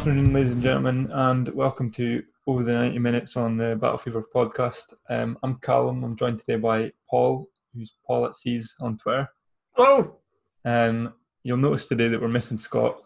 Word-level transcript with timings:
afternoon, 0.00 0.32
ladies 0.32 0.54
and 0.54 0.62
gentlemen, 0.62 1.10
and 1.12 1.50
welcome 1.50 1.90
to 1.90 2.22
Over 2.46 2.62
the 2.62 2.72
90 2.72 2.98
Minutes 2.98 3.36
on 3.36 3.58
the 3.58 3.76
Battle 3.76 3.98
Fever 3.98 4.24
podcast. 4.34 4.94
Um, 5.10 5.36
I'm 5.42 5.56
Callum. 5.56 6.02
I'm 6.02 6.16
joined 6.16 6.38
today 6.38 6.56
by 6.56 6.90
Paul, 7.10 7.50
who's 7.74 7.96
Paul 8.06 8.24
at 8.24 8.34
Seas 8.34 8.74
on 8.80 8.96
Twitter. 8.96 9.28
Hello. 9.72 10.16
Um, 10.64 11.12
you'll 11.42 11.58
notice 11.58 11.86
today 11.86 12.08
that 12.08 12.18
we're 12.18 12.28
missing 12.28 12.56
Scott. 12.56 12.96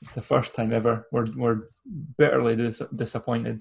It's 0.00 0.12
the 0.12 0.22
first 0.22 0.54
time 0.54 0.72
ever. 0.72 1.06
We're, 1.12 1.26
we're 1.36 1.66
bitterly 2.16 2.56
dis- 2.56 2.80
disappointed, 2.96 3.60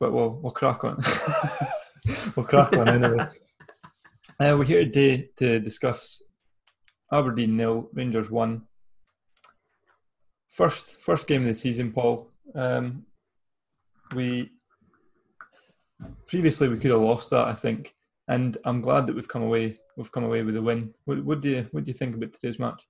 but 0.00 0.14
we'll, 0.14 0.40
we'll 0.42 0.52
crack 0.52 0.84
on. 0.84 0.96
we'll 2.34 2.46
crack 2.46 2.72
on 2.78 2.88
anyway. 2.88 3.26
Uh, 4.40 4.56
we're 4.56 4.64
here 4.64 4.84
today 4.84 5.28
to 5.36 5.60
discuss 5.60 6.22
Aberdeen 7.12 7.58
nil, 7.58 7.90
Rangers 7.92 8.30
one. 8.30 8.62
First, 10.56 11.02
first 11.02 11.26
game 11.26 11.42
of 11.42 11.48
the 11.48 11.54
season, 11.54 11.92
Paul. 11.92 12.30
Um, 12.54 13.04
we 14.14 14.52
previously 16.26 16.68
we 16.68 16.78
could 16.78 16.92
have 16.92 17.00
lost 17.00 17.28
that, 17.28 17.46
I 17.46 17.52
think, 17.52 17.94
and 18.28 18.56
I'm 18.64 18.80
glad 18.80 19.06
that 19.06 19.14
we've 19.14 19.28
come 19.28 19.42
away. 19.42 19.76
We've 19.98 20.10
come 20.10 20.24
away 20.24 20.42
with 20.42 20.56
a 20.56 20.62
win. 20.62 20.94
What, 21.04 21.22
what 21.22 21.40
do 21.42 21.50
you 21.50 21.68
what 21.72 21.84
do 21.84 21.88
you 21.88 21.94
think 21.94 22.16
about 22.16 22.32
today's 22.32 22.58
match? 22.58 22.86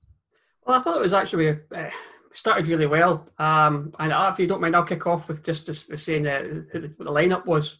Well, 0.65 0.78
I 0.78 0.82
thought 0.82 0.99
it 0.99 1.03
was 1.03 1.12
actually 1.12 1.59
uh, 1.75 1.91
started 2.32 2.69
really 2.69 2.87
well. 2.87 3.26
Um, 3.37 3.91
and 3.99 4.12
if 4.32 4.38
you 4.38 4.47
don't 4.47 4.60
mind, 4.60 4.76
I'll 4.76 4.84
kick 4.84 5.09
off 5.09 5.26
with 5.26 5.43
just, 5.44 5.66
just 5.66 5.93
saying 5.99 6.25
uh, 6.28 6.43
who 6.71 6.81
the, 6.81 6.93
what 6.97 7.06
the 7.06 7.10
lineup 7.10 7.47
was. 7.47 7.78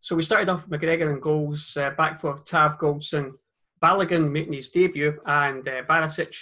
So 0.00 0.16
we 0.16 0.24
started 0.24 0.48
off 0.48 0.66
with 0.66 0.80
McGregor 0.80 1.12
and 1.12 1.22
goals, 1.22 1.76
uh, 1.76 1.90
back 1.90 2.18
for 2.20 2.38
Tav 2.38 2.76
Goldson, 2.76 3.34
Balogun 3.80 4.32
making 4.32 4.54
his 4.54 4.70
debut, 4.70 5.20
and 5.26 5.66
uh, 5.68 5.82
Barisic. 5.88 6.36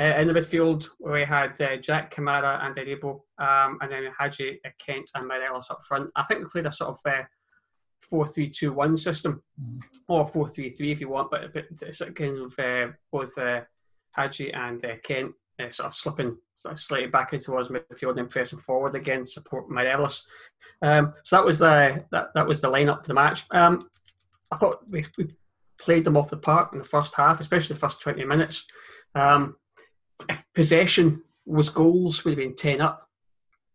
Uh, 0.00 0.18
in 0.18 0.26
the 0.26 0.32
midfield, 0.32 0.88
we 0.98 1.24
had 1.24 1.60
uh, 1.60 1.76
Jack 1.76 2.14
Kamara 2.14 2.64
and 2.64 2.74
Aribo, 2.74 3.20
um, 3.38 3.76
and 3.82 3.90
then 3.92 4.10
Hagi 4.18 4.58
uh, 4.64 4.70
Kent 4.78 5.10
and 5.14 5.28
Morelos 5.28 5.68
up 5.70 5.84
front. 5.86 6.10
I 6.16 6.22
think 6.22 6.40
we 6.40 6.46
played 6.46 6.64
a 6.64 6.72
sort 6.72 6.90
of 6.90 7.00
uh, 7.04 7.24
4 8.08 8.26
3 8.26 8.48
2 8.48 8.72
1 8.72 8.96
system, 8.96 9.42
Mm. 9.60 9.80
or 10.08 10.26
4 10.26 10.48
3 10.48 10.70
3 10.70 10.90
if 10.90 11.00
you 11.02 11.10
want, 11.10 11.30
but, 11.30 11.52
but 11.52 11.64
it's 11.70 12.00
kind 12.14 12.38
of 12.38 12.58
uh, 12.58 12.92
both 13.12 13.36
uh, 13.36 13.60
Hagi 14.16 14.50
and 14.54 14.82
uh, 14.82 14.96
Kent 15.02 15.34
uh, 15.60 15.70
sort 15.70 15.88
of 15.88 15.94
slipping 15.94 16.38
sort 16.56 16.72
of 16.72 16.78
slightly 16.80 17.08
back 17.08 17.34
into 17.34 17.56
us 17.58 17.68
midfield 17.68 18.18
and 18.18 18.30
pressing 18.30 18.58
forward 18.58 18.94
again, 18.94 19.26
support 19.26 19.70
Morelos. 19.70 20.22
Um, 20.80 21.12
so 21.24 21.36
that 21.36 21.44
was 21.44 21.58
the 21.58 22.04
that, 22.10 22.28
that 22.34 22.46
was 22.46 22.62
the 22.62 22.70
lineup 22.70 23.02
for 23.02 23.08
the 23.08 23.14
match. 23.14 23.44
Um, 23.50 23.80
I 24.50 24.56
thought 24.56 24.78
we, 24.88 25.04
we 25.18 25.28
played 25.78 26.04
them 26.04 26.16
off 26.16 26.30
the 26.30 26.38
park 26.38 26.70
in 26.72 26.78
the 26.78 26.84
first 26.84 27.14
half, 27.14 27.40
especially 27.40 27.74
the 27.74 27.80
first 27.80 28.00
20 28.00 28.24
minutes. 28.24 28.64
Um, 29.14 29.56
if 30.28 30.44
possession 30.54 31.22
was 31.46 31.68
goals, 31.68 32.24
we'd 32.24 32.32
have 32.32 32.38
been 32.38 32.54
10 32.54 32.80
up. 32.80 33.08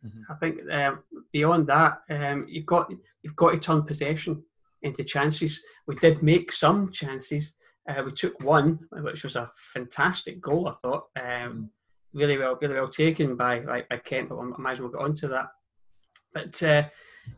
Mhm. 0.05 0.23
I 0.29 0.35
think 0.35 0.71
um, 0.71 1.03
beyond 1.31 1.67
that, 1.67 2.01
um, 2.09 2.45
you've 2.47 2.65
got 2.65 2.91
you've 3.23 3.35
got 3.35 3.51
to 3.51 3.57
turn 3.57 3.83
possession 3.83 4.43
into 4.83 5.03
chances. 5.03 5.61
We 5.87 5.95
did 5.95 6.21
make 6.21 6.51
some 6.51 6.91
chances. 6.91 7.53
Uh, 7.89 8.03
we 8.03 8.11
took 8.11 8.39
one, 8.43 8.79
which 8.91 9.23
was 9.23 9.35
a 9.35 9.49
fantastic 9.73 10.41
goal. 10.41 10.67
I 10.67 10.73
thought 10.73 11.05
um, 11.21 11.69
really 12.13 12.37
well, 12.37 12.57
really 12.61 12.75
well 12.75 12.89
taken 12.89 13.35
by 13.35 13.59
by, 13.59 13.83
by 13.89 13.97
Kent. 13.97 14.29
But 14.29 14.39
I 14.39 14.43
might 14.57 14.73
as 14.73 14.81
well 14.81 14.91
get 14.91 15.01
onto 15.01 15.27
that. 15.29 15.47
But 16.33 16.61
uh, 16.63 16.83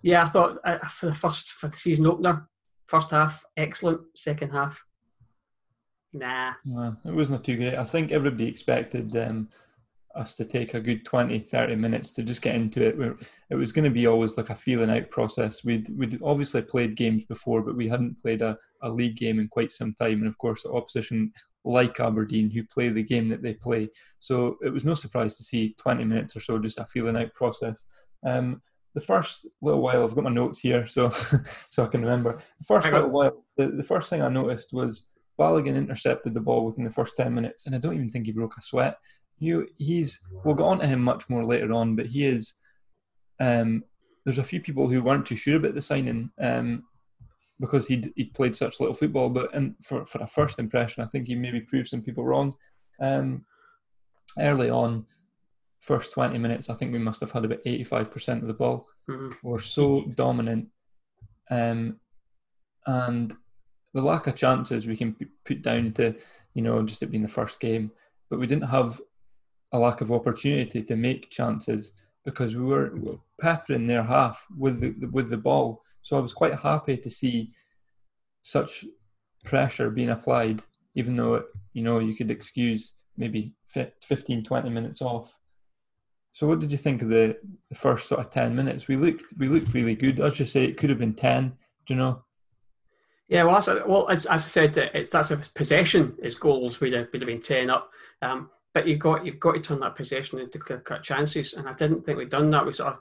yeah, 0.01 0.23
I 0.23 0.27
thought 0.27 0.57
uh, 0.63 0.79
for 0.79 1.05
the 1.07 1.13
first 1.13 1.53
for 1.53 1.67
the 1.69 1.77
season 1.77 2.07
opener, 2.07 2.47
first 2.87 3.11
half 3.11 3.43
excellent. 3.55 4.01
Second 4.15 4.51
half, 4.51 4.83
nah. 6.13 6.53
Uh, 6.77 6.91
it 7.05 7.13
wasn't 7.13 7.43
too 7.43 7.57
great. 7.57 7.75
I 7.75 7.85
think 7.85 8.11
everybody 8.11 8.47
expected 8.47 9.15
um, 9.15 9.49
us 10.15 10.33
to 10.35 10.45
take 10.45 10.73
a 10.73 10.79
good 10.79 11.05
20, 11.05 11.39
30 11.39 11.75
minutes 11.75 12.11
to 12.11 12.23
just 12.23 12.41
get 12.41 12.55
into 12.55 12.85
it. 12.85 12.97
We're, 12.97 13.17
it 13.49 13.55
was 13.55 13.71
going 13.71 13.85
to 13.85 13.91
be 13.91 14.07
always 14.07 14.37
like 14.37 14.49
a 14.49 14.55
feeling 14.55 14.89
out 14.89 15.09
process. 15.09 15.63
We'd, 15.63 15.89
we'd 15.97 16.19
obviously 16.23 16.61
played 16.61 16.95
games 16.95 17.25
before, 17.25 17.61
but 17.61 17.75
we 17.75 17.87
hadn't 17.87 18.21
played 18.21 18.41
a, 18.41 18.57
a 18.81 18.89
league 18.89 19.15
game 19.15 19.39
in 19.39 19.47
quite 19.47 19.71
some 19.71 19.93
time. 19.93 20.19
And 20.19 20.27
of 20.27 20.37
course, 20.37 20.63
the 20.63 20.71
opposition 20.71 21.31
like 21.63 21.99
Aberdeen 21.99 22.49
who 22.49 22.63
play 22.63 22.89
the 22.89 23.03
game 23.03 23.29
that 23.29 23.41
they 23.41 23.53
play. 23.53 23.89
So 24.19 24.57
it 24.63 24.69
was 24.69 24.85
no 24.85 24.93
surprise 24.93 25.37
to 25.37 25.43
see 25.43 25.75
20 25.77 26.03
minutes 26.05 26.35
or 26.35 26.39
so 26.39 26.57
just 26.57 26.79
a 26.79 26.85
feeling 26.85 27.17
out 27.17 27.33
process. 27.33 27.85
Um, 28.25 28.61
the 28.95 29.01
first 29.01 29.45
little 29.61 29.81
while, 29.81 30.03
I've 30.03 30.15
got 30.15 30.23
my 30.23 30.31
notes 30.31 30.59
here, 30.59 30.87
so 30.87 31.09
so 31.69 31.83
I 31.83 31.87
can 31.87 32.01
remember. 32.01 32.39
The 32.59 32.65
first 32.65 32.91
little 32.91 33.09
while, 33.09 33.43
the, 33.55 33.67
the 33.67 33.83
first 33.83 34.09
thing 34.09 34.23
I 34.23 34.29
noticed 34.29 34.73
was 34.73 35.07
Balogun 35.39 35.75
intercepted 35.75 36.33
the 36.33 36.39
ball 36.39 36.65
within 36.65 36.83
the 36.83 36.91
first 36.91 37.15
ten 37.15 37.33
minutes, 37.33 37.65
and 37.65 37.75
I 37.75 37.77
don't 37.77 37.95
even 37.95 38.09
think 38.09 38.25
he 38.25 38.31
broke 38.31 38.57
a 38.57 38.61
sweat. 38.61 38.97
You, 39.39 39.67
he's 39.77 40.19
we'll 40.43 40.55
get 40.55 40.63
on 40.63 40.79
to 40.79 40.87
him 40.87 41.01
much 41.01 41.29
more 41.29 41.45
later 41.45 41.71
on, 41.73 41.95
but 41.95 42.07
he 42.07 42.25
is. 42.25 42.55
Um, 43.39 43.83
there's 44.25 44.39
a 44.39 44.43
few 44.43 44.59
people 44.59 44.89
who 44.89 45.01
weren't 45.01 45.25
too 45.25 45.35
sure 45.35 45.57
about 45.57 45.75
the 45.75 45.81
signing 45.81 46.31
um, 46.39 46.83
because 47.59 47.87
he'd 47.87 48.11
he'd 48.15 48.33
played 48.33 48.55
such 48.55 48.79
little 48.79 48.95
football, 48.95 49.29
but 49.29 49.53
and 49.53 49.75
for 49.83 50.05
for 50.05 50.21
a 50.21 50.27
first 50.27 50.59
impression, 50.59 51.03
I 51.03 51.07
think 51.07 51.27
he 51.27 51.35
maybe 51.35 51.61
proved 51.61 51.87
some 51.87 52.01
people 52.01 52.25
wrong. 52.25 52.55
Um, 52.99 53.45
early 54.39 54.69
on, 54.69 55.05
first 55.81 56.11
20 56.11 56.37
minutes, 56.37 56.69
I 56.69 56.73
think 56.73 56.91
we 56.91 56.99
must 56.99 57.21
have 57.21 57.31
had 57.31 57.45
about 57.45 57.63
85% 57.63 58.41
of 58.41 58.47
the 58.47 58.53
ball. 58.53 58.87
Mm-hmm. 59.09 59.31
We're 59.43 59.59
so 59.59 60.05
dominant. 60.15 60.67
Um, 61.49 61.99
and 62.85 63.35
the 63.97 64.03
lack 64.03 64.27
of 64.27 64.35
chances 64.35 64.85
we 64.85 64.95
can 64.95 65.15
put 65.43 65.63
down 65.63 65.91
to, 65.91 66.13
you 66.53 66.61
know, 66.61 66.83
just 66.83 67.01
it 67.01 67.07
being 67.07 67.23
the 67.23 67.27
first 67.27 67.59
game. 67.59 67.91
But 68.29 68.39
we 68.39 68.45
didn't 68.45 68.69
have 68.69 69.01
a 69.71 69.79
lack 69.79 70.01
of 70.01 70.11
opportunity 70.11 70.83
to 70.83 70.95
make 70.95 71.31
chances 71.31 71.93
because 72.23 72.55
we 72.55 72.63
were, 72.63 72.93
peppering 73.41 73.85
their 73.87 74.03
half 74.03 74.45
with 74.55 74.79
the, 74.81 75.07
with 75.07 75.29
the 75.29 75.37
ball. 75.37 75.81
So 76.03 76.15
I 76.15 76.19
was 76.19 76.33
quite 76.33 76.59
happy 76.59 76.97
to 76.97 77.09
see 77.09 77.49
such 78.43 78.85
pressure 79.45 79.89
being 79.89 80.09
applied, 80.09 80.61
even 80.93 81.15
though, 81.15 81.35
it, 81.35 81.45
you 81.73 81.81
know, 81.81 81.97
you 81.97 82.15
could 82.15 82.29
excuse 82.29 82.93
maybe 83.17 83.53
15, 83.67 84.43
20 84.43 84.69
minutes 84.69 85.01
off. 85.01 85.35
So, 86.33 86.45
what 86.45 86.59
did 86.59 86.71
you 86.71 86.77
think 86.77 87.01
of 87.01 87.09
the, 87.09 87.35
the 87.69 87.75
first 87.75 88.07
sort 88.07 88.21
of 88.21 88.29
ten 88.29 88.55
minutes? 88.55 88.87
We 88.87 88.95
looked 88.95 89.33
we 89.39 89.47
looked 89.47 89.73
really 89.73 89.95
good. 89.95 90.19
As 90.19 90.39
you 90.39 90.45
say, 90.45 90.65
it 90.65 90.77
could 90.77 90.91
have 90.91 90.99
been 90.99 91.15
ten. 91.15 91.49
Do 91.87 91.93
you 91.93 91.95
know? 91.95 92.23
Yeah, 93.27 93.43
well, 93.43 93.57
as, 93.57 93.67
well 93.85 94.09
as, 94.09 94.25
as 94.25 94.43
I 94.43 94.47
said, 94.47 94.77
it's 94.77 95.09
that's 95.09 95.31
a 95.31 95.37
possession. 95.37 96.15
His 96.23 96.35
goals 96.35 96.79
would 96.79 96.93
have, 96.93 97.07
would 97.11 97.21
have 97.21 97.27
been 97.27 97.41
ten 97.41 97.69
up, 97.69 97.91
um, 98.21 98.49
but 98.73 98.87
you've 98.87 98.99
got 98.99 99.25
you've 99.25 99.39
got 99.39 99.55
to 99.55 99.59
turn 99.59 99.81
that 99.81 99.97
possession 99.97 100.39
into 100.39 100.59
clear 100.59 100.79
cut 100.79 101.03
chances, 101.03 101.53
and 101.53 101.67
I 101.67 101.73
didn't 101.73 102.05
think 102.05 102.17
we'd 102.17 102.29
done 102.29 102.49
that. 102.51 102.65
We 102.65 102.71
sort 102.71 102.93
of 102.93 102.99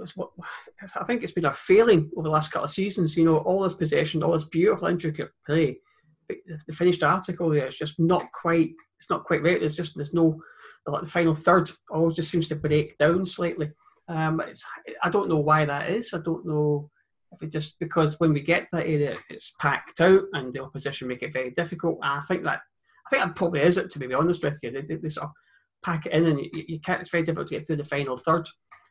I 0.00 1.04
think 1.04 1.22
it's 1.22 1.32
been 1.32 1.44
a 1.44 1.52
failing 1.52 2.10
over 2.16 2.26
the 2.26 2.32
last 2.32 2.50
couple 2.50 2.64
of 2.64 2.70
seasons. 2.70 3.16
You 3.16 3.24
know, 3.24 3.38
all 3.38 3.62
this 3.62 3.74
possession, 3.74 4.22
all 4.22 4.32
this 4.32 4.44
beautiful 4.44 4.88
intricate 4.88 5.30
play, 5.46 5.78
but 6.26 6.38
the 6.66 6.74
finished 6.74 7.04
article 7.04 7.50
there 7.50 7.66
is 7.66 7.76
just 7.76 8.00
not 8.00 8.24
quite. 8.32 8.70
It's 8.98 9.10
not 9.10 9.24
quite 9.24 9.42
right. 9.42 9.60
There's 9.60 9.76
just 9.76 9.94
there's 9.94 10.14
no 10.14 10.40
like 10.86 11.02
the 11.02 11.10
final 11.10 11.34
third 11.34 11.70
always 11.90 12.14
just 12.14 12.30
seems 12.30 12.48
to 12.48 12.56
break 12.56 12.98
down 12.98 13.26
slightly. 13.26 13.70
Um, 14.08 14.42
I 15.02 15.10
don't 15.10 15.28
know 15.28 15.38
why 15.38 15.64
that 15.64 15.90
is. 15.90 16.12
I 16.12 16.18
don't 16.18 16.46
know 16.46 16.90
if 17.32 17.42
it 17.42 17.52
just 17.52 17.78
because 17.78 18.18
when 18.18 18.32
we 18.32 18.40
get 18.40 18.70
to 18.70 18.76
that 18.76 18.86
area, 18.86 19.16
it's 19.30 19.52
packed 19.60 20.00
out 20.00 20.22
and 20.32 20.52
the 20.52 20.62
opposition 20.62 21.08
make 21.08 21.22
it 21.22 21.32
very 21.32 21.50
difficult. 21.50 21.98
And 22.02 22.20
I 22.20 22.22
think 22.22 22.44
that 22.44 22.60
I 23.06 23.10
think 23.10 23.24
that 23.24 23.36
probably 23.36 23.60
is 23.60 23.78
it. 23.78 23.90
To 23.90 23.98
be 23.98 24.12
honest 24.14 24.42
with 24.42 24.58
you, 24.62 24.70
they, 24.70 24.82
they, 24.82 24.96
they 24.96 25.08
sort 25.08 25.26
of 25.26 25.32
pack 25.84 26.06
it 26.06 26.12
in 26.12 26.26
and 26.26 26.40
you, 26.40 26.64
you, 26.68 26.80
can't. 26.80 27.00
It's 27.00 27.10
very 27.10 27.24
difficult 27.24 27.48
to 27.48 27.58
get 27.58 27.66
through 27.66 27.76
the 27.76 27.84
final 27.84 28.16
third. 28.16 28.48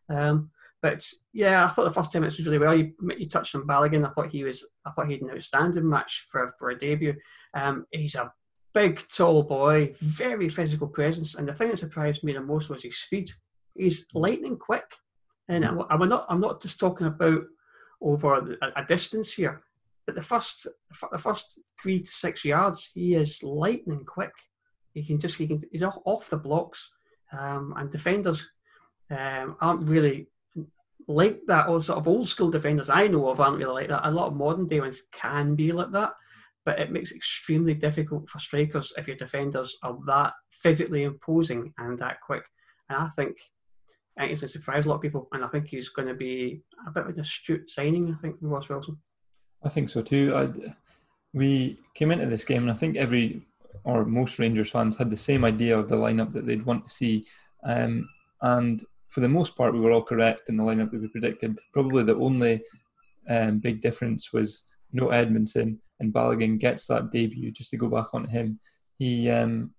Um, 0.09 0.49
but 0.81 1.05
yeah, 1.33 1.63
I 1.63 1.67
thought 1.67 1.85
the 1.85 1.91
first 1.91 2.11
ten 2.11 2.21
minutes 2.21 2.37
was 2.37 2.47
really 2.47 2.57
well. 2.57 2.75
You, 2.75 2.91
you 3.17 3.29
touched 3.29 3.55
on 3.55 3.67
Balogun. 3.67 4.07
I 4.07 4.11
thought 4.11 4.31
he 4.31 4.43
was. 4.43 4.67
I 4.85 4.91
thought 4.91 5.07
he 5.07 5.13
had 5.13 5.21
an 5.21 5.31
outstanding 5.31 5.87
match 5.87 6.27
for 6.31 6.47
for 6.57 6.71
a 6.71 6.77
debut. 6.77 7.13
Um, 7.53 7.85
he's 7.91 8.15
a 8.15 8.31
big, 8.73 9.01
tall 9.13 9.43
boy, 9.43 9.93
very 9.99 10.49
physical 10.49 10.87
presence. 10.87 11.35
And 11.35 11.47
the 11.47 11.53
thing 11.53 11.69
that 11.69 11.77
surprised 11.77 12.23
me 12.23 12.33
the 12.33 12.41
most 12.41 12.69
was 12.69 12.83
his 12.83 12.97
speed. 12.97 13.29
He's 13.75 14.05
lightning 14.13 14.57
quick. 14.57 14.85
And 15.47 15.65
I'm, 15.65 15.81
I'm 15.89 16.07
not, 16.07 16.25
I'm 16.29 16.39
not 16.39 16.61
just 16.61 16.79
talking 16.79 17.07
about 17.07 17.41
over 18.01 18.57
a, 18.61 18.81
a, 18.81 18.85
distance 18.85 19.33
here, 19.33 19.61
but 20.05 20.15
the 20.15 20.21
first, 20.21 20.67
the 21.11 21.17
first 21.17 21.59
three 21.81 21.99
to 22.01 22.11
six 22.11 22.43
yards, 22.43 22.91
he 22.93 23.15
is 23.15 23.43
lightning 23.43 24.03
quick. 24.05 24.33
He 24.93 25.03
can 25.03 25.19
just, 25.19 25.37
he 25.37 25.47
can, 25.47 25.59
he's 25.71 25.83
off, 25.83 26.29
the 26.29 26.37
blocks. 26.37 26.91
Um, 27.37 27.73
and 27.77 27.89
defenders 27.89 28.49
um, 29.09 29.55
aren't 29.61 29.87
really 29.87 30.27
like 31.07 31.41
that, 31.47 31.69
or 31.69 31.79
sort 31.79 31.99
of 31.99 32.07
old 32.07 32.27
school 32.27 32.51
defenders 32.51 32.89
I 32.89 33.07
know 33.07 33.29
of 33.29 33.39
aren't 33.39 33.57
really 33.57 33.73
like 33.73 33.89
that. 33.89 34.07
A 34.07 34.11
lot 34.11 34.27
of 34.27 34.35
modern 34.35 34.67
day 34.67 34.79
ones 34.79 35.03
can 35.11 35.55
be 35.55 35.71
like 35.71 35.91
that 35.91 36.13
but 36.65 36.79
it 36.79 36.91
makes 36.91 37.11
it 37.11 37.17
extremely 37.17 37.73
difficult 37.73 38.29
for 38.29 38.39
strikers 38.39 38.93
if 38.97 39.07
your 39.07 39.17
defenders 39.17 39.77
are 39.83 39.97
that 40.05 40.33
physically 40.51 41.03
imposing 41.03 41.73
and 41.77 41.97
that 41.99 42.21
quick. 42.21 42.45
And 42.89 42.99
I 42.99 43.07
think 43.09 43.37
I 44.17 44.21
think 44.21 44.31
it's 44.33 44.41
going 44.41 44.47
to 44.47 44.53
surprise 44.53 44.85
a 44.85 44.89
lot 44.89 44.95
of 44.95 45.01
people, 45.01 45.27
and 45.31 45.43
I 45.43 45.47
think 45.47 45.67
he's 45.67 45.89
going 45.89 46.07
to 46.07 46.13
be 46.13 46.61
a 46.87 46.91
bit 46.91 47.03
of 47.03 47.09
an 47.09 47.19
astute 47.19 47.69
signing. 47.69 48.13
I 48.13 48.17
think 48.17 48.39
for 48.39 48.47
Ross 48.47 48.69
Wilson. 48.69 48.97
I 49.63 49.69
think 49.69 49.89
so 49.89 50.01
too. 50.01 50.33
I, 50.35 50.73
we 51.33 51.79
came 51.93 52.11
into 52.11 52.25
this 52.25 52.45
game, 52.45 52.63
and 52.63 52.71
I 52.71 52.75
think 52.75 52.97
every 52.97 53.41
or 53.83 54.05
most 54.05 54.37
Rangers 54.37 54.71
fans 54.71 54.97
had 54.97 55.09
the 55.09 55.17
same 55.17 55.45
idea 55.45 55.77
of 55.77 55.89
the 55.89 55.95
lineup 55.95 56.31
that 56.31 56.45
they'd 56.45 56.65
want 56.65 56.83
to 56.85 56.91
see, 56.91 57.25
um, 57.63 58.07
and 58.41 58.83
for 59.07 59.21
the 59.21 59.29
most 59.29 59.55
part, 59.55 59.73
we 59.73 59.79
were 59.79 59.91
all 59.91 60.03
correct 60.03 60.49
in 60.49 60.57
the 60.57 60.63
lineup 60.63 60.91
that 60.91 61.01
we 61.01 61.07
predicted. 61.07 61.57
Probably 61.73 62.03
the 62.03 62.15
only 62.15 62.61
um, 63.29 63.59
big 63.59 63.81
difference 63.81 64.31
was 64.31 64.63
no 64.93 65.07
Edmundson 65.07 65.77
and 66.01 66.13
Balogun 66.13 66.59
gets 66.59 66.87
that 66.87 67.11
debut, 67.11 67.51
just 67.51 67.69
to 67.71 67.77
go 67.77 67.87
back 67.87 68.13
on 68.13 68.27
him, 68.27 68.59
he 68.97 69.29
um, 69.29 69.73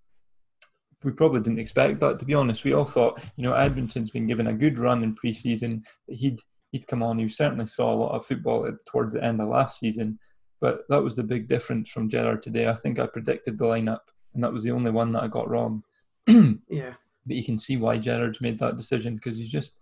we 1.03 1.11
probably 1.11 1.41
didn't 1.41 1.59
expect 1.59 1.99
that 1.99 2.19
to 2.19 2.25
be 2.25 2.33
honest. 2.33 2.63
We 2.63 2.73
all 2.73 2.85
thought, 2.85 3.23
you 3.35 3.43
know, 3.43 3.53
Edmundson's 3.53 4.11
been 4.11 4.27
given 4.27 4.47
a 4.47 4.53
good 4.53 4.77
run 4.79 5.03
in 5.03 5.15
pre-season. 5.15 5.83
He'd 6.07 6.39
he'd 6.71 6.87
come 6.87 7.03
on. 7.03 7.19
He 7.19 7.29
certainly 7.29 7.67
saw 7.67 7.93
a 7.93 7.95
lot 7.95 8.15
of 8.15 8.25
football 8.25 8.69
towards 8.85 9.13
the 9.13 9.23
end 9.23 9.41
of 9.41 9.49
last 9.49 9.79
season, 9.79 10.19
but 10.61 10.83
that 10.89 11.03
was 11.03 11.15
the 11.15 11.23
big 11.23 11.47
difference 11.47 11.89
from 11.89 12.09
Gerrard 12.09 12.43
today. 12.43 12.67
I 12.67 12.75
think 12.75 12.99
I 12.99 13.07
predicted 13.07 13.57
the 13.57 13.65
lineup, 13.65 14.01
and 14.33 14.43
that 14.43 14.53
was 14.53 14.63
the 14.63 14.71
only 14.71 14.91
one 14.91 15.11
that 15.13 15.23
I 15.23 15.27
got 15.27 15.49
wrong. 15.49 15.83
yeah, 16.27 16.93
but 17.25 17.35
you 17.35 17.43
can 17.43 17.59
see 17.59 17.77
why 17.77 17.97
Gerrard's 17.97 18.41
made 18.41 18.59
that 18.59 18.77
decision 18.77 19.15
because 19.15 19.37
he's 19.37 19.51
just 19.51 19.77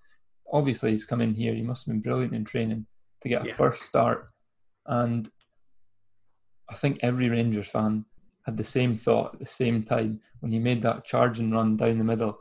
obviously 0.51 0.91
he's 0.91 1.06
come 1.06 1.21
in 1.21 1.33
here. 1.33 1.53
He 1.53 1.62
must 1.62 1.85
have 1.85 1.94
been 1.94 2.01
brilliant 2.01 2.33
in 2.33 2.45
training 2.45 2.85
to 3.21 3.29
get 3.29 3.44
a 3.44 3.47
yeah. 3.47 3.53
first 3.53 3.83
start, 3.83 4.27
and 4.85 5.29
I 6.69 6.75
think 6.75 7.00
every 7.01 7.29
Rangers 7.29 7.67
fan 7.67 8.06
had 8.45 8.57
the 8.57 8.63
same 8.63 8.95
thought 8.95 9.33
at 9.33 9.39
the 9.39 9.45
same 9.45 9.83
time 9.83 10.19
when 10.39 10.51
he 10.51 10.59
made 10.59 10.81
that 10.81 11.05
charging 11.05 11.51
run 11.51 11.77
down 11.77 11.97
the 11.97 12.03
middle. 12.03 12.39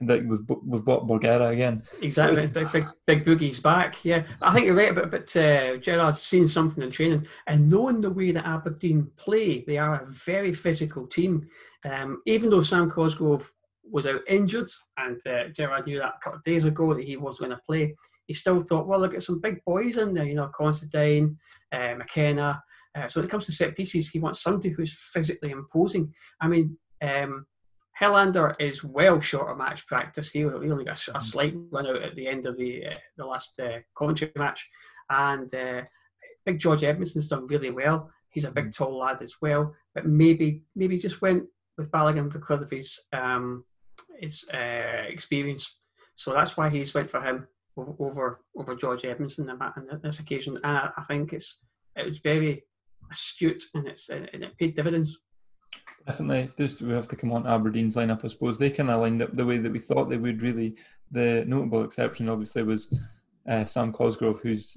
Like 0.00 0.24
we've 0.26 0.40
we've 0.64 0.84
bought 0.84 1.06
Bougherra 1.06 1.52
again. 1.52 1.84
Exactly, 2.02 2.48
big, 2.48 2.72
big 2.72 2.84
big 3.06 3.24
boogie's 3.24 3.60
back. 3.60 4.04
Yeah, 4.04 4.24
I 4.42 4.52
think 4.52 4.66
you're 4.66 4.74
right 4.74 4.90
about 4.90 5.12
but 5.12 5.36
uh, 5.36 5.76
Gerrard's 5.76 6.20
seen 6.20 6.48
something 6.48 6.82
in 6.82 6.90
training 6.90 7.26
and 7.46 7.70
knowing 7.70 8.00
the 8.00 8.10
way 8.10 8.32
that 8.32 8.44
Aberdeen 8.44 9.08
play, 9.16 9.62
they 9.64 9.76
are 9.76 10.02
a 10.02 10.06
very 10.06 10.52
physical 10.52 11.06
team. 11.06 11.48
Um, 11.88 12.20
even 12.26 12.50
though 12.50 12.62
Sam 12.62 12.90
Cosgrove 12.90 13.48
was 13.84 14.06
out 14.06 14.22
injured, 14.28 14.70
and 14.96 15.20
uh, 15.26 15.48
Gerrard 15.48 15.86
knew 15.86 15.98
that 15.98 16.14
a 16.16 16.20
couple 16.22 16.38
of 16.38 16.44
days 16.44 16.64
ago 16.64 16.94
that 16.94 17.04
he 17.04 17.16
was 17.16 17.38
going 17.38 17.50
to 17.50 17.60
play, 17.64 17.94
he 18.26 18.34
still 18.34 18.60
thought, 18.60 18.86
well, 18.86 19.00
look 19.00 19.14
at 19.14 19.22
some 19.22 19.40
big 19.40 19.62
boys 19.64 19.98
in 19.98 20.14
there, 20.14 20.24
you 20.24 20.34
know, 20.34 20.48
Considine, 20.48 21.36
uh, 21.72 21.94
McKenna. 21.96 22.62
Uh, 22.94 23.08
so 23.08 23.20
when 23.20 23.26
it 23.26 23.30
comes 23.30 23.46
to 23.46 23.52
set 23.52 23.76
pieces, 23.76 24.10
he 24.10 24.18
wants 24.18 24.42
somebody 24.42 24.68
who's 24.68 24.92
physically 25.12 25.50
imposing. 25.50 26.12
I 26.40 26.48
mean, 26.48 26.76
um, 27.02 27.46
Helander 28.00 28.54
is 28.60 28.82
well 28.82 29.20
short 29.20 29.50
of 29.50 29.58
match 29.58 29.86
practice. 29.86 30.30
here. 30.30 30.50
He 30.62 30.70
only 30.70 30.84
got 30.84 31.06
a, 31.08 31.18
a 31.18 31.22
slight 31.22 31.54
run 31.70 31.86
out 31.86 32.02
at 32.02 32.16
the 32.16 32.26
end 32.26 32.46
of 32.46 32.56
the 32.56 32.86
uh, 32.86 32.94
the 33.16 33.24
last 33.24 33.60
uh, 33.60 33.78
Coventry 33.96 34.32
match, 34.36 34.68
and 35.10 35.52
uh, 35.54 35.82
Big 36.44 36.58
George 36.58 36.80
Edmundson's 36.80 37.28
done 37.28 37.46
really 37.46 37.70
well. 37.70 38.10
He's 38.30 38.44
a 38.44 38.50
big, 38.50 38.68
mm. 38.68 38.76
tall 38.76 38.98
lad 38.98 39.20
as 39.20 39.36
well, 39.40 39.74
but 39.94 40.06
maybe 40.06 40.62
maybe 40.74 40.98
just 40.98 41.22
went 41.22 41.44
with 41.76 41.90
Balogun 41.90 42.32
because 42.32 42.62
of 42.62 42.70
his 42.70 42.98
um, 43.12 43.64
his 44.18 44.44
uh, 44.52 45.04
experience. 45.08 45.78
So 46.14 46.32
that's 46.32 46.56
why 46.56 46.70
he's 46.70 46.94
went 46.94 47.10
for 47.10 47.20
him 47.20 47.46
over 47.76 48.40
over 48.56 48.74
George 48.74 49.02
Edmundson 49.02 49.48
on 49.48 50.00
this 50.02 50.20
occasion. 50.20 50.58
And 50.64 50.76
I, 50.78 50.90
I 50.96 51.02
think 51.04 51.32
it's 51.32 51.58
it 51.94 52.06
was 52.06 52.20
very 52.20 52.64
astute 53.12 53.64
and 53.74 53.86
it's 53.86 54.08
and 54.08 54.26
it 54.32 54.58
paid 54.58 54.74
dividends. 54.74 55.20
Definitely, 56.06 56.50
just 56.58 56.82
we 56.82 56.92
have 56.92 57.08
to 57.08 57.16
come 57.16 57.32
on 57.32 57.44
to 57.44 57.50
Aberdeen's 57.50 57.96
lineup. 57.96 58.24
I 58.24 58.28
suppose 58.28 58.58
they 58.58 58.70
kind 58.70 58.90
of 58.90 59.00
lined 59.00 59.22
up 59.22 59.32
the 59.32 59.46
way 59.46 59.58
that 59.58 59.72
we 59.72 59.78
thought 59.78 60.10
they 60.10 60.16
would. 60.16 60.42
Really, 60.42 60.74
the 61.10 61.44
notable 61.46 61.84
exception 61.84 62.28
obviously 62.28 62.62
was 62.62 62.98
uh, 63.48 63.64
Sam 63.64 63.92
Cosgrove, 63.92 64.40
who's 64.40 64.76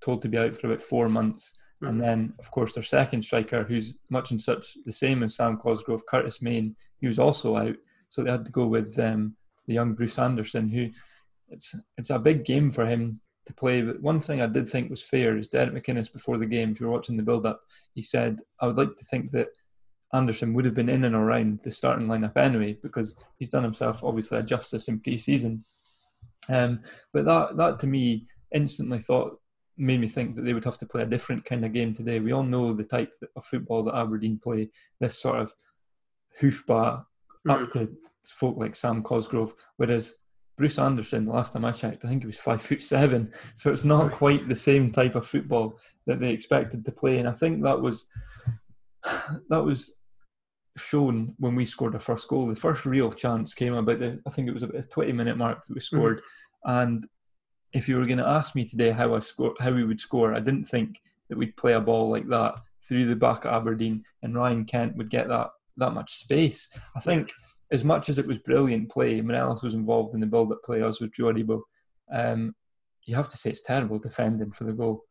told 0.00 0.22
to 0.22 0.28
be 0.28 0.38
out 0.38 0.56
for 0.56 0.66
about 0.66 0.82
four 0.82 1.08
months, 1.08 1.54
mm-hmm. 1.76 1.88
and 1.88 2.00
then 2.00 2.34
of 2.38 2.50
course 2.50 2.74
their 2.74 2.82
second 2.82 3.22
striker, 3.22 3.62
who's 3.62 3.94
much 4.10 4.30
and 4.30 4.42
such 4.42 4.76
the 4.84 4.92
same 4.92 5.22
as 5.22 5.36
Sam 5.36 5.56
Cosgrove, 5.56 6.06
Curtis 6.06 6.42
Main, 6.42 6.74
he 6.98 7.08
was 7.08 7.18
also 7.18 7.56
out. 7.56 7.76
So 8.08 8.22
they 8.22 8.30
had 8.30 8.44
to 8.44 8.52
go 8.52 8.66
with 8.66 8.98
um, 8.98 9.36
the 9.66 9.74
young 9.74 9.94
Bruce 9.94 10.18
Anderson, 10.18 10.68
who 10.68 10.90
it's 11.48 11.74
it's 11.96 12.10
a 12.10 12.18
big 12.18 12.44
game 12.44 12.70
for 12.70 12.86
him 12.86 13.20
to 13.50 13.54
play. 13.54 13.82
But 13.82 14.00
one 14.00 14.20
thing 14.20 14.40
I 14.40 14.46
did 14.46 14.68
think 14.68 14.90
was 14.90 15.02
fair 15.02 15.36
is 15.36 15.48
Derek 15.48 15.74
McInnes 15.74 16.12
before 16.12 16.38
the 16.38 16.46
game, 16.46 16.72
if 16.72 16.80
you 16.80 16.86
were 16.86 16.92
watching 16.92 17.16
the 17.16 17.22
build 17.22 17.46
up, 17.46 17.60
he 17.92 18.02
said, 18.02 18.40
I 18.60 18.66
would 18.66 18.78
like 18.78 18.96
to 18.96 19.04
think 19.04 19.30
that 19.32 19.48
Anderson 20.12 20.54
would 20.54 20.64
have 20.64 20.74
been 20.74 20.88
in 20.88 21.04
and 21.04 21.14
around 21.14 21.60
the 21.62 21.70
starting 21.70 22.08
lineup 22.08 22.36
anyway, 22.36 22.78
because 22.82 23.16
he's 23.36 23.48
done 23.48 23.62
himself 23.62 24.02
obviously 24.02 24.38
a 24.38 24.42
justice 24.42 24.88
in 24.88 25.00
pre 25.00 25.16
season. 25.16 25.60
Um, 26.48 26.80
but 27.12 27.26
that 27.26 27.56
that 27.58 27.78
to 27.80 27.86
me 27.86 28.26
instantly 28.52 28.98
thought 28.98 29.38
made 29.76 30.00
me 30.00 30.08
think 30.08 30.36
that 30.36 30.42
they 30.42 30.52
would 30.52 30.64
have 30.64 30.78
to 30.78 30.86
play 30.86 31.02
a 31.02 31.06
different 31.06 31.44
kind 31.44 31.64
of 31.64 31.72
game 31.72 31.94
today. 31.94 32.20
We 32.20 32.32
all 32.32 32.42
know 32.42 32.72
the 32.72 32.84
type 32.84 33.12
of 33.36 33.44
football 33.44 33.84
that 33.84 33.94
Aberdeen 33.94 34.38
play. 34.38 34.70
This 35.00 35.20
sort 35.20 35.40
of 35.40 35.52
hoofball 36.40 37.04
mm. 37.46 37.52
up 37.52 37.70
to 37.72 37.88
folk 38.24 38.56
like 38.58 38.76
Sam 38.76 39.02
Cosgrove, 39.02 39.54
whereas 39.76 40.14
Bruce 40.60 40.78
Anderson, 40.78 41.24
the 41.24 41.32
last 41.32 41.54
time 41.54 41.64
I 41.64 41.72
checked, 41.72 42.04
I 42.04 42.08
think 42.08 42.22
he 42.22 42.26
was 42.26 42.36
five 42.36 42.60
foot 42.60 42.82
seven. 42.82 43.32
So 43.54 43.72
it's 43.72 43.82
not 43.82 44.12
quite 44.12 44.46
the 44.46 44.54
same 44.54 44.92
type 44.92 45.14
of 45.14 45.26
football 45.26 45.78
that 46.06 46.20
they 46.20 46.32
expected 46.32 46.84
to 46.84 46.92
play. 46.92 47.18
And 47.18 47.26
I 47.26 47.32
think 47.32 47.62
that 47.62 47.80
was 47.80 48.06
that 49.48 49.64
was 49.64 49.96
shown 50.76 51.34
when 51.38 51.54
we 51.54 51.64
scored 51.64 51.94
our 51.94 52.00
first 52.00 52.28
goal. 52.28 52.46
The 52.46 52.54
first 52.54 52.84
real 52.84 53.10
chance 53.10 53.54
came 53.54 53.72
about 53.72 54.00
the 54.00 54.20
I 54.26 54.30
think 54.30 54.48
it 54.48 54.52
was 54.52 54.62
about 54.62 54.76
the 54.76 54.82
twenty 54.82 55.12
minute 55.12 55.38
mark 55.38 55.64
that 55.64 55.72
we 55.72 55.80
scored. 55.80 56.18
Mm-hmm. 56.66 56.78
And 56.78 57.06
if 57.72 57.88
you 57.88 57.96
were 57.96 58.04
going 58.04 58.18
to 58.18 58.28
ask 58.28 58.54
me 58.54 58.66
today 58.66 58.90
how 58.90 59.14
I 59.14 59.20
score 59.20 59.54
how 59.60 59.72
we 59.72 59.84
would 59.84 59.98
score, 59.98 60.34
I 60.34 60.40
didn't 60.40 60.66
think 60.66 61.00
that 61.30 61.38
we'd 61.38 61.56
play 61.56 61.72
a 61.72 61.80
ball 61.80 62.10
like 62.10 62.28
that 62.28 62.60
through 62.86 63.06
the 63.06 63.16
back 63.16 63.46
of 63.46 63.54
Aberdeen 63.54 64.02
and 64.22 64.34
Ryan 64.34 64.66
Kent 64.66 64.94
would 64.96 65.08
get 65.08 65.26
that 65.28 65.52
that 65.78 65.94
much 65.94 66.18
space. 66.18 66.68
I 66.94 67.00
think 67.00 67.32
as 67.70 67.84
much 67.84 68.08
as 68.08 68.18
it 68.18 68.26
was 68.26 68.38
brilliant 68.38 68.90
play, 68.90 69.20
Morelos 69.20 69.62
was 69.62 69.74
involved 69.74 70.14
in 70.14 70.20
the 70.20 70.26
build-up 70.26 70.62
play, 70.64 70.82
as 70.82 71.00
was 71.00 71.10
Joe 71.10 71.32
Aribo. 71.32 71.62
Um, 72.12 72.54
you 73.04 73.14
have 73.14 73.28
to 73.28 73.36
say 73.36 73.50
it's 73.50 73.62
terrible 73.62 73.98
defending 73.98 74.52
for 74.52 74.64
the 74.64 74.72
goal. 74.72 75.04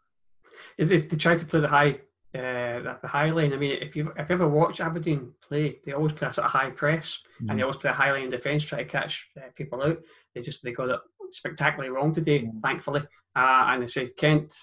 They, 0.77 0.85
they 0.97 1.17
tried 1.17 1.39
to 1.39 1.45
play 1.45 1.61
the 1.61 1.67
high, 1.67 1.91
uh, 2.35 2.97
the 3.01 3.07
high 3.07 3.29
line. 3.31 3.53
I 3.53 3.57
mean, 3.57 3.77
if 3.81 3.95
you 3.95 4.11
if 4.17 4.29
you 4.29 4.35
ever 4.35 4.47
watch 4.47 4.81
Aberdeen 4.81 5.31
play, 5.41 5.79
they 5.85 5.93
always 5.93 6.13
play 6.13 6.27
a 6.27 6.33
sort 6.33 6.45
of 6.45 6.51
high 6.51 6.71
press, 6.71 7.19
mm. 7.41 7.49
and 7.49 7.57
they 7.57 7.63
always 7.63 7.77
play 7.77 7.91
a 7.91 7.93
high 7.93 8.11
line 8.11 8.29
defence, 8.29 8.63
try 8.63 8.79
to 8.79 8.85
catch 8.85 9.29
uh, 9.37 9.49
people 9.55 9.81
out. 9.81 9.97
They 10.33 10.41
just 10.41 10.63
they 10.63 10.71
got 10.71 10.89
it 10.89 10.99
spectacularly 11.31 11.95
wrong 11.95 12.11
today, 12.11 12.41
mm. 12.43 12.61
thankfully. 12.61 13.01
Uh, 13.35 13.65
and 13.69 13.83
they 13.83 13.87
say 13.87 14.09
Kent, 14.09 14.53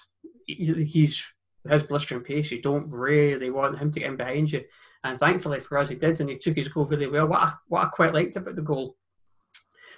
he's 0.45 1.25
his 1.65 1.83
blistering 1.83 2.23
pace. 2.23 2.51
You 2.51 2.61
don't 2.61 2.89
really 2.89 3.49
want 3.49 3.79
him 3.79 3.91
to 3.91 3.99
get 3.99 4.09
in 4.09 4.17
behind 4.17 4.51
you. 4.51 4.63
And 5.03 5.19
thankfully 5.19 5.59
for 5.59 5.77
us, 5.77 5.89
he 5.89 5.95
did, 5.95 6.19
and 6.19 6.29
he 6.29 6.37
took 6.37 6.55
his 6.55 6.69
goal 6.69 6.85
really 6.85 7.07
well. 7.07 7.27
What 7.27 7.41
I, 7.41 7.53
what 7.67 7.85
I 7.85 7.89
quite 7.89 8.13
liked 8.13 8.35
about 8.35 8.55
the 8.55 8.61
goal 8.61 8.95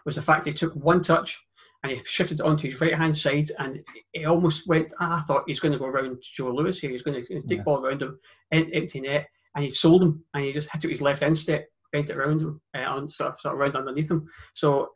was 0.06 0.15
the 0.15 0.22
fact 0.22 0.46
he 0.46 0.53
took 0.53 0.74
one 0.74 1.01
touch 1.01 1.39
and 1.84 1.91
he 1.91 2.01
shifted 2.03 2.39
it 2.39 2.46
onto 2.46 2.68
his 2.70 2.79
right 2.82 2.96
hand 2.96 3.15
side, 3.15 3.50
and 3.58 3.82
he 4.12 4.25
almost 4.25 4.68
went. 4.68 4.94
Ah, 5.00 5.20
I 5.20 5.22
thought 5.22 5.46
he's 5.48 5.62
going 5.62 5.72
to 5.72 5.79
go 5.79 5.86
around 5.86 6.18
Joe 6.22 6.53
Lewis 6.53 6.79
here. 6.79 6.91
He's 6.91 7.03
going 7.03 7.24
to 7.24 7.41
take 7.41 7.60
yeah. 7.60 7.63
ball 7.63 7.86
around 7.86 8.01
him, 8.01 8.20
empty 8.51 9.00
net, 9.00 9.27
and 9.56 9.63
he 9.63 9.70
sold 9.70 10.03
him, 10.03 10.24
and 10.34 10.44
he 10.44 10.51
just 10.51 10.70
hit 10.72 10.84
it 10.84 10.88
with 10.88 10.96
his 10.96 11.01
left 11.01 11.24
instep, 11.24 11.65
bent 11.94 12.10
it 12.10 12.18
around 12.18 12.41
him, 12.41 12.62
uh, 12.75 12.82
on 12.82 13.08
sort 13.08 13.29
of, 13.29 13.39
sort 13.39 13.53
of 13.53 13.62
around 13.62 13.77
underneath 13.77 14.12
him. 14.12 14.27
So 14.53 14.89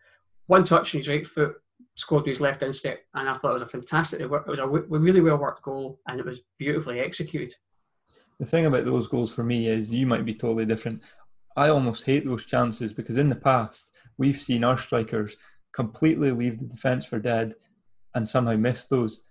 one 0.48 0.66
touch 0.66 0.94
on 0.94 1.00
his 1.00 1.08
right 1.08 1.26
foot, 1.26 1.54
scored 1.96 2.24
with 2.24 2.32
his 2.32 2.42
left 2.42 2.64
instep, 2.64 3.00
and 3.14 3.30
I 3.30 3.34
thought 3.36 3.52
it 3.52 3.62
was 3.62 3.64
a 3.64 3.68
fantastic. 3.68 4.20
It 4.20 4.30
was 4.30 4.60
a 4.60 4.68
really 4.68 5.22
well 5.22 5.38
worked 5.38 5.64
goal, 5.64 6.00
and 6.10 6.20
it 6.20 6.26
was 6.26 6.42
beautifully 6.60 7.00
executed 7.00 7.56
the 8.44 8.50
thing 8.50 8.66
about 8.66 8.86
those 8.86 9.08
goals 9.08 9.34
for 9.34 9.44
me 9.44 9.68
is 9.68 9.94
you 9.94 10.06
might 10.06 10.26
be 10.26 10.34
totally 10.34 10.66
different. 10.66 11.02
I 11.56 11.70
almost 11.70 12.06
hate 12.06 12.26
those 12.26 12.46
chances 12.46 12.94
because 12.94 13.18
in 13.18 13.30
the 13.30 13.36
past 13.36 13.92
we've 14.18 14.40
seen 14.40 14.64
our 14.64 14.78
strikers 14.78 15.38
completely 15.74 16.32
leave 16.32 16.60
the 16.60 16.66
defence 16.66 17.06
for 17.06 17.20
dead 17.20 17.56
and 18.16 18.28
somehow 18.28 18.56
miss 18.56 18.86
those. 18.86 19.24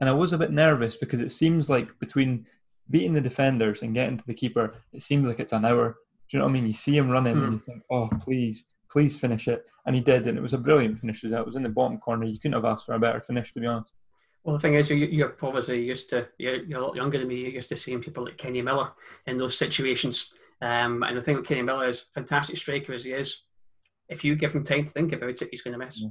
And 0.00 0.08
I 0.08 0.12
was 0.12 0.32
a 0.32 0.38
bit 0.38 0.50
nervous 0.50 0.96
because 0.96 1.20
it 1.20 1.30
seems 1.30 1.70
like 1.70 1.98
between 1.98 2.46
beating 2.90 3.14
the 3.14 3.20
defenders 3.20 3.82
and 3.82 3.94
getting 3.94 4.18
to 4.18 4.24
the 4.26 4.34
keeper, 4.34 4.74
it 4.92 5.02
seems 5.02 5.26
like 5.26 5.40
it's 5.40 5.52
an 5.52 5.64
hour. 5.64 5.96
Do 6.28 6.36
you 6.36 6.38
know 6.38 6.46
what 6.46 6.50
I 6.50 6.54
mean? 6.54 6.66
You 6.66 6.72
see 6.72 6.96
him 6.96 7.10
running 7.10 7.34
and 7.34 7.52
you 7.52 7.58
hmm. 7.58 7.64
think, 7.64 7.82
oh, 7.90 8.08
please, 8.20 8.64
please 8.90 9.16
finish 9.16 9.46
it. 9.46 9.68
And 9.86 9.94
he 9.94 10.00
did, 10.00 10.26
and 10.26 10.36
it 10.38 10.42
was 10.42 10.54
a 10.54 10.58
brilliant 10.58 10.98
finish. 10.98 11.22
It 11.22 11.46
was 11.46 11.56
in 11.56 11.62
the 11.62 11.68
bottom 11.68 11.98
corner. 11.98 12.24
You 12.24 12.38
couldn't 12.38 12.54
have 12.54 12.64
asked 12.64 12.86
for 12.86 12.94
a 12.94 12.98
better 12.98 13.20
finish, 13.20 13.52
to 13.52 13.60
be 13.60 13.66
honest. 13.66 13.96
Well, 14.44 14.56
the 14.56 14.60
thing 14.60 14.74
is, 14.74 14.90
you're 14.90 15.34
obviously 15.42 15.82
used 15.82 16.10
to, 16.10 16.28
you're, 16.38 16.62
you're 16.64 16.78
a 16.78 16.86
lot 16.86 16.96
younger 16.96 17.18
than 17.18 17.28
me, 17.28 17.40
you're 17.40 17.50
used 17.50 17.70
to 17.70 17.76
seeing 17.76 18.02
people 18.02 18.24
like 18.24 18.36
Kenny 18.36 18.60
Miller 18.60 18.92
in 19.26 19.38
those 19.38 19.56
situations. 19.56 20.32
Um, 20.60 21.02
and 21.02 21.16
the 21.16 21.22
thing 21.22 21.36
with 21.36 21.46
Kenny 21.46 21.62
Miller 21.62 21.88
is, 21.88 22.06
fantastic 22.14 22.58
striker 22.58 22.92
as 22.92 23.04
he 23.04 23.12
is, 23.12 23.42
if 24.10 24.22
you 24.22 24.36
give 24.36 24.54
him 24.54 24.62
time 24.62 24.84
to 24.84 24.90
think 24.90 25.12
about 25.12 25.40
it, 25.40 25.48
he's 25.50 25.62
going 25.62 25.78
to 25.78 25.82
miss. 25.82 26.02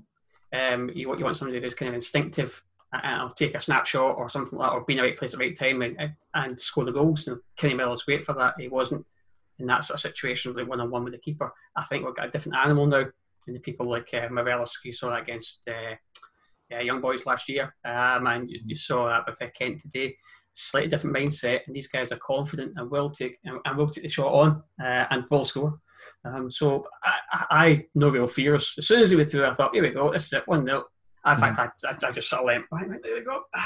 Yeah. 0.51 0.73
Um, 0.73 0.89
you, 0.89 1.15
you 1.15 1.23
want 1.23 1.35
somebody 1.35 1.61
who's 1.61 1.75
kind 1.75 1.89
of 1.89 1.95
instinctive 1.95 2.63
and 2.91 3.21
I'll 3.21 3.33
take 3.33 3.55
a 3.55 3.59
snapshot 3.59 4.17
or 4.17 4.29
something 4.29 4.57
like 4.57 4.69
that, 4.69 4.75
or 4.75 4.83
be 4.83 4.93
in 4.93 4.97
the 4.97 5.03
right 5.03 5.17
place 5.17 5.33
at 5.33 5.39
the 5.39 5.45
right 5.45 5.55
time 5.55 5.81
and, 5.81 6.13
and 6.33 6.59
score 6.59 6.85
the 6.85 6.91
goals. 6.91 7.27
And 7.27 7.39
Kenny 7.55 7.73
Miller's 7.73 8.03
great 8.03 8.23
for 8.23 8.33
that. 8.33 8.55
He 8.59 8.67
wasn't 8.67 9.05
in 9.59 9.67
that 9.67 9.83
sort 9.83 9.95
of 9.95 10.01
situation, 10.01 10.53
like 10.53 10.67
one 10.67 10.79
on 10.79 10.91
one 10.91 11.03
with 11.03 11.13
the 11.13 11.19
keeper. 11.19 11.51
I 11.75 11.83
think 11.83 12.05
we've 12.05 12.15
got 12.15 12.27
a 12.27 12.31
different 12.31 12.57
animal 12.57 12.85
now. 12.85 13.05
And 13.47 13.55
the 13.55 13.59
people 13.59 13.89
like 13.89 14.13
uh, 14.13 14.29
you 14.83 14.93
saw 14.93 15.09
that 15.09 15.23
against 15.23 15.67
uh, 15.67 15.95
uh, 16.75 16.81
young 16.81 17.01
boys 17.01 17.25
last 17.25 17.49
year, 17.49 17.73
um, 17.85 18.27
and 18.27 18.49
you, 18.49 18.59
you, 18.65 18.75
saw 18.75 19.07
that 19.07 19.25
with 19.27 19.53
Kent 19.53 19.79
today. 19.79 20.15
Slightly 20.53 20.89
different 20.89 21.15
mindset, 21.15 21.61
and 21.65 21.75
these 21.75 21.87
guys 21.87 22.11
are 22.11 22.17
confident 22.17 22.73
and 22.77 22.89
will 22.91 23.09
take 23.09 23.39
and, 23.43 23.59
and 23.65 23.77
will 23.77 23.89
take 23.89 24.03
the 24.03 24.09
shot 24.09 24.31
on 24.31 24.63
uh, 24.83 25.05
and 25.09 25.25
will 25.31 25.45
score. 25.45 25.79
Um, 26.25 26.49
so 26.51 26.85
I, 27.03 27.45
I, 27.49 27.85
no 27.95 28.09
real 28.09 28.27
fears. 28.27 28.75
As 28.77 28.87
soon 28.87 29.01
as 29.01 29.09
he 29.09 29.15
went 29.15 29.31
through, 29.31 29.45
I 29.45 29.53
thought, 29.53 29.73
here 29.73 29.83
we 29.83 29.89
go, 29.89 30.11
this 30.11 30.27
is 30.27 30.33
it, 30.33 30.47
one 30.47 30.65
0 30.65 30.85
In 31.25 31.37
fact. 31.37 31.59
I, 31.59 31.69
I, 31.87 31.95
I, 32.07 32.11
just 32.11 32.29
sort 32.29 32.41
of 32.41 32.45
went, 32.45 32.65
right, 32.71 32.87
there 33.01 33.15
we 33.15 33.21
go. 33.21 33.43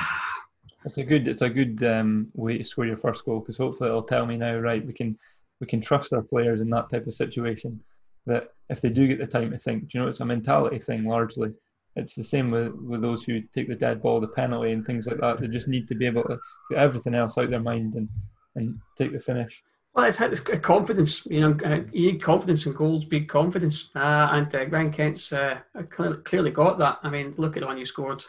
It's 0.85 0.99
a 0.99 1.03
good, 1.03 1.27
it's 1.27 1.41
a 1.41 1.49
good 1.49 1.83
um, 1.83 2.29
way 2.33 2.59
to 2.59 2.63
score 2.63 2.85
your 2.85 2.95
first 2.95 3.25
goal 3.25 3.39
because 3.39 3.57
hopefully 3.57 3.89
it'll 3.89 4.03
tell 4.03 4.25
me 4.25 4.37
now, 4.37 4.57
right, 4.57 4.85
we 4.85 4.93
can 4.93 5.17
we 5.59 5.67
can 5.67 5.81
trust 5.81 6.13
our 6.13 6.21
players 6.21 6.61
in 6.61 6.69
that 6.69 6.89
type 6.89 7.07
of 7.07 7.13
situation. 7.13 7.81
That 8.25 8.51
if 8.69 8.79
they 8.79 8.89
do 8.89 9.07
get 9.07 9.19
the 9.19 9.27
time 9.27 9.51
to 9.51 9.57
think, 9.57 9.89
do 9.89 9.97
you 9.97 10.03
know, 10.03 10.09
it's 10.09 10.21
a 10.21 10.25
mentality 10.25 10.79
thing 10.79 11.03
largely 11.03 11.51
it's 11.97 12.13
the 12.15 12.23
same 12.23 12.51
with, 12.51 12.73
with 12.75 13.01
those 13.01 13.23
who 13.23 13.41
take 13.41 13.67
the 13.67 13.75
dead 13.75 14.01
ball, 14.01 14.21
the 14.21 14.27
penalty, 14.27 14.71
and 14.71 14.85
things 14.85 15.07
like 15.07 15.19
that. 15.19 15.41
They 15.41 15.47
just 15.47 15.67
need 15.67 15.87
to 15.87 15.95
be 15.95 16.05
able 16.05 16.23
to 16.23 16.37
put 16.69 16.77
everything 16.77 17.15
else 17.15 17.37
out 17.37 17.45
of 17.45 17.49
their 17.49 17.59
mind 17.59 17.95
and, 17.95 18.07
and 18.55 18.79
take 18.95 19.11
the 19.11 19.19
finish. 19.19 19.63
Well, 19.95 20.05
it's, 20.05 20.21
it's 20.21 20.41
confidence. 20.61 21.25
You 21.25 21.39
know, 21.41 21.57
uh, 21.65 21.81
you 21.91 22.11
need 22.11 22.21
confidence 22.21 22.67
in 22.67 22.73
goals, 22.73 23.03
big 23.05 23.27
confidence. 23.27 23.89
Uh, 23.95 24.29
and 24.31 24.53
uh, 24.53 24.67
Ryan 24.67 24.91
Kent's 24.91 25.33
uh, 25.33 25.59
clearly, 25.89 26.17
clearly, 26.17 26.51
got 26.51 26.77
that. 26.77 26.99
I 27.01 27.09
mean, 27.09 27.33
look 27.37 27.57
at 27.57 27.63
the 27.63 27.67
one 27.67 27.79
you 27.79 27.85
scored 27.85 28.23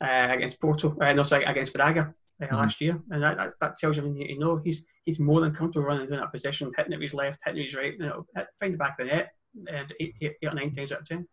uh, 0.00 0.28
against 0.30 0.60
Porto, 0.60 0.96
uh, 1.00 1.12
no, 1.12 1.24
sorry, 1.24 1.44
against 1.44 1.74
Braga 1.74 2.14
uh, 2.40 2.44
mm-hmm. 2.44 2.54
last 2.54 2.80
year, 2.80 3.00
and 3.10 3.20
that, 3.20 3.36
that, 3.36 3.52
that 3.60 3.76
tells 3.78 3.96
you 3.96 4.14
you 4.16 4.38
know. 4.38 4.58
He's 4.58 4.84
he's 5.06 5.18
more 5.18 5.40
than 5.40 5.52
comfortable 5.52 5.88
running 5.88 6.08
in 6.08 6.20
that 6.20 6.30
position, 6.30 6.70
hitting 6.76 6.92
it 6.92 6.96
with 6.96 7.10
his 7.10 7.14
left, 7.14 7.40
hitting 7.44 7.58
it 7.58 7.64
with 7.64 7.72
his 7.72 7.76
right, 7.76 7.94
you 7.94 8.06
know, 8.06 8.24
find 8.60 8.74
the 8.74 8.78
back 8.78 9.00
of 9.00 9.08
the 9.08 9.12
net, 9.12 9.32
and 9.72 9.92
eight, 9.98 10.14
eight, 10.20 10.36
eight 10.40 10.48
or 10.48 10.54
nine 10.54 10.70
times 10.70 10.92
out 10.92 11.00
of 11.00 11.08
ten 11.08 11.26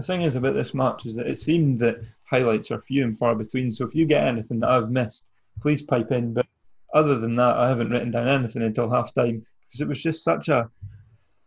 the 0.00 0.06
thing 0.06 0.22
is 0.22 0.34
about 0.34 0.54
this 0.54 0.72
match 0.72 1.04
is 1.04 1.14
that 1.16 1.26
it 1.26 1.38
seemed 1.38 1.78
that 1.80 2.00
highlights 2.24 2.70
are 2.70 2.80
few 2.80 3.04
and 3.04 3.18
far 3.18 3.34
between. 3.34 3.70
So 3.70 3.84
if 3.84 3.94
you 3.94 4.06
get 4.06 4.26
anything 4.26 4.60
that 4.60 4.70
I've 4.70 4.90
missed, 4.90 5.26
please 5.60 5.82
pipe 5.82 6.10
in. 6.10 6.32
But 6.32 6.46
other 6.94 7.18
than 7.18 7.36
that, 7.36 7.56
I 7.56 7.68
haven't 7.68 7.90
written 7.90 8.10
down 8.10 8.26
anything 8.26 8.62
until 8.62 8.90
half 8.90 9.14
time 9.14 9.44
because 9.66 9.82
it 9.82 9.88
was 9.88 10.02
just 10.02 10.24
such 10.24 10.48
a 10.48 10.70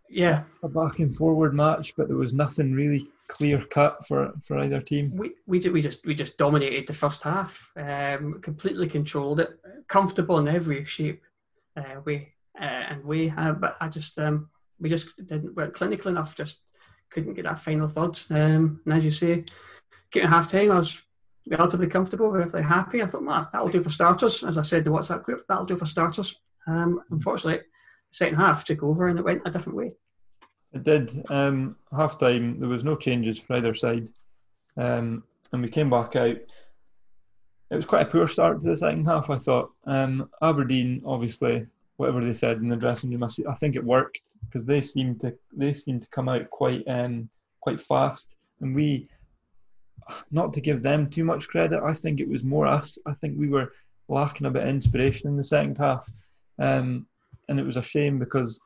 yeah 0.07 0.43
a 0.61 0.69
back 0.69 0.99
and 0.99 1.15
forward 1.15 1.55
match, 1.55 1.95
but 1.97 2.07
there 2.07 2.17
was 2.17 2.33
nothing 2.33 2.73
really 2.73 3.07
clear 3.27 3.65
cut 3.65 4.05
for 4.07 4.33
for 4.45 4.59
either 4.59 4.81
team. 4.81 5.15
We 5.15 5.31
we 5.47 5.59
did 5.59 5.73
we 5.73 5.81
just 5.81 6.05
we 6.05 6.13
just 6.13 6.37
dominated 6.37 6.85
the 6.85 6.93
first 6.93 7.23
half, 7.23 7.71
um, 7.75 8.39
completely 8.41 8.87
controlled 8.87 9.39
it, 9.39 9.49
comfortable 9.87 10.37
in 10.37 10.47
every 10.47 10.85
shape 10.85 11.23
uh, 11.75 12.01
way 12.05 12.33
uh, 12.59 12.63
and 12.63 13.03
we, 13.03 13.29
Uh, 13.29 13.53
but 13.53 13.77
I 13.81 13.87
just 13.87 14.19
um, 14.19 14.49
we 14.79 14.89
just 14.89 15.17
didn't 15.17 15.55
weren't 15.55 15.73
clinical 15.73 16.11
enough. 16.11 16.35
Just 16.35 16.59
couldn't 17.13 17.35
get 17.35 17.45
that 17.45 17.59
final 17.59 17.87
third. 17.87 18.19
Um, 18.29 18.81
and 18.85 18.93
as 18.93 19.05
you 19.05 19.11
say, 19.11 19.45
getting 20.11 20.29
half 20.29 20.47
time, 20.47 20.71
I 20.71 20.77
was 20.77 21.03
relatively 21.47 21.87
comfortable, 21.87 22.29
relatively 22.29 22.63
happy. 22.63 23.01
I 23.01 23.07
thought, 23.07 23.23
well, 23.23 23.47
that'll 23.51 23.67
do 23.69 23.83
for 23.83 23.89
starters. 23.89 24.43
As 24.43 24.57
I 24.57 24.61
said, 24.61 24.83
the 24.83 24.89
WhatsApp 24.89 25.23
group, 25.23 25.41
that'll 25.47 25.65
do 25.65 25.77
for 25.77 25.85
starters. 25.85 26.39
Um, 26.67 27.01
unfortunately, 27.11 27.59
the 27.59 28.15
second 28.15 28.37
half 28.37 28.63
took 28.63 28.83
over 28.83 29.07
and 29.07 29.19
it 29.19 29.25
went 29.25 29.41
a 29.45 29.51
different 29.51 29.77
way. 29.77 29.93
It 30.73 30.83
did. 30.83 31.25
Um, 31.29 31.75
half 31.95 32.19
time, 32.19 32.59
there 32.59 32.69
was 32.69 32.83
no 32.83 32.95
changes 32.95 33.39
for 33.39 33.55
either 33.55 33.75
side. 33.75 34.09
Um, 34.75 35.23
and 35.51 35.61
we 35.61 35.69
came 35.69 35.89
back 35.89 36.15
out. 36.15 36.37
It 37.69 37.75
was 37.75 37.85
quite 37.85 38.07
a 38.07 38.09
poor 38.09 38.27
start 38.27 38.61
to 38.61 38.69
the 38.69 38.77
second 38.77 39.05
half, 39.05 39.29
I 39.29 39.37
thought. 39.37 39.71
Um, 39.85 40.29
Aberdeen, 40.41 41.03
obviously, 41.05 41.67
whatever 41.97 42.23
they 42.23 42.33
said 42.33 42.57
in 42.57 42.69
the 42.69 42.75
dressing 42.75 43.11
room. 43.11 43.23
I 43.23 43.55
think 43.55 43.75
it 43.75 43.83
worked 43.83 44.21
because 44.45 44.65
they 44.65 44.81
seemed 44.81 45.21
to 45.21 45.33
they 45.55 45.73
seemed 45.73 46.03
to 46.03 46.09
come 46.09 46.29
out 46.29 46.49
quite 46.49 46.83
um, 46.87 47.29
quite 47.61 47.79
fast, 47.79 48.29
and 48.61 48.75
we, 48.75 49.07
not 50.31 50.53
to 50.53 50.61
give 50.61 50.81
them 50.81 51.09
too 51.09 51.23
much 51.23 51.47
credit, 51.47 51.81
I 51.83 51.93
think 51.93 52.19
it 52.19 52.29
was 52.29 52.43
more 52.43 52.67
us. 52.67 52.97
I 53.05 53.13
think 53.13 53.37
we 53.37 53.49
were 53.49 53.71
lacking 54.09 54.47
a 54.47 54.51
bit 54.51 54.63
of 54.63 54.69
inspiration 54.69 55.29
in 55.29 55.37
the 55.37 55.43
second 55.43 55.77
half, 55.77 56.09
um, 56.59 57.05
and 57.47 57.59
it 57.59 57.65
was 57.65 57.77
a 57.77 57.83
shame 57.83 58.19
because 58.19 58.59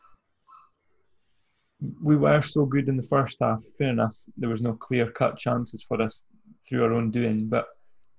we 2.02 2.16
were 2.16 2.42
so 2.42 2.66
good 2.66 2.90
in 2.90 2.98
the 2.98 3.04
first 3.04 3.38
half. 3.40 3.62
Fair 3.78 3.90
enough, 3.90 4.18
there 4.36 4.50
was 4.50 4.62
no 4.62 4.74
clear 4.74 5.12
cut 5.12 5.38
chances 5.38 5.84
for 5.84 6.02
us 6.02 6.26
through 6.68 6.84
our 6.84 6.94
own 6.94 7.12
doing, 7.12 7.48
but 7.48 7.68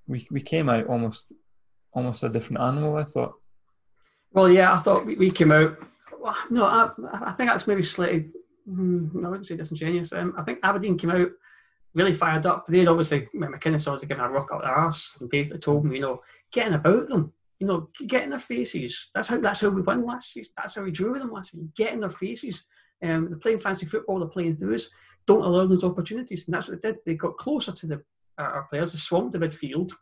we 0.07 0.27
we 0.31 0.41
came 0.41 0.69
out 0.69 0.87
almost 0.87 1.33
almost 1.93 2.23
a 2.23 2.29
different 2.29 2.61
animal. 2.61 2.97
I 2.97 3.05
thought. 3.05 3.35
Well, 4.33 4.51
yeah, 4.51 4.73
I 4.73 4.79
thought 4.79 5.07
we, 5.07 5.31
came 5.31 5.53
out. 5.53 5.77
No, 6.51 6.65
I, 6.65 6.91
I 7.13 7.33
think 7.33 7.49
that's 7.49 7.67
maybe 7.67 7.83
slightly. 7.83 8.31
Hmm, 8.67 9.25
I 9.25 9.29
wouldn't 9.29 9.47
say 9.47 9.57
disingenuous. 9.57 10.13
Um, 10.13 10.35
I 10.37 10.43
think 10.43 10.59
Aberdeen 10.63 10.99
came 10.99 11.11
out 11.11 11.31
really 11.95 12.13
fired 12.13 12.47
up. 12.47 12.67
They'd 12.69 12.89
obviously, 12.89 13.29
McInnes 13.35 13.87
obviously 13.87 14.09
given 14.09 14.25
a 14.25 14.29
rock 14.29 14.51
out 14.53 14.63
their 14.63 14.75
arse 14.75 15.17
and 15.21 15.31
basically 15.31 15.61
told 15.61 15.85
them, 15.85 15.93
you 15.93 16.01
know, 16.01 16.21
getting 16.53 16.75
about 16.75 17.09
them, 17.09 17.33
you 17.59 17.67
know, 17.67 17.89
get 18.07 18.25
in 18.25 18.31
their 18.31 18.39
faces. 18.39 19.09
That's 19.15 19.29
how 19.29 19.41
that's 19.41 19.61
how 19.61 19.71
we 19.71 19.83
won 19.83 20.05
last 20.05 20.33
season. 20.33 20.53
That's 20.57 20.75
how 20.75 20.83
we 20.83 20.91
drew 20.91 21.19
them 21.19 21.33
last 21.33 21.53
season. 21.53 21.73
Get 21.77 21.93
in 21.93 22.01
their 22.01 22.11
faces. 22.11 22.65
Um, 23.03 23.29
they're 23.29 23.39
playing 23.39 23.59
fancy 23.59 23.87
football. 23.87 24.19
They're 24.19 24.29
playing 24.29 24.55
through 24.55 24.75
us. 24.75 24.91
Don't 25.27 25.45
allow 25.45 25.67
those 25.67 25.85
opportunities, 25.85 26.47
and 26.47 26.55
that's 26.55 26.69
what 26.69 26.81
they 26.81 26.91
did. 26.91 27.01
They 27.05 27.15
got 27.15 27.37
closer 27.37 27.73
to 27.73 27.87
the 27.87 28.03
our 28.39 28.67
players. 28.71 28.93
They 28.93 28.99
swamped 28.99 29.33
the 29.33 29.39
midfield. 29.39 29.93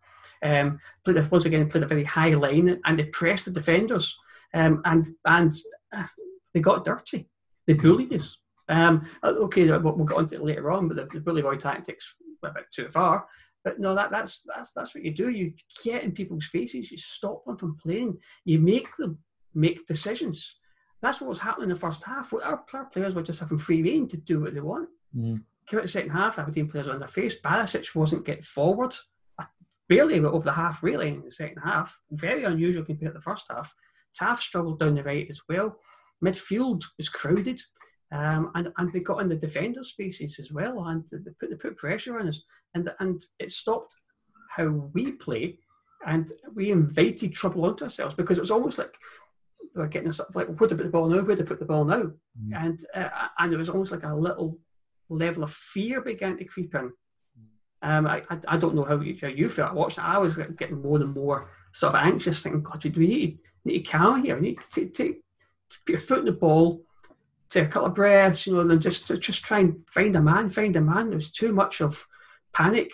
Um, 0.43 0.79
played 1.05 1.17
a, 1.17 1.23
once 1.31 1.47
again 1.47 1.69
played 1.69 1.85
a 1.85 1.89
very 1.89 2.05
high 2.05 2.35
line, 2.35 2.81
and 2.85 2.99
they 2.99 3.05
pressed 3.05 3.47
the 3.47 3.51
defenders. 3.51 4.17
Um, 4.55 4.83
and 4.85 5.07
and 5.25 5.53
uh, 5.93 6.07
they 6.53 6.61
got 6.61 6.85
dirty. 6.85 7.29
They 7.67 7.75
bullied 7.75 8.13
us. 8.13 8.39
Um, 8.69 9.07
uh, 9.23 9.29
okay, 9.29 9.67
we'll, 9.67 9.81
we'll 9.97 10.07
get 10.07 10.17
onto 10.17 10.37
it 10.37 10.45
later 10.45 10.71
on, 10.71 10.89
but 10.89 10.97
the, 10.97 11.07
the 11.13 11.21
bully 11.21 11.43
boy 11.43 11.57
tactics 11.57 12.15
went 12.43 12.57
a 12.57 12.61
bit 12.61 12.67
too 12.73 12.89
far. 12.89 13.27
But 13.65 13.81
no, 13.81 13.95
that, 13.95 14.11
that's 14.11 14.43
that's 14.43 14.73
that's 14.73 14.95
what 14.95 15.05
you 15.05 15.13
do. 15.13 15.29
You 15.31 15.53
get 15.83 16.05
in 16.05 16.13
people's 16.13 16.47
faces. 16.47 16.91
You 16.91 16.99
stop 16.99 17.45
them 17.45 17.57
from 17.57 17.77
playing. 17.77 18.19
You 18.45 18.61
make 18.61 18.95
them 18.97 19.19
make 19.55 19.87
decisions. 19.87 20.57
That's 21.03 21.21
what 21.21 21.29
was 21.29 21.41
happening 21.41 21.65
in 21.65 21.75
the 21.75 21.81
first 21.81 22.05
half. 22.05 22.33
Our, 22.33 22.65
our 22.73 22.85
players 22.87 23.15
were 23.15 23.23
just 23.23 23.41
having 23.41 23.59
free 23.59 23.83
reign 23.83 24.09
to 24.09 24.17
do 24.17 24.41
what 24.41 24.55
they 24.55 24.61
want. 24.61 24.89
Mm. 25.17 25.43
Came 25.69 25.79
out 25.79 25.83
the 25.83 25.89
second 25.89 26.11
half, 26.11 26.39
Aberdeen 26.39 26.69
players 26.69 26.89
on 26.89 26.99
their 26.99 27.09
face. 27.09 27.39
Barisic 27.41 27.95
wasn't 27.95 28.25
getting 28.25 28.43
forward. 28.43 28.95
Barely 29.89 30.21
got 30.21 30.35
over 30.35 30.45
the 30.45 30.53
half, 30.53 30.83
really, 30.83 31.09
in 31.09 31.23
the 31.25 31.31
second 31.31 31.59
half. 31.63 31.99
Very 32.11 32.45
unusual 32.45 32.85
compared 32.85 33.13
to 33.13 33.19
the 33.19 33.23
first 33.23 33.47
half. 33.51 33.73
Tav 34.17 34.41
struggled 34.41 34.81
down 34.81 34.95
the 34.95 35.03
right 35.03 35.27
as 35.29 35.41
well. 35.49 35.77
Midfield 36.25 36.85
was 36.97 37.09
crowded. 37.09 37.61
Um, 38.13 38.53
and, 38.55 38.73
and 38.79 38.93
they 38.93 39.01
got 39.01 39.21
in 39.21 39.29
the 39.29 39.37
defenders' 39.37 39.95
faces 39.97 40.39
as 40.39 40.53
well, 40.53 40.85
and 40.87 41.05
they 41.11 41.33
put, 41.41 41.51
they 41.51 41.57
put 41.57 41.77
pressure 41.77 42.19
on 42.21 42.29
us, 42.29 42.43
and 42.75 42.89
and 43.01 43.21
it 43.41 43.51
stopped 43.51 43.97
how 44.49 44.69
we 44.95 45.13
play, 45.13 45.59
and 46.07 46.31
we 46.55 46.71
invited 46.71 47.33
trouble 47.33 47.65
onto 47.65 47.83
ourselves 47.83 48.15
because 48.15 48.39
it 48.39 48.43
was 48.43 48.53
almost 48.53 48.79
like 48.79 48.97
they 49.75 49.81
were 49.81 49.89
getting 49.89 50.13
sort 50.13 50.29
of 50.29 50.37
like, 50.37 50.47
where 50.47 50.69
to 50.69 50.77
put 50.77 50.85
the 50.85 50.91
ball 50.91 51.09
now, 51.09 51.21
where 51.23 51.35
to 51.35 51.43
put 51.43 51.59
the 51.59 51.65
ball 51.65 51.85
now, 51.85 52.05
mm. 52.05 52.55
and 52.55 52.87
uh, 52.95 53.09
and 53.41 53.53
it 53.53 53.57
was 53.57 53.69
almost 53.69 53.91
like 53.91 54.05
a 54.05 54.15
little 54.15 54.57
level 55.09 55.45
of 55.45 55.53
fear 55.53 56.01
began 56.01 56.37
to 56.39 56.45
creep 56.45 56.75
in. 56.75 56.93
Um, 57.83 58.07
I, 58.07 58.23
I, 58.31 58.39
I 58.49 58.57
don't 58.57 58.75
know 58.75 58.85
how 58.85 59.01
you, 59.01 59.17
how 59.21 59.29
you 59.29 59.49
felt. 59.49 59.71
I 59.71 59.75
watched 59.75 59.99
it. 59.99 60.05
I 60.05 60.19
was 60.19 60.37
getting 60.37 60.83
more 60.83 61.01
and 61.01 61.15
more 61.15 61.51
sort 61.73 61.95
of 61.95 62.01
anxious, 62.01 62.41
thinking, 62.41 62.63
God, 62.63 62.83
we 62.85 63.07
need, 63.07 63.39
need 63.65 63.85
to 63.85 63.91
calm 63.91 64.25
here? 64.25 64.35
We 64.35 64.41
need 64.49 64.61
to 64.73 64.87
take, 64.87 65.23
put 65.85 65.93
your 65.93 66.01
foot 66.01 66.21
in 66.21 66.25
the 66.25 66.33
ball, 66.33 66.83
take 67.49 67.67
a 67.67 67.69
couple 67.69 67.89
of 67.89 67.95
breaths, 67.95 68.47
you 68.47 68.55
know, 68.55 68.61
and 68.61 68.83
just 68.83 69.07
just 69.07 69.45
try 69.45 69.61
and 69.61 69.85
find 69.91 70.17
a 70.17 70.23
man, 70.23 70.51
find 70.51 70.75
a 70.77 70.81
man. 70.81 71.09
There 71.09 71.17
was 71.17 71.31
too 71.31 71.53
much 71.53 71.81
of 71.81 72.07
panic 72.53 72.91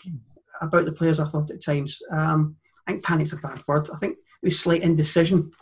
about 0.61 0.85
the 0.85 0.93
players. 0.93 1.21
I 1.21 1.27
thought 1.27 1.51
at 1.51 1.63
times. 1.63 2.01
Um, 2.11 2.57
I 2.87 2.93
think 2.93 3.05
panic's 3.05 3.33
a 3.33 3.37
bad 3.37 3.63
word. 3.69 3.89
I 3.95 3.97
think 3.99 4.19
it 4.43 4.47
was 4.47 4.59
slight 4.59 4.83
indecision. 4.83 5.53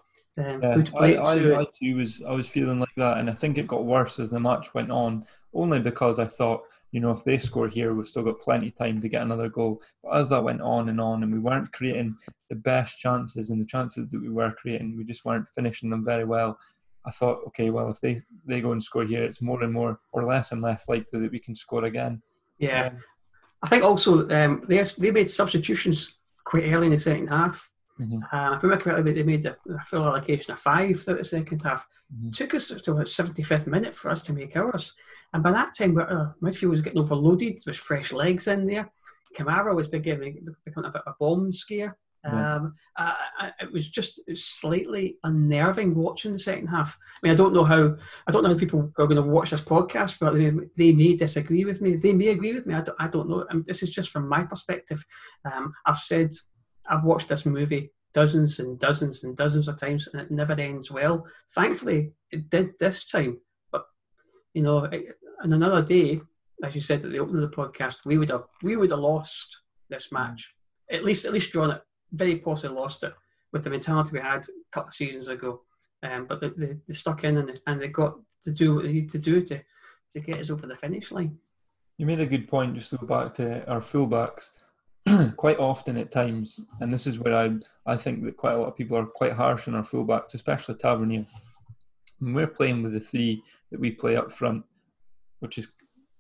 Um, 0.40 0.62
yeah, 0.62 0.84
I, 0.96 1.14
I, 1.14 1.60
I, 1.60 1.66
too 1.72 1.96
was 1.96 2.22
I 2.22 2.32
was 2.32 2.48
feeling 2.48 2.80
like 2.80 2.94
that, 2.96 3.18
and 3.18 3.28
I 3.28 3.34
think 3.34 3.58
it 3.58 3.66
got 3.66 3.84
worse 3.84 4.18
as 4.18 4.30
the 4.30 4.40
match 4.40 4.72
went 4.74 4.90
on. 4.90 5.26
Only 5.52 5.80
because 5.80 6.18
I 6.18 6.26
thought, 6.26 6.62
you 6.92 7.00
know, 7.00 7.10
if 7.10 7.24
they 7.24 7.36
score 7.36 7.68
here, 7.68 7.92
we've 7.92 8.06
still 8.06 8.22
got 8.22 8.40
plenty 8.40 8.68
of 8.68 8.76
time 8.76 9.00
to 9.00 9.08
get 9.08 9.22
another 9.22 9.48
goal. 9.48 9.82
But 10.02 10.16
as 10.16 10.28
that 10.30 10.44
went 10.44 10.60
on 10.60 10.88
and 10.88 11.00
on, 11.00 11.22
and 11.22 11.32
we 11.32 11.40
weren't 11.40 11.72
creating 11.72 12.16
the 12.48 12.56
best 12.56 12.98
chances, 12.98 13.50
and 13.50 13.60
the 13.60 13.66
chances 13.66 14.10
that 14.10 14.20
we 14.20 14.30
were 14.30 14.52
creating, 14.52 14.96
we 14.96 15.04
just 15.04 15.24
weren't 15.24 15.48
finishing 15.48 15.90
them 15.90 16.04
very 16.04 16.24
well. 16.24 16.58
I 17.04 17.10
thought, 17.10 17.42
okay, 17.48 17.70
well, 17.70 17.90
if 17.90 18.00
they, 18.00 18.22
they 18.44 18.60
go 18.60 18.72
and 18.72 18.82
score 18.82 19.04
here, 19.04 19.24
it's 19.24 19.40
more 19.40 19.62
and 19.62 19.72
more 19.72 19.98
or 20.12 20.24
less 20.24 20.52
and 20.52 20.60
less 20.60 20.88
likely 20.88 21.20
that 21.20 21.32
we 21.32 21.38
can 21.38 21.54
score 21.54 21.84
again. 21.84 22.22
Yeah. 22.58 22.88
Um, 22.88 22.98
I 23.62 23.68
think 23.68 23.84
also 23.84 24.28
um, 24.28 24.64
they, 24.68 24.82
they 24.98 25.10
made 25.10 25.30
substitutions 25.30 26.18
quite 26.44 26.64
early 26.64 26.86
in 26.86 26.92
the 26.92 26.98
second 26.98 27.28
half. 27.28 27.70
Mm-hmm. 28.00 28.22
Uh, 28.22 28.26
if 28.26 28.32
I 28.32 28.58
remember 28.62 28.76
correctly, 28.78 29.12
they 29.12 29.22
made 29.22 29.42
the, 29.42 29.56
full 29.86 30.06
allocation 30.06 30.52
of 30.52 30.58
five 30.58 31.00
throughout 31.00 31.18
the 31.18 31.24
second 31.24 31.62
half. 31.62 31.86
Mm-hmm. 32.14 32.30
Took 32.30 32.54
us 32.54 32.68
to 32.68 32.94
the 32.94 33.02
75th 33.02 33.66
minute 33.66 33.94
for 33.94 34.10
us 34.10 34.22
to 34.22 34.32
make 34.32 34.56
ours. 34.56 34.94
And 35.34 35.42
by 35.42 35.52
that 35.52 35.74
time, 35.76 35.98
our 35.98 36.34
midfield 36.42 36.70
was 36.70 36.80
getting 36.80 37.00
overloaded. 37.00 37.58
There 37.58 37.70
was 37.70 37.78
fresh 37.78 38.12
legs 38.12 38.48
in 38.48 38.66
there. 38.66 38.90
Kamara 39.36 39.74
was 39.74 39.88
becoming, 39.88 40.46
becoming 40.64 40.88
a 40.88 40.92
bit 40.92 41.02
of 41.06 41.12
a 41.12 41.16
bomb 41.20 41.52
scare. 41.52 41.96
Um, 42.22 42.74
I, 42.98 43.16
I, 43.38 43.52
it 43.62 43.72
was 43.72 43.88
just 43.88 44.20
slightly 44.36 45.16
unnerving 45.24 45.94
watching 45.94 46.32
the 46.32 46.38
second 46.38 46.66
half. 46.66 46.98
I 47.00 47.26
mean, 47.26 47.32
I 47.32 47.36
don't 47.36 47.54
know 47.54 47.64
how 47.64 47.96
I 48.26 48.30
don't 48.30 48.42
know 48.42 48.50
how 48.50 48.58
people 48.58 48.92
are 48.98 49.06
going 49.06 49.16
to 49.16 49.22
watch 49.22 49.50
this 49.50 49.62
podcast, 49.62 50.18
but 50.20 50.34
they, 50.34 50.52
they 50.76 50.92
may 50.92 51.16
disagree 51.16 51.64
with 51.64 51.80
me. 51.80 51.96
They 51.96 52.12
may 52.12 52.28
agree 52.28 52.54
with 52.54 52.66
me. 52.66 52.74
I 52.74 52.82
don't, 52.82 52.96
I 53.00 53.08
don't 53.08 53.28
know. 53.28 53.46
I 53.48 53.54
mean, 53.54 53.64
this 53.66 53.82
is 53.82 53.90
just 53.90 54.10
from 54.10 54.28
my 54.28 54.44
perspective. 54.44 55.04
Um, 55.50 55.72
I've 55.86 55.96
said 55.96 56.32
I've 56.88 57.04
watched 57.04 57.28
this 57.28 57.46
movie 57.46 57.92
dozens 58.12 58.58
and 58.58 58.78
dozens 58.78 59.22
and 59.24 59.36
dozens 59.36 59.68
of 59.68 59.76
times, 59.76 60.08
and 60.08 60.20
it 60.20 60.30
never 60.30 60.54
ends 60.54 60.90
well. 60.90 61.26
Thankfully, 61.54 62.12
it 62.30 62.50
did 62.50 62.72
this 62.78 63.04
time. 63.06 63.40
But 63.70 63.84
you 64.54 64.62
know, 64.62 64.88
on 65.42 65.52
another 65.52 65.82
day, 65.82 66.20
as 66.64 66.74
you 66.74 66.80
said 66.80 67.04
at 67.04 67.10
the 67.10 67.18
opening 67.18 67.42
of 67.42 67.50
the 67.50 67.56
podcast, 67.56 68.06
we 68.06 68.18
would 68.18 68.30
have 68.30 68.44
we 68.62 68.76
would 68.76 68.90
have 68.90 69.00
lost 69.00 69.60
this 69.88 70.12
match. 70.12 70.54
At 70.90 71.04
least 71.04 71.24
at 71.24 71.32
least 71.32 71.52
drawn 71.52 71.70
it 71.70 71.82
very 72.12 72.36
possibly 72.36 72.76
lost 72.76 73.04
it 73.04 73.14
with 73.52 73.64
the 73.64 73.70
mentality 73.70 74.10
we 74.12 74.20
had 74.20 74.42
a 74.42 74.72
couple 74.72 74.88
of 74.88 74.94
seasons 74.94 75.28
ago. 75.28 75.62
Um, 76.02 76.26
but 76.26 76.40
they, 76.40 76.48
they, 76.48 76.76
they, 76.88 76.94
stuck 76.94 77.24
in 77.24 77.36
and 77.36 77.48
they, 77.48 77.54
and 77.66 77.80
they 77.80 77.88
got 77.88 78.18
to 78.44 78.50
do 78.50 78.74
what 78.74 78.84
they 78.84 78.92
need 78.92 79.10
to 79.10 79.18
do 79.18 79.42
to, 79.44 79.60
to 80.12 80.20
get 80.20 80.38
us 80.38 80.48
over 80.48 80.66
the 80.66 80.74
finish 80.74 81.12
line. 81.12 81.36
You 81.98 82.06
made 82.06 82.20
a 82.20 82.26
good 82.26 82.48
point 82.48 82.74
just 82.74 82.90
to 82.90 82.96
go 82.96 83.06
back 83.06 83.34
to 83.34 83.68
our 83.68 83.80
fullbacks. 83.80 84.50
quite 85.36 85.58
often 85.58 85.96
at 85.96 86.12
times, 86.12 86.60
and 86.80 86.92
this 86.92 87.06
is 87.06 87.18
where 87.18 87.36
I, 87.36 87.56
I 87.86 87.96
think 87.96 88.24
that 88.24 88.36
quite 88.36 88.54
a 88.54 88.58
lot 88.58 88.68
of 88.68 88.76
people 88.76 88.96
are 88.96 89.06
quite 89.06 89.32
harsh 89.32 89.68
on 89.68 89.74
our 89.74 89.82
fullbacks, 89.82 90.34
especially 90.34 90.74
Tavernier. 90.76 91.24
When 92.18 92.34
we're 92.34 92.46
playing 92.46 92.82
with 92.82 92.92
the 92.92 93.00
three 93.00 93.42
that 93.70 93.80
we 93.80 93.90
play 93.90 94.16
up 94.16 94.32
front, 94.32 94.64
which 95.40 95.58
is 95.58 95.68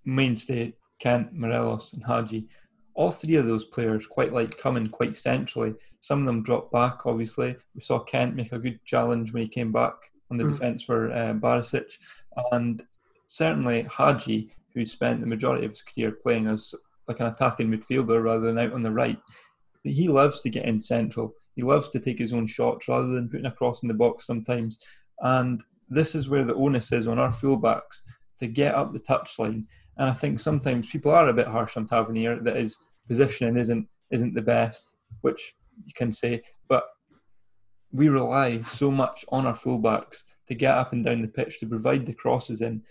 mainstay 0.04 0.74
Kent, 0.98 1.32
Morelos, 1.32 1.92
and 1.92 2.04
Hagi, 2.04 2.48
all 2.94 3.10
three 3.10 3.36
of 3.36 3.46
those 3.46 3.64
players 3.64 4.06
quite 4.06 4.32
like 4.32 4.56
coming 4.58 4.86
quite 4.88 5.16
centrally. 5.16 5.74
Some 6.00 6.20
of 6.20 6.26
them 6.26 6.42
drop 6.42 6.70
back, 6.70 7.06
obviously. 7.06 7.56
We 7.74 7.80
saw 7.80 8.00
Kent 8.00 8.34
make 8.34 8.52
a 8.52 8.58
good 8.58 8.80
challenge 8.84 9.32
when 9.32 9.42
he 9.42 9.48
came 9.48 9.72
back 9.72 9.94
on 10.30 10.36
the 10.36 10.44
mm. 10.44 10.52
defence 10.52 10.82
for 10.82 11.12
uh, 11.12 11.34
Barisic. 11.34 11.96
And 12.52 12.82
certainly 13.26 13.86
Hagi, 13.90 14.50
who 14.74 14.84
spent 14.86 15.20
the 15.20 15.26
majority 15.26 15.64
of 15.64 15.72
his 15.72 15.82
career 15.82 16.12
playing 16.12 16.46
as 16.46 16.74
like 17.10 17.20
an 17.20 17.26
attacking 17.26 17.68
midfielder 17.68 18.22
rather 18.22 18.46
than 18.46 18.58
out 18.58 18.72
on 18.72 18.82
the 18.82 18.90
right, 18.90 19.18
he 19.84 20.08
loves 20.08 20.40
to 20.42 20.50
get 20.50 20.64
in 20.64 20.80
central. 20.80 21.32
He 21.54 21.62
loves 21.62 21.88
to 21.90 21.98
take 21.98 22.18
his 22.18 22.32
own 22.32 22.46
shots 22.46 22.88
rather 22.88 23.08
than 23.08 23.28
putting 23.28 23.46
a 23.46 23.52
cross 23.52 23.82
in 23.82 23.88
the 23.88 23.94
box 23.94 24.26
sometimes. 24.26 24.78
And 25.20 25.62
this 25.88 26.14
is 26.14 26.28
where 26.28 26.44
the 26.44 26.54
onus 26.54 26.92
is 26.92 27.06
on 27.06 27.18
our 27.18 27.32
fullbacks 27.32 28.00
to 28.38 28.46
get 28.46 28.74
up 28.74 28.92
the 28.92 29.00
touchline 29.00 29.64
and 30.00 30.08
I 30.08 30.14
think 30.14 30.40
sometimes 30.40 30.86
people 30.86 31.12
are 31.12 31.28
a 31.28 31.34
bit 31.34 31.46
harsh 31.46 31.76
on 31.76 31.86
Tavernier 31.86 32.36
that 32.36 32.56
his 32.56 32.74
positioning 33.06 33.58
isn't 33.58 33.86
isn't 34.10 34.34
the 34.34 34.40
best, 34.40 34.96
which 35.20 35.52
you 35.84 35.92
can 35.94 36.10
say. 36.10 36.42
But 36.70 36.84
we 37.92 38.08
rely 38.08 38.62
so 38.62 38.90
much 38.90 39.26
on 39.28 39.44
our 39.44 39.54
fullbacks 39.54 40.22
to 40.48 40.54
get 40.54 40.74
up 40.74 40.94
and 40.94 41.04
down 41.04 41.20
the 41.20 41.28
pitch 41.28 41.60
to 41.60 41.66
provide 41.66 42.06
the 42.06 42.14
crosses 42.14 42.62
in. 42.62 42.82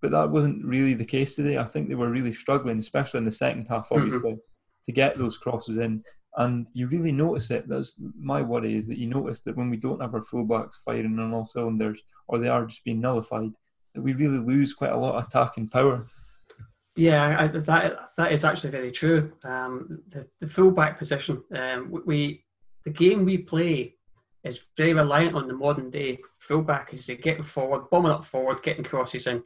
But 0.00 0.12
that 0.12 0.30
wasn't 0.30 0.64
really 0.64 0.94
the 0.94 1.04
case 1.04 1.36
today. 1.36 1.58
I 1.58 1.64
think 1.64 1.88
they 1.88 1.94
were 1.94 2.10
really 2.10 2.32
struggling, 2.32 2.78
especially 2.78 3.18
in 3.18 3.24
the 3.24 3.32
second 3.32 3.66
half, 3.68 3.88
mm-hmm. 3.88 4.02
obviously, 4.02 4.32
mm-hmm. 4.32 4.84
to 4.86 4.92
get 4.92 5.16
those 5.16 5.38
crosses 5.38 5.78
in. 5.78 6.02
And 6.36 6.66
you 6.72 6.86
really 6.86 7.12
notice 7.12 7.50
it. 7.50 7.68
That's 7.68 8.00
my 8.18 8.40
worry 8.40 8.76
is 8.76 8.86
that 8.88 8.98
you 8.98 9.08
notice 9.08 9.42
that 9.42 9.56
when 9.56 9.68
we 9.68 9.76
don't 9.76 10.00
have 10.00 10.14
our 10.14 10.20
fullbacks 10.20 10.76
firing 10.84 11.18
on 11.18 11.34
all 11.34 11.44
cylinders, 11.44 12.00
or 12.28 12.38
they 12.38 12.48
are 12.48 12.66
just 12.66 12.84
being 12.84 13.00
nullified, 13.00 13.50
that 13.94 14.00
we 14.00 14.12
really 14.12 14.38
lose 14.38 14.72
quite 14.72 14.92
a 14.92 14.96
lot 14.96 15.16
of 15.16 15.24
attacking 15.24 15.68
power. 15.68 16.04
Yeah, 16.96 17.36
I, 17.38 17.46
that 17.48 18.10
that 18.16 18.32
is 18.32 18.44
actually 18.44 18.70
very 18.70 18.90
true. 18.90 19.32
Um, 19.44 20.02
the, 20.08 20.28
the 20.40 20.48
fullback 20.48 20.98
position, 20.98 21.42
um, 21.54 22.02
we 22.04 22.44
the 22.84 22.92
game 22.92 23.24
we 23.24 23.38
play 23.38 23.96
is 24.44 24.66
very 24.76 24.94
reliant 24.94 25.34
on 25.34 25.46
the 25.46 25.54
modern 25.54 25.90
day 25.90 26.18
fullback. 26.38 26.92
Is 26.92 27.06
getting 27.06 27.42
forward, 27.42 27.90
bombing 27.90 28.12
up 28.12 28.24
forward, 28.24 28.62
getting 28.62 28.84
crosses 28.84 29.26
in, 29.26 29.42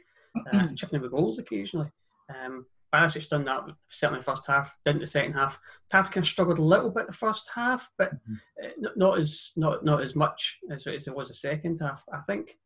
uh, 0.52 0.68
chipping 0.76 0.96
in 0.96 1.02
with 1.02 1.12
goals 1.12 1.38
occasionally. 1.38 1.90
Um, 2.28 2.66
Barisic 2.94 3.28
done 3.28 3.44
that 3.44 3.62
certainly 3.88 4.20
the 4.20 4.24
first 4.24 4.46
half. 4.46 4.76
Didn't 4.84 5.00
the 5.00 5.06
second 5.06 5.32
half. 5.32 5.58
Tav 5.90 6.10
kind 6.10 6.24
of 6.24 6.28
struggled 6.28 6.58
a 6.58 6.62
little 6.62 6.90
bit 6.90 7.06
the 7.06 7.12
first 7.12 7.50
half, 7.52 7.90
but 7.98 8.12
mm-hmm. 8.14 8.84
not 8.96 9.18
as 9.18 9.52
not 9.56 9.84
not 9.84 10.00
as 10.00 10.14
much 10.14 10.60
as, 10.70 10.86
as 10.86 11.08
it 11.08 11.14
was 11.14 11.28
the 11.28 11.34
second 11.34 11.78
half. 11.80 12.04
I 12.12 12.20
think. 12.20 12.56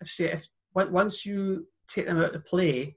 I 0.00 0.04
say 0.04 0.32
if 0.32 0.46
once 0.74 1.26
you 1.26 1.66
take 1.88 2.06
them 2.06 2.20
out 2.20 2.34
of 2.34 2.44
play, 2.44 2.96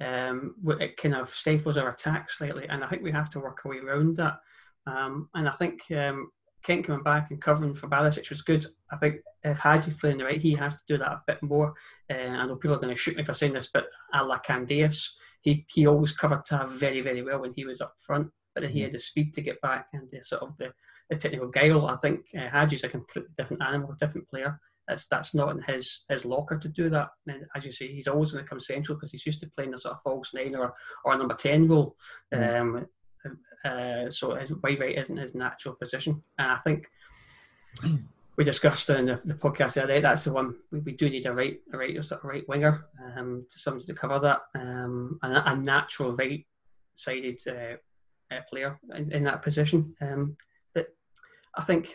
um, 0.00 0.54
it 0.80 0.96
kind 0.96 1.16
of 1.16 1.28
stifles 1.28 1.76
our 1.76 1.90
attack 1.90 2.30
slightly, 2.30 2.66
and 2.68 2.82
I 2.82 2.88
think 2.88 3.02
we 3.02 3.12
have 3.12 3.30
to 3.30 3.40
work 3.40 3.60
our 3.64 3.72
way 3.72 3.78
around 3.78 4.16
that. 4.16 4.38
Um, 4.86 5.28
and 5.34 5.48
I 5.48 5.52
think 5.52 5.80
um, 5.90 6.30
Kent 6.66 6.84
coming 6.84 7.04
back 7.04 7.30
and 7.30 7.40
covering 7.40 7.74
for 7.74 7.88
Barisic 7.88 8.28
was 8.28 8.42
good. 8.42 8.66
I 8.90 8.96
think 8.96 9.20
if 9.44 9.58
Hagi's 9.58 9.94
playing 9.94 10.18
the 10.18 10.24
right, 10.24 10.40
he 10.40 10.54
has 10.54 10.74
to 10.74 10.80
do 10.88 10.98
that 10.98 11.12
a 11.12 11.22
bit 11.26 11.40
more. 11.42 11.74
Uh, 12.10 12.14
I 12.14 12.46
know 12.46 12.56
people 12.56 12.76
are 12.76 12.80
going 12.80 12.94
to 12.94 13.00
shoot 13.00 13.16
me 13.16 13.22
for 13.22 13.34
saying 13.34 13.52
this, 13.52 13.70
but 13.72 13.86
a 14.12 14.24
la 14.24 14.40
he 15.42 15.64
he 15.68 15.86
always 15.86 16.10
covered 16.10 16.44
Tav 16.44 16.68
very 16.72 17.00
very 17.00 17.22
well 17.22 17.40
when 17.40 17.54
he 17.54 17.64
was 17.64 17.80
up 17.80 17.94
front, 18.04 18.28
but 18.52 18.62
then 18.62 18.72
he 18.72 18.80
had 18.80 18.92
the 18.92 18.98
speed 18.98 19.32
to 19.34 19.40
get 19.42 19.60
back 19.60 19.86
and 19.92 20.10
the 20.10 20.20
sort 20.22 20.42
of 20.42 20.56
the, 20.58 20.72
the 21.08 21.16
technical 21.16 21.48
guile. 21.48 21.86
I 21.86 21.96
think 21.96 22.26
uh, 22.36 22.48
Hagi's 22.50 22.82
a 22.82 22.88
completely 22.88 23.30
different 23.36 23.62
animal, 23.62 23.94
different 24.00 24.28
player. 24.28 24.58
That's 24.88 25.06
that's 25.06 25.34
not 25.34 25.50
in 25.50 25.62
his 25.62 26.04
his 26.08 26.24
locker 26.24 26.58
to 26.58 26.68
do 26.68 26.90
that. 26.90 27.10
And 27.28 27.44
as 27.54 27.64
you 27.64 27.70
say, 27.70 27.88
he's 27.88 28.08
always 28.08 28.32
going 28.32 28.44
to 28.44 28.48
come 28.48 28.60
central 28.60 28.96
because 28.96 29.12
he's 29.12 29.26
used 29.26 29.40
to 29.40 29.50
playing 29.50 29.74
a 29.74 29.78
sort 29.78 29.94
of 29.94 30.02
false 30.02 30.34
nine 30.34 30.56
or 30.56 30.74
or 31.04 31.12
a 31.12 31.16
number 31.16 31.34
ten 31.34 31.68
role. 31.68 31.96
Um, 32.32 32.86
uh, 33.64 34.10
so 34.10 34.34
his 34.34 34.52
wide 34.62 34.80
right 34.80 34.98
isn't 34.98 35.16
his 35.16 35.34
natural 35.34 35.74
position, 35.74 36.22
and 36.38 36.52
I 36.52 36.56
think 36.56 36.86
we 38.36 38.44
discussed 38.44 38.90
in 38.90 39.06
the, 39.06 39.20
the 39.24 39.34
podcast 39.34 39.74
the 39.74 39.84
other 39.84 39.94
day. 39.94 40.00
That's 40.00 40.24
the 40.24 40.32
one 40.32 40.56
we, 40.70 40.80
we 40.80 40.92
do 40.92 41.08
need 41.08 41.26
a 41.26 41.32
right 41.32 41.58
a 41.72 41.78
right 41.78 41.96
of 41.96 42.24
right 42.24 42.48
winger, 42.48 42.86
um, 43.16 43.46
to 43.48 43.58
somebody 43.58 43.86
to 43.86 43.94
cover 43.94 44.18
that, 44.20 44.40
um, 44.54 45.18
and 45.22 45.34
a, 45.34 45.50
a 45.50 45.56
natural 45.56 46.14
right 46.14 46.44
sided 46.94 47.40
uh, 47.48 47.76
uh, 48.34 48.40
player 48.48 48.78
in, 48.94 49.12
in 49.12 49.22
that 49.24 49.42
position. 49.42 49.94
Um, 50.00 50.36
but 50.74 50.88
I 51.56 51.64
think 51.64 51.94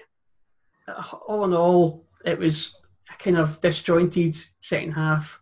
uh, 0.87 1.03
all 1.27 1.45
in 1.45 1.53
all, 1.53 2.05
it 2.25 2.37
was 2.37 2.75
a 3.11 3.23
kind 3.23 3.37
of 3.37 3.61
disjointed 3.61 4.35
second 4.61 4.93
half. 4.93 5.41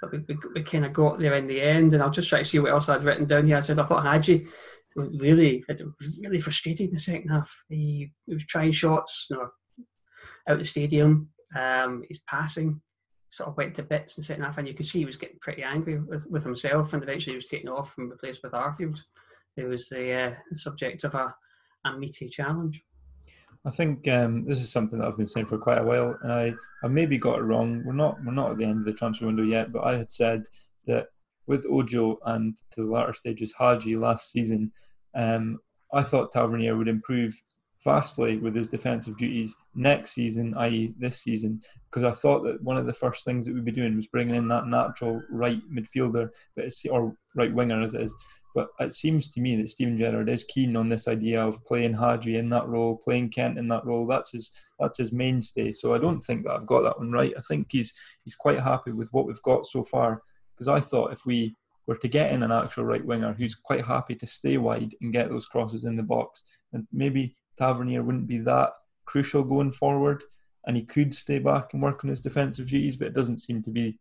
But 0.00 0.12
we, 0.12 0.18
we, 0.28 0.38
we 0.54 0.62
kind 0.62 0.84
of 0.84 0.92
got 0.92 1.18
there 1.18 1.34
in 1.34 1.48
the 1.48 1.60
end, 1.60 1.92
and 1.92 2.02
I'll 2.02 2.10
just 2.10 2.28
try 2.28 2.38
to 2.38 2.44
see 2.44 2.58
what 2.58 2.70
else 2.70 2.88
I'd 2.88 3.02
written 3.02 3.26
down 3.26 3.46
here. 3.46 3.56
I 3.56 3.60
said 3.60 3.78
I 3.78 3.84
thought 3.84 4.04
Hagi 4.06 4.46
really, 4.98 5.64
really 6.22 6.40
frustrated 6.40 6.88
in 6.88 6.94
the 6.94 6.98
second 6.98 7.28
half. 7.28 7.54
He, 7.68 8.12
he 8.26 8.34
was 8.34 8.44
trying 8.44 8.72
shots, 8.72 9.26
you 9.30 9.36
know, 9.36 9.48
out 10.48 10.58
the 10.58 10.64
stadium. 10.64 11.30
Um, 11.56 12.04
his 12.08 12.20
passing 12.20 12.80
sort 13.30 13.48
of 13.48 13.56
went 13.56 13.74
to 13.76 13.82
bits 13.82 14.16
in 14.16 14.22
the 14.22 14.26
second 14.26 14.44
half, 14.44 14.58
and 14.58 14.66
you 14.66 14.74
could 14.74 14.86
see 14.86 15.00
he 15.00 15.04
was 15.04 15.16
getting 15.16 15.38
pretty 15.40 15.62
angry 15.62 15.98
with, 15.98 16.26
with 16.26 16.44
himself. 16.44 16.92
And 16.92 17.02
eventually, 17.02 17.32
he 17.32 17.38
was 17.38 17.48
taken 17.48 17.68
off 17.68 17.94
and 17.98 18.10
replaced 18.10 18.42
with 18.42 18.52
Arfield, 18.52 19.00
who 19.56 19.68
was 19.68 19.88
the, 19.88 20.12
uh, 20.12 20.34
subject 20.54 21.04
of 21.04 21.14
a, 21.14 21.34
a 21.84 21.98
meaty 21.98 22.28
challenge. 22.28 22.82
I 23.64 23.70
think 23.70 24.06
um, 24.08 24.44
this 24.46 24.60
is 24.60 24.70
something 24.70 24.98
that 24.98 25.08
I've 25.08 25.16
been 25.16 25.26
saying 25.26 25.46
for 25.46 25.58
quite 25.58 25.78
a 25.78 25.84
while, 25.84 26.16
and 26.22 26.32
I, 26.32 26.54
I 26.82 26.88
maybe 26.88 27.18
got 27.18 27.38
it 27.38 27.42
wrong. 27.42 27.82
We're 27.84 27.92
not 27.92 28.16
we're 28.24 28.32
not 28.32 28.52
at 28.52 28.58
the 28.58 28.64
end 28.64 28.78
of 28.78 28.84
the 28.84 28.92
transfer 28.92 29.26
window 29.26 29.42
yet, 29.42 29.72
but 29.72 29.84
I 29.84 29.98
had 29.98 30.12
said 30.12 30.44
that 30.86 31.08
with 31.46 31.66
Ojo 31.66 32.18
and 32.26 32.56
to 32.72 32.84
the 32.84 32.90
latter 32.90 33.12
stages 33.12 33.54
Hagi 33.58 33.96
last 33.96 34.30
season, 34.30 34.70
um, 35.18 35.58
I 35.92 36.02
thought 36.02 36.32
Tavernier 36.32 36.76
would 36.76 36.88
improve 36.88 37.38
vastly 37.84 38.38
with 38.38 38.54
his 38.54 38.68
defensive 38.68 39.16
duties 39.16 39.54
next 39.74 40.12
season, 40.12 40.54
i.e., 40.58 40.94
this 40.98 41.22
season, 41.22 41.60
because 41.90 42.04
I 42.04 42.14
thought 42.14 42.44
that 42.44 42.62
one 42.62 42.76
of 42.76 42.86
the 42.86 42.92
first 42.92 43.24
things 43.24 43.44
that 43.44 43.54
we'd 43.54 43.64
be 43.64 43.72
doing 43.72 43.96
was 43.96 44.06
bringing 44.06 44.36
in 44.36 44.48
that 44.48 44.66
natural 44.66 45.20
right 45.30 45.60
midfielder, 45.72 46.30
but 46.54 46.72
or 46.90 47.16
right 47.34 47.52
winger 47.52 47.82
as 47.82 47.94
it 47.94 48.02
is. 48.02 48.14
But 48.54 48.70
it 48.80 48.92
seems 48.92 49.30
to 49.32 49.40
me 49.40 49.56
that 49.56 49.70
Steven 49.70 49.98
Gerrard 49.98 50.28
is 50.28 50.44
keen 50.44 50.76
on 50.76 50.88
this 50.88 51.08
idea 51.08 51.44
of 51.44 51.64
playing 51.64 51.94
Hagi 51.94 52.36
in 52.36 52.48
that 52.50 52.66
role, 52.66 52.96
playing 52.96 53.30
Kent 53.30 53.58
in 53.58 53.68
that 53.68 53.84
role. 53.84 54.06
That's 54.06 54.32
his 54.32 54.52
that's 54.78 54.98
his 54.98 55.12
mainstay. 55.12 55.72
So 55.72 55.94
I 55.94 55.98
don't 55.98 56.20
think 56.20 56.44
that 56.44 56.52
I've 56.52 56.66
got 56.66 56.82
that 56.82 56.98
one 56.98 57.12
right. 57.12 57.32
I 57.36 57.40
think 57.42 57.68
he's 57.70 57.92
he's 58.24 58.34
quite 58.34 58.60
happy 58.60 58.92
with 58.92 59.12
what 59.12 59.26
we've 59.26 59.42
got 59.42 59.66
so 59.66 59.84
far. 59.84 60.22
Because 60.54 60.68
I 60.68 60.80
thought 60.80 61.12
if 61.12 61.24
we 61.26 61.54
were 61.88 61.96
to 61.96 62.06
get 62.06 62.32
in 62.32 62.42
an 62.42 62.52
actual 62.52 62.84
right 62.84 63.04
winger 63.04 63.32
who's 63.32 63.54
quite 63.54 63.84
happy 63.84 64.14
to 64.14 64.26
stay 64.26 64.58
wide 64.58 64.94
and 65.00 65.12
get 65.12 65.30
those 65.30 65.46
crosses 65.46 65.84
in 65.84 65.96
the 65.96 66.02
box, 66.02 66.44
and 66.72 66.86
maybe 66.92 67.34
Tavernier 67.56 68.02
wouldn't 68.02 68.28
be 68.28 68.38
that 68.38 68.70
crucial 69.06 69.42
going 69.42 69.72
forward, 69.72 70.22
and 70.66 70.76
he 70.76 70.84
could 70.84 71.14
stay 71.14 71.38
back 71.38 71.72
and 71.72 71.82
work 71.82 72.04
on 72.04 72.10
his 72.10 72.20
defensive 72.20 72.68
duties. 72.68 72.96
But 72.96 73.08
it 73.08 73.14
doesn't 73.14 73.40
seem 73.40 73.62
to 73.62 73.70
be 73.70 73.98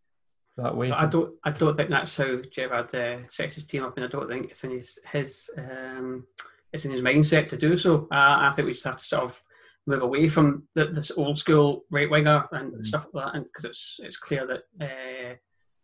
that 0.57 0.75
way. 0.75 0.91
I 0.91 1.05
don't. 1.05 1.33
I 1.45 1.51
don't 1.51 1.75
think 1.75 1.89
that's 1.89 2.17
how 2.17 2.41
Gerrard 2.51 2.93
uh, 2.93 3.25
sets 3.27 3.55
his 3.55 3.65
team 3.65 3.83
up, 3.83 3.95
and 3.95 4.05
I 4.05 4.09
don't 4.09 4.27
think 4.27 4.47
it's 4.47 4.63
in 4.65 4.71
his 4.71 4.99
his 5.11 5.49
um, 5.57 6.27
it's 6.73 6.83
in 6.83 6.91
his 6.91 7.01
mindset 7.01 7.47
to 7.49 7.57
do 7.57 7.77
so. 7.77 8.07
Uh, 8.11 8.49
I 8.49 8.51
think 8.53 8.65
we 8.65 8.73
just 8.73 8.85
have 8.85 8.97
to 8.97 9.03
sort 9.03 9.23
of 9.23 9.41
move 9.87 10.01
away 10.01 10.27
from 10.27 10.67
the, 10.75 10.87
this 10.87 11.11
old 11.15 11.37
school 11.37 11.85
right 11.89 12.09
winger 12.09 12.45
and 12.51 12.73
mm. 12.73 12.83
stuff 12.83 13.07
like 13.13 13.25
that, 13.25 13.35
and 13.35 13.45
because 13.45 13.63
it's 13.63 13.99
it's 14.03 14.17
clear 14.17 14.45
that 14.45 14.85
uh, 14.85 15.16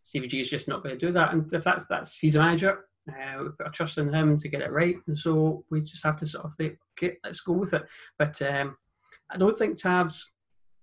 Stevie 0.04 0.28
G 0.28 0.40
is 0.40 0.50
just 0.50 0.68
not 0.68 0.84
going 0.84 0.98
to 0.98 1.06
do 1.06 1.12
that. 1.14 1.34
And 1.34 1.52
if 1.52 1.64
that's 1.64 1.86
that's 1.86 2.18
he's 2.18 2.36
a 2.36 2.40
manager, 2.40 2.86
uh, 3.10 3.44
we 3.44 3.50
put 3.50 3.66
our 3.66 3.72
trust 3.72 3.98
in 3.98 4.14
him 4.14 4.38
to 4.38 4.50
get 4.50 4.62
it 4.62 4.72
right, 4.72 4.96
and 5.08 5.18
so 5.18 5.64
we 5.70 5.82
just 5.82 6.04
have 6.04 6.18
to 6.18 6.28
sort 6.28 6.46
of 6.46 6.54
think, 6.56 6.78
okay, 6.98 7.18
let's 7.24 7.42
go 7.42 7.54
with 7.54 7.74
it. 7.74 7.84
But 8.18 8.42
um, 8.42 8.78
I 9.30 9.38
don't 9.38 9.58
think 9.58 9.80
Tav's 9.80 10.32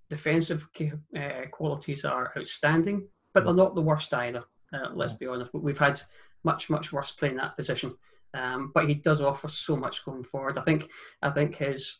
defensive 0.08 0.68
uh, 1.16 1.46
qualities 1.50 2.04
are 2.04 2.32
outstanding 2.36 3.06
but 3.32 3.44
they're 3.44 3.54
not 3.54 3.74
the 3.74 3.82
worst 3.82 4.12
either. 4.14 4.44
Uh, 4.72 4.88
let's 4.92 5.12
be 5.12 5.26
honest. 5.26 5.52
We've 5.52 5.78
had 5.78 6.00
much, 6.44 6.70
much 6.70 6.92
worse 6.92 7.12
playing 7.12 7.36
that 7.36 7.56
position. 7.56 7.92
Um, 8.34 8.70
but 8.74 8.88
he 8.88 8.94
does 8.94 9.20
offer 9.20 9.48
so 9.48 9.76
much 9.76 10.04
going 10.04 10.24
forward. 10.24 10.58
I 10.58 10.62
think, 10.62 10.88
I 11.22 11.30
think 11.30 11.56
his 11.56 11.98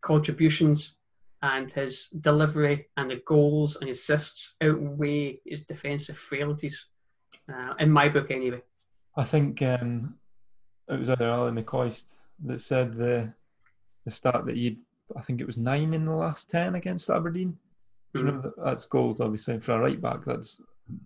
contributions 0.00 0.96
and 1.42 1.70
his 1.70 2.06
delivery 2.20 2.88
and 2.96 3.10
the 3.10 3.20
goals 3.26 3.76
and 3.76 3.90
assists 3.90 4.56
outweigh 4.62 5.38
his 5.44 5.62
defensive 5.62 6.16
frailties. 6.18 6.86
Uh, 7.52 7.74
in 7.78 7.90
my 7.90 8.08
book, 8.08 8.30
anyway. 8.30 8.60
I 9.16 9.24
think 9.24 9.62
um, 9.62 10.14
it 10.88 10.98
was 10.98 11.08
either 11.10 11.30
Ali 11.30 11.52
McCoist 11.52 12.14
that 12.44 12.60
said 12.60 12.96
the 12.96 13.32
the 14.04 14.10
start 14.10 14.46
that 14.46 14.56
he, 14.56 14.78
I 15.16 15.20
think 15.22 15.40
it 15.40 15.46
was 15.46 15.56
nine 15.56 15.94
in 15.94 16.04
the 16.04 16.12
last 16.12 16.50
ten 16.50 16.74
against 16.74 17.10
Aberdeen. 17.10 17.56
You 18.14 18.22
know, 18.24 18.32
Mm-hmm. 18.32 18.64
that's 18.64 18.86
goals 18.86 19.20
obviously 19.20 19.60
for 19.60 19.72
a 19.72 19.78
right 19.78 20.00
back. 20.00 20.24
That's 20.24 20.60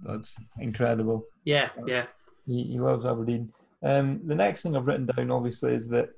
that's 0.04 0.36
incredible. 0.58 1.24
Yeah, 1.44 1.70
yeah. 1.86 2.06
He, 2.46 2.64
he 2.64 2.80
loves 2.80 3.04
Aberdeen. 3.04 3.52
Um, 3.82 4.20
the 4.26 4.34
next 4.34 4.62
thing 4.62 4.76
I've 4.76 4.86
written 4.86 5.06
down 5.06 5.30
obviously 5.30 5.74
is 5.74 5.88
that 5.88 6.10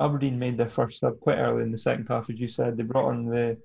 Aberdeen 0.00 0.38
made 0.38 0.56
their 0.56 0.68
first 0.68 1.00
sub 1.00 1.18
quite 1.20 1.38
early 1.38 1.62
in 1.62 1.70
the 1.70 1.78
second 1.78 2.06
half, 2.08 2.28
as 2.30 2.38
you 2.38 2.48
said. 2.48 2.76
They 2.76 2.82
brought 2.82 3.08
on 3.08 3.24
the 3.26 3.56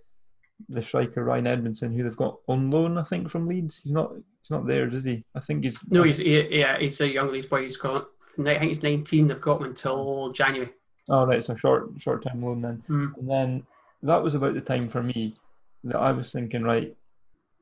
the 0.70 0.82
striker 0.82 1.24
Ryan 1.24 1.48
Edmondson, 1.48 1.94
who 1.94 2.04
they've 2.04 2.16
got 2.16 2.38
on 2.48 2.70
loan, 2.70 2.98
I 2.98 3.04
think, 3.04 3.30
from 3.30 3.48
Leeds. 3.48 3.82
He's 3.84 3.92
not 3.92 4.14
he's 4.14 4.52
not 4.52 4.68
there, 4.68 4.88
is 4.88 5.06
he? 5.06 5.24
I 5.36 5.40
think 5.40 5.64
he's 5.64 5.80
No, 5.92 6.04
he's 6.04 6.18
he, 6.18 6.60
yeah, 6.60 6.78
he's 6.80 7.02
a 7.02 7.08
young 7.08 7.32
Leeds 7.32 7.48
boy. 7.48 7.64
He's 7.64 7.78
got 7.78 8.08
I 8.40 8.58
think 8.58 8.70
he's 8.70 8.84
19. 8.84 9.28
They've 9.28 9.42
got 9.42 9.62
him 9.62 9.68
until 9.68 10.32
January. 10.32 10.72
Oh 11.10 11.26
right, 11.26 11.38
it's 11.38 11.50
a 11.50 11.58
short 11.58 11.90
short 11.98 12.24
term 12.26 12.44
loan 12.44 12.62
then. 12.62 12.84
Mm. 12.90 13.18
And 13.18 13.30
then 13.30 13.64
that 14.04 14.24
was 14.24 14.36
about 14.36 14.54
the 14.54 14.62
time 14.62 14.90
for 14.90 15.04
me 15.04 15.36
that 15.84 15.98
I 15.98 16.12
was 16.12 16.32
thinking, 16.32 16.64
right, 16.64 16.96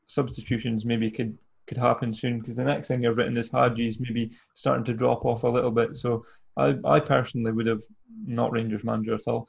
substitutions 0.07 0.85
maybe 0.85 1.09
could 1.09 1.37
could 1.67 1.77
happen 1.77 2.13
soon 2.13 2.39
because 2.39 2.55
the 2.55 2.63
next 2.63 2.87
thing 2.87 3.05
I've 3.05 3.15
written 3.15 3.37
is 3.37 3.51
Hagi's 3.51 3.99
maybe 3.99 4.31
starting 4.55 4.83
to 4.85 4.93
drop 4.93 5.23
off 5.25 5.43
a 5.43 5.47
little 5.47 5.71
bit. 5.71 5.95
So 5.95 6.25
I, 6.59 6.95
I 6.95 6.99
personally 6.99 7.51
would 7.51 7.67
have 7.67 7.83
not 8.25 8.51
Rangers 8.51 8.83
manager 8.83 9.15
at 9.15 9.27
all 9.27 9.47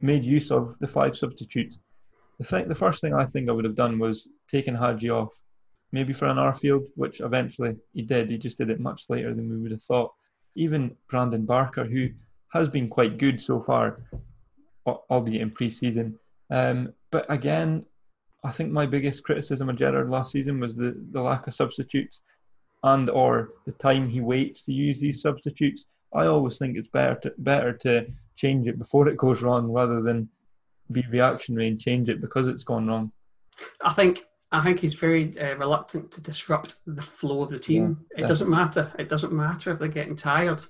made 0.00 0.24
use 0.24 0.50
of 0.50 0.76
the 0.80 0.86
five 0.86 1.16
substitutes. 1.16 1.78
The 2.38 2.44
thing, 2.44 2.68
the 2.68 2.74
first 2.74 3.00
thing 3.00 3.14
I 3.14 3.24
think 3.24 3.48
I 3.48 3.52
would 3.52 3.64
have 3.64 3.74
done 3.74 3.98
was 3.98 4.28
taken 4.48 4.74
Hagi 4.74 5.10
off, 5.10 5.34
maybe 5.92 6.12
for 6.12 6.26
an 6.26 6.36
Arfield, 6.36 6.86
which 6.96 7.20
eventually 7.20 7.76
he 7.92 8.02
did. 8.02 8.28
He 8.28 8.38
just 8.38 8.58
did 8.58 8.70
it 8.70 8.80
much 8.80 9.04
later 9.08 9.32
than 9.34 9.48
we 9.48 9.56
would 9.56 9.70
have 9.70 9.82
thought. 9.82 10.12
Even 10.54 10.94
Brandon 11.08 11.44
Barker, 11.44 11.84
who 11.84 12.10
has 12.52 12.68
been 12.68 12.88
quite 12.88 13.18
good 13.18 13.40
so 13.40 13.62
far, 13.62 14.00
albeit 14.86 15.42
in 15.42 15.50
pre-season. 15.50 16.18
Um, 16.50 16.92
but 17.10 17.24
again, 17.30 17.84
I 18.44 18.50
think 18.50 18.70
my 18.70 18.86
biggest 18.86 19.24
criticism 19.24 19.68
of 19.68 19.76
Gerrard 19.76 20.10
last 20.10 20.32
season 20.32 20.60
was 20.60 20.76
the, 20.76 20.94
the 21.12 21.20
lack 21.20 21.46
of 21.46 21.54
substitutes 21.54 22.20
and 22.82 23.08
or 23.08 23.48
the 23.64 23.72
time 23.72 24.08
he 24.08 24.20
waits 24.20 24.62
to 24.62 24.72
use 24.72 25.00
these 25.00 25.22
substitutes. 25.22 25.86
I 26.14 26.26
always 26.26 26.58
think 26.58 26.76
it's 26.76 26.88
better 26.88 27.16
to, 27.22 27.34
better 27.38 27.72
to 27.78 28.06
change 28.36 28.66
it 28.66 28.78
before 28.78 29.08
it 29.08 29.16
goes 29.16 29.42
wrong 29.42 29.70
rather 29.70 30.00
than 30.00 30.28
be 30.92 31.04
reactionary 31.10 31.68
and 31.68 31.80
change 31.80 32.08
it 32.08 32.20
because 32.20 32.48
it's 32.48 32.64
gone 32.64 32.86
wrong. 32.86 33.12
I 33.82 33.92
think 33.92 34.24
I 34.52 34.62
think 34.62 34.78
he's 34.78 34.94
very 34.94 35.36
uh, 35.40 35.56
reluctant 35.56 36.12
to 36.12 36.22
disrupt 36.22 36.76
the 36.86 37.02
flow 37.02 37.42
of 37.42 37.50
the 37.50 37.58
team. 37.58 38.04
Yeah, 38.16 38.24
it 38.24 38.28
doesn't 38.28 38.50
matter. 38.50 38.92
It 38.98 39.08
doesn't 39.08 39.32
matter 39.32 39.72
if 39.72 39.78
they're 39.78 39.88
getting 39.88 40.16
tired. 40.16 40.64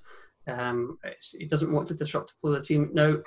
Um, 0.47 0.97
he 1.37 1.45
doesn't 1.45 1.71
want 1.71 1.87
to 1.89 1.93
disrupt 1.93 2.29
the 2.29 2.39
flow 2.39 2.53
of 2.53 2.61
the 2.61 2.65
team. 2.65 2.89
Now, 2.93 3.17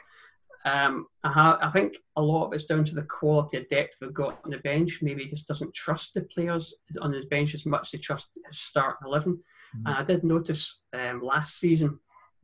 um, 0.65 1.07
I, 1.23 1.31
ha- 1.31 1.59
I, 1.63 1.71
think 1.71 1.99
a 2.17 2.23
lot 2.23 2.47
of 2.47 2.53
it's 2.53 2.65
down 2.65 2.85
to 2.85 2.95
the 2.95 3.05
quality 3.05 3.57
of 3.57 3.69
depth 3.69 3.99
they've 4.01 4.13
got 4.13 4.41
on 4.45 4.51
the 4.51 4.59
bench. 4.59 4.99
Maybe 5.01 5.23
he 5.23 5.29
just 5.29 5.47
doesn't 5.47 5.75
trust 5.75 6.15
the 6.15 6.23
players 6.23 6.75
on 7.01 7.13
his 7.13 7.27
bench 7.27 7.55
as 7.55 7.65
much 7.65 7.83
as 7.83 7.91
he 7.93 7.99
trusts 7.99 8.37
his 8.45 8.59
starting 8.59 9.07
11. 9.07 9.35
Mm-hmm. 9.35 9.87
And 9.87 9.97
I 9.97 10.03
did 10.03 10.25
notice 10.25 10.81
um, 10.93 11.23
last 11.23 11.59
season 11.59 11.99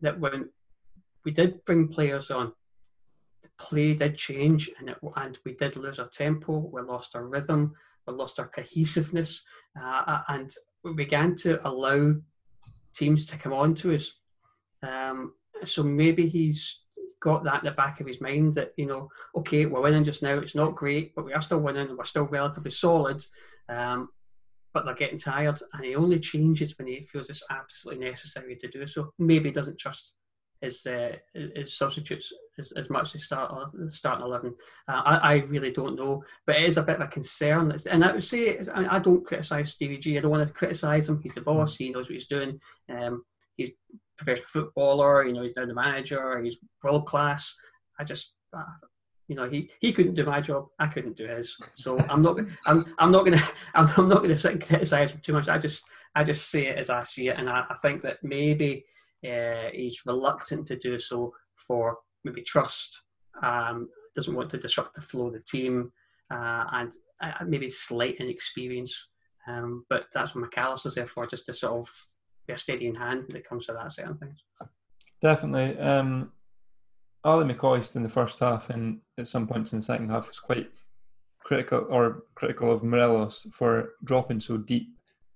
that 0.04 0.20
when 0.20 0.48
we 1.24 1.32
did 1.32 1.64
bring 1.64 1.88
players 1.88 2.30
on, 2.30 2.52
the 3.42 3.48
play 3.58 3.94
did 3.94 4.16
change 4.16 4.70
and, 4.78 4.90
it, 4.90 4.98
and 5.16 5.38
we 5.44 5.54
did 5.54 5.76
lose 5.76 5.98
our 5.98 6.08
tempo, 6.08 6.70
we 6.72 6.80
lost 6.82 7.16
our 7.16 7.26
rhythm, 7.26 7.74
we 8.06 8.14
lost 8.14 8.38
our 8.38 8.48
cohesiveness, 8.48 9.42
uh, 9.82 10.20
and 10.28 10.54
we 10.84 10.92
began 10.92 11.34
to 11.36 11.66
allow 11.66 12.14
teams 12.94 13.26
to 13.26 13.38
come 13.38 13.52
on 13.52 13.74
to 13.74 13.94
us. 13.94 14.12
Um, 14.82 15.34
so 15.64 15.82
maybe 15.82 16.28
he's 16.28 16.82
got 17.20 17.44
that 17.44 17.60
in 17.60 17.64
the 17.64 17.70
back 17.72 18.00
of 18.00 18.06
his 18.06 18.20
mind 18.20 18.54
that 18.54 18.72
you 18.76 18.86
know, 18.86 19.08
okay, 19.34 19.66
we're 19.66 19.80
winning 19.80 20.04
just 20.04 20.22
now. 20.22 20.38
It's 20.38 20.54
not 20.54 20.76
great, 20.76 21.14
but 21.14 21.24
we 21.24 21.32
are 21.32 21.40
still 21.40 21.60
winning, 21.60 21.96
we're 21.96 22.04
still 22.04 22.26
relatively 22.26 22.70
solid. 22.70 23.24
Um, 23.68 24.10
but 24.74 24.84
they're 24.84 24.94
getting 24.94 25.18
tired, 25.18 25.58
and 25.72 25.84
he 25.84 25.94
only 25.94 26.20
changes 26.20 26.76
when 26.76 26.88
he 26.88 27.06
feels 27.06 27.30
it's 27.30 27.44
absolutely 27.48 28.04
necessary 28.10 28.56
to 28.56 28.68
do 28.68 28.86
so. 28.86 29.10
Maybe 29.18 29.48
he 29.48 29.54
doesn't 29.54 29.78
trust 29.78 30.12
his 30.60 30.84
uh, 30.86 31.16
his 31.54 31.76
substitutes 31.76 32.32
as, 32.58 32.72
as 32.72 32.90
much 32.90 33.14
as 33.14 33.22
start 33.22 33.52
the 33.72 33.90
starting 33.90 34.24
eleven. 34.24 34.54
Uh, 34.88 35.02
I, 35.04 35.16
I 35.16 35.34
really 35.46 35.70
don't 35.70 35.96
know, 35.96 36.22
but 36.46 36.56
it 36.56 36.68
is 36.68 36.76
a 36.76 36.82
bit 36.82 36.96
of 36.96 37.02
a 37.02 37.06
concern. 37.06 37.74
And 37.90 38.04
I 38.04 38.12
would 38.12 38.22
say 38.22 38.58
I, 38.74 38.96
I 38.96 38.98
don't 38.98 39.26
criticise 39.26 39.70
Stevie 39.70 39.98
G. 39.98 40.18
I 40.18 40.20
don't 40.20 40.30
want 40.30 40.46
to 40.46 40.52
criticise 40.52 41.08
him. 41.08 41.20
He's 41.22 41.34
the 41.34 41.40
boss. 41.40 41.76
He 41.76 41.90
knows 41.90 42.06
what 42.06 42.14
he's 42.14 42.26
doing. 42.26 42.60
Um, 42.88 43.24
he's 43.56 43.70
a 43.70 43.72
professional 44.16 44.46
footballer. 44.48 45.26
You 45.26 45.34
know, 45.34 45.42
he's 45.42 45.56
now 45.56 45.66
the 45.66 45.74
manager. 45.74 46.42
He's 46.42 46.58
world 46.82 47.06
class. 47.06 47.54
I 47.98 48.04
just 48.04 48.34
uh, 48.56 48.62
you 49.28 49.34
know, 49.34 49.48
he, 49.48 49.70
he 49.80 49.92
couldn't 49.92 50.14
do 50.14 50.24
my 50.24 50.40
job. 50.40 50.66
I 50.78 50.86
couldn't 50.86 51.16
do 51.16 51.26
his. 51.26 51.56
So 51.74 51.98
I'm 52.10 52.22
not 52.22 52.38
I'm 52.66 52.84
I'm 52.98 53.10
not 53.10 53.24
gonna 53.24 53.40
I'm, 53.74 53.88
I'm 53.96 54.08
not 54.08 54.22
gonna 54.22 54.36
sit 54.36 54.52
and 54.52 54.66
criticise 54.66 55.12
him 55.12 55.20
too 55.20 55.32
much. 55.32 55.48
I 55.48 55.58
just 55.58 55.86
I 56.14 56.24
just 56.24 56.50
see 56.50 56.66
it 56.66 56.78
as 56.78 56.90
I 56.90 57.00
see 57.00 57.28
it, 57.28 57.38
and 57.38 57.48
I, 57.48 57.64
I 57.68 57.74
think 57.76 58.02
that 58.02 58.18
maybe 58.22 58.84
uh, 59.26 59.70
he's 59.72 60.02
reluctant 60.06 60.66
to 60.68 60.76
do 60.76 60.98
so 60.98 61.32
for 61.56 61.98
maybe 62.24 62.42
trust. 62.42 63.02
Um, 63.42 63.88
doesn't 64.14 64.34
want 64.34 64.50
to 64.50 64.58
disrupt 64.58 64.94
the 64.94 65.00
flow 65.00 65.26
of 65.26 65.32
the 65.32 65.40
team, 65.40 65.90
uh, 66.30 66.64
and 66.72 66.92
uh, 67.22 67.44
maybe 67.46 67.68
slight 67.68 68.16
inexperience. 68.16 69.08
Um, 69.46 69.84
but 69.90 70.06
that's 70.12 70.34
what 70.34 70.48
McAllister's 70.48 70.94
there 70.94 71.06
for, 71.06 71.26
just 71.26 71.46
to 71.46 71.52
sort 71.52 71.80
of 71.80 71.90
be 72.46 72.54
a 72.54 72.58
steadying 72.58 72.94
hand 72.94 73.24
when 73.26 73.36
it 73.36 73.48
comes 73.48 73.66
to 73.66 73.72
that 73.72 74.08
of 74.08 74.18
things. 74.18 74.42
Definitely. 75.20 75.78
Um, 75.78 76.32
Ali 77.24 77.52
McCoist 77.52 77.96
in 77.96 78.02
the 78.02 78.08
first 78.08 78.38
half 78.38 78.70
and 78.70 79.00
at 79.18 79.28
some 79.28 79.46
points 79.46 79.72
in 79.72 79.78
the 79.78 79.84
second 79.84 80.10
half 80.10 80.26
was 80.26 80.38
quite 80.38 80.70
critical 81.40 81.86
or 81.88 82.24
critical 82.34 82.70
of 82.70 82.82
Morelos 82.82 83.46
for 83.52 83.92
dropping 84.04 84.40
so 84.40 84.56
deep. 84.56 84.88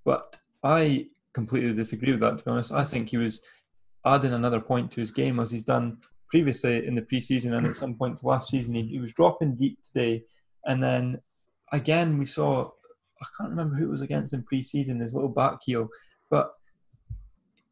But 0.05 0.39
I 0.63 1.07
completely 1.33 1.73
disagree 1.73 2.13
with 2.13 2.21
that. 2.21 2.39
To 2.39 2.45
be 2.45 2.51
honest, 2.51 2.73
I 2.73 2.85
think 2.85 3.09
he 3.09 3.17
was 3.17 3.41
adding 4.05 4.33
another 4.33 4.61
point 4.61 4.91
to 4.93 5.01
his 5.01 5.11
game 5.11 5.41
as 5.41 5.51
he's 5.51 5.63
done 5.63 5.99
previously 6.31 6.87
in 6.87 6.95
the 6.95 7.03
preseason 7.03 7.57
and 7.57 7.67
at 7.67 7.77
some 7.77 7.95
points 7.95 8.25
last 8.25 8.51
season. 8.51 8.75
He, 8.75 8.83
he 8.83 8.99
was 8.99 9.13
dropping 9.13 9.57
deep 9.57 9.79
today, 9.83 10.25
and 10.67 10.83
then 10.83 11.21
again 11.73 12.19
we 12.19 12.27
saw 12.27 12.71
I 13.21 13.27
can't 13.37 13.51
remember 13.51 13.77
who 13.77 13.87
it 13.87 13.91
was 13.91 14.03
against 14.03 14.35
in 14.35 14.45
preseason. 14.45 15.01
His 15.01 15.15
little 15.15 15.29
back 15.29 15.59
heel, 15.65 15.89
but 16.31 16.53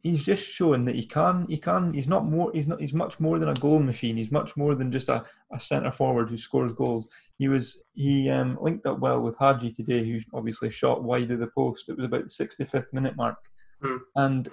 he's 0.06 0.24
just 0.24 0.46
showing 0.46 0.84
that 0.84 0.94
he 0.94 1.04
can 1.04 1.46
he 1.48 1.58
can 1.58 1.92
he's 1.92 2.06
not 2.06 2.24
more 2.24 2.52
he's 2.54 2.68
not 2.68 2.80
he's 2.80 2.94
much 2.94 3.18
more 3.18 3.38
than 3.40 3.48
a 3.48 3.54
goal 3.54 3.80
machine 3.80 4.16
he's 4.16 4.30
much 4.30 4.56
more 4.56 4.76
than 4.76 4.92
just 4.92 5.08
a, 5.08 5.24
a 5.52 5.58
centre 5.58 5.90
forward 5.90 6.30
who 6.30 6.38
scores 6.38 6.72
goals 6.72 7.10
he 7.38 7.48
was 7.48 7.82
he 7.94 8.30
um, 8.30 8.56
linked 8.60 8.86
up 8.86 9.00
well 9.00 9.20
with 9.20 9.36
Hagi 9.36 9.72
today 9.72 10.04
who's 10.04 10.24
obviously 10.32 10.70
shot 10.70 11.02
wide 11.02 11.30
of 11.32 11.40
the 11.40 11.48
post 11.48 11.88
it 11.88 11.96
was 11.96 12.04
about 12.04 12.22
the 12.24 12.46
65th 12.46 12.92
minute 12.92 13.16
mark 13.16 13.36
mm. 13.82 13.98
and 14.14 14.48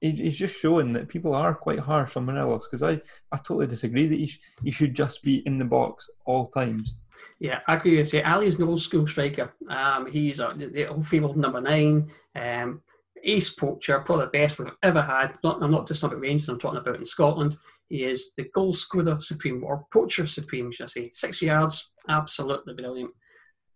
he's 0.00 0.36
just 0.36 0.54
showing 0.54 0.92
that 0.92 1.08
people 1.08 1.34
are 1.34 1.54
quite 1.54 1.80
harsh 1.80 2.16
on 2.16 2.26
Morelos 2.26 2.68
because 2.68 2.82
I, 2.82 3.00
I 3.32 3.38
totally 3.38 3.66
disagree 3.66 4.06
that 4.06 4.18
he, 4.18 4.26
sh- 4.28 4.40
he 4.62 4.70
should 4.70 4.94
just 4.94 5.24
be 5.24 5.38
in 5.46 5.58
the 5.58 5.64
box 5.64 6.08
all 6.24 6.46
times. 6.46 6.94
Yeah, 7.40 7.58
I 7.66 7.74
agree 7.74 7.96
with 7.98 8.14
you. 8.14 8.22
Ali's 8.24 8.54
an 8.60 8.68
old 8.68 8.80
school 8.80 9.08
striker. 9.08 9.52
Um, 9.68 10.08
he's 10.08 10.38
a, 10.38 10.50
the 10.54 10.86
old 10.86 11.04
fabled 11.04 11.36
number 11.36 11.60
nine. 11.60 12.12
Um, 12.36 12.80
ace 13.24 13.50
poacher, 13.50 13.98
probably 14.00 14.26
the 14.26 14.30
best 14.30 14.58
we've 14.58 14.68
ever 14.82 15.02
had. 15.02 15.36
Not, 15.42 15.62
I'm 15.62 15.70
not 15.70 15.86
just 15.88 16.00
talking 16.00 16.16
about 16.16 16.26
Rangers, 16.26 16.48
I'm 16.48 16.58
talking 16.58 16.78
about 16.78 16.96
in 16.96 17.06
Scotland. 17.06 17.56
He 17.88 18.04
is 18.04 18.32
the 18.36 18.44
goal 18.54 18.72
scorer 18.72 19.18
supreme, 19.20 19.64
or 19.64 19.86
poacher 19.92 20.26
supreme, 20.26 20.70
should 20.72 20.84
I 20.84 20.88
say. 20.88 21.10
Six 21.12 21.40
yards, 21.42 21.90
absolutely 22.08 22.74
brilliant. 22.74 23.12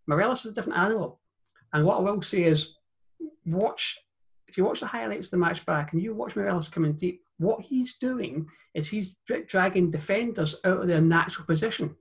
Morelos 0.07 0.45
is 0.45 0.53
a 0.53 0.55
different 0.55 0.79
animal. 0.79 1.21
And 1.73 1.85
what 1.85 1.99
I 1.99 2.01
will 2.01 2.21
say 2.23 2.43
is, 2.43 2.75
watch, 3.47 3.99
if 4.49 4.59
you 4.59 4.65
watch 4.65 4.81
the 4.81 4.87
highlights 4.87 5.29
of 5.29 5.33
the 5.33 5.37
match 5.39 5.65
back 5.65 5.93
and 5.93 6.03
you 6.03 6.15
watch 6.15 6.37
Morelos 6.37 6.69
coming 6.69 6.95
deep, 6.95 7.23
what 7.39 7.63
he's 7.63 7.99
doing 7.99 8.47
is 8.75 8.89
he's 8.89 9.17
dragging 9.47 9.91
defenders 9.91 10.57
out 10.65 10.81
of 10.83 10.89
their 10.89 11.01
natural 11.01 11.47
position. 11.47 11.97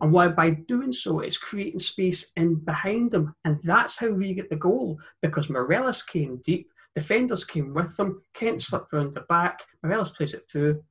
And 0.00 0.12
why 0.12 0.28
by 0.28 0.50
doing 0.50 0.90
so, 0.90 1.20
it's 1.20 1.36
creating 1.36 1.78
space 1.78 2.32
in 2.36 2.56
behind 2.56 3.10
them. 3.10 3.34
And 3.44 3.60
that's 3.62 3.96
how 3.96 4.10
we 4.10 4.34
get 4.34 4.48
the 4.48 4.56
goal 4.56 4.98
because 5.20 5.50
Morelos 5.50 6.02
came 6.02 6.40
deep 6.44 6.71
Defenders 6.94 7.44
came 7.44 7.72
with 7.72 7.96
them. 7.96 8.22
Kent 8.34 8.62
slipped 8.62 8.92
around 8.92 9.14
the 9.14 9.22
back. 9.22 9.62
Morelos 9.82 10.10
plays 10.10 10.34
it 10.34 10.44
through. 10.50 10.82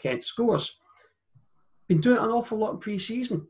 Kent 0.00 0.24
scores. 0.24 0.78
Been 1.88 2.00
doing 2.00 2.18
an 2.18 2.30
awful 2.30 2.58
lot 2.58 2.72
in 2.72 2.78
pre-season. 2.78 3.46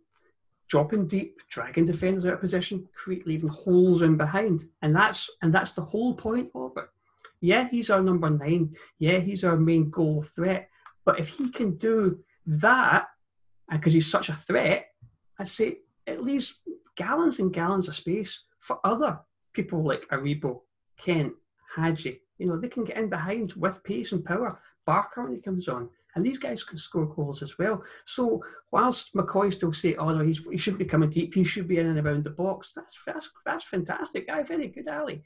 Dropping 0.68 1.06
deep, 1.06 1.40
dragging 1.50 1.84
defenders 1.84 2.26
out 2.26 2.34
of 2.34 2.40
position, 2.40 2.88
create 2.94 3.26
leaving 3.26 3.50
holes 3.50 4.02
in 4.02 4.16
behind, 4.16 4.64
and 4.82 4.96
that's 4.96 5.30
and 5.42 5.52
that's 5.52 5.72
the 5.74 5.82
whole 5.82 6.14
point 6.14 6.48
of 6.54 6.72
it. 6.76 6.86
Yeah, 7.40 7.68
he's 7.70 7.90
our 7.90 8.00
number 8.00 8.30
nine. 8.30 8.74
Yeah, 8.98 9.18
he's 9.18 9.44
our 9.44 9.56
main 9.56 9.90
goal 9.90 10.22
threat. 10.22 10.68
But 11.04 11.20
if 11.20 11.28
he 11.28 11.50
can 11.50 11.76
do 11.76 12.18
that, 12.46 13.08
because 13.70 13.92
he's 13.92 14.10
such 14.10 14.30
a 14.30 14.34
threat, 14.34 14.86
I'd 15.38 15.48
say 15.48 15.78
at 16.06 16.24
least 16.24 16.62
gallons 16.96 17.40
and 17.40 17.52
gallons 17.52 17.86
of 17.86 17.94
space 17.94 18.44
for 18.60 18.78
other 18.84 19.20
people 19.52 19.84
like 19.84 20.08
Aribo, 20.08 20.62
Kent, 20.96 21.34
Hagi. 21.74 22.20
You 22.38 22.46
know, 22.46 22.58
they 22.58 22.68
can 22.68 22.84
get 22.84 22.96
in 22.96 23.08
behind 23.08 23.52
with 23.54 23.84
pace 23.84 24.12
and 24.12 24.24
power. 24.24 24.60
Barker 24.86 25.24
when 25.24 25.34
he 25.34 25.40
comes 25.40 25.68
on. 25.68 25.88
And 26.14 26.24
these 26.24 26.38
guys 26.38 26.62
can 26.62 26.78
score 26.78 27.06
goals 27.06 27.42
as 27.42 27.58
well. 27.58 27.82
So 28.04 28.42
whilst 28.70 29.14
McCoy 29.14 29.52
still 29.52 29.72
say, 29.72 29.96
oh 29.96 30.10
no, 30.10 30.22
he's, 30.22 30.40
he 30.50 30.56
shouldn't 30.56 30.78
be 30.78 30.84
coming 30.84 31.10
deep, 31.10 31.34
he 31.34 31.42
should 31.42 31.66
be 31.66 31.78
in 31.78 31.86
and 31.86 31.98
around 31.98 32.24
the 32.24 32.30
box, 32.30 32.72
that's 32.74 32.98
that's, 33.04 33.30
that's 33.44 33.64
fantastic. 33.64 34.30
Aye, 34.30 34.44
very 34.44 34.68
good, 34.68 34.88
Ali. 34.88 35.22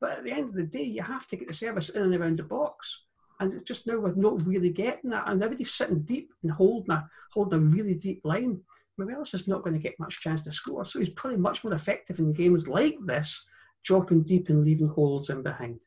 But 0.00 0.18
at 0.18 0.24
the 0.24 0.32
end 0.32 0.48
of 0.48 0.54
the 0.54 0.62
day, 0.62 0.84
you 0.84 1.02
have 1.02 1.26
to 1.28 1.36
get 1.36 1.48
the 1.48 1.54
service 1.54 1.90
in 1.90 2.02
and 2.02 2.14
around 2.14 2.38
the 2.38 2.44
box. 2.44 3.04
And 3.40 3.52
it's 3.52 3.62
just 3.62 3.86
now 3.86 3.98
we're 3.98 4.14
not 4.14 4.46
really 4.46 4.70
getting 4.70 5.10
that. 5.10 5.28
And 5.28 5.42
everybody's 5.42 5.74
sitting 5.74 6.02
deep 6.02 6.32
and 6.42 6.52
holding 6.52 6.92
a, 6.92 7.08
holding 7.32 7.58
a 7.58 7.62
really 7.62 7.94
deep 7.94 8.20
line. 8.24 8.60
Morelos 8.98 9.34
is 9.34 9.48
not 9.48 9.62
going 9.62 9.74
to 9.74 9.82
get 9.82 9.98
much 9.98 10.20
chance 10.20 10.42
to 10.42 10.52
score. 10.52 10.84
So 10.84 10.98
he's 10.98 11.10
probably 11.10 11.38
much 11.38 11.64
more 11.64 11.72
effective 11.72 12.18
in 12.18 12.32
games 12.32 12.68
like 12.68 12.96
this 13.04 13.44
dropping 13.84 14.22
deep 14.22 14.48
and 14.48 14.64
leaving 14.64 14.88
holes 14.88 15.30
in 15.30 15.42
behind. 15.42 15.80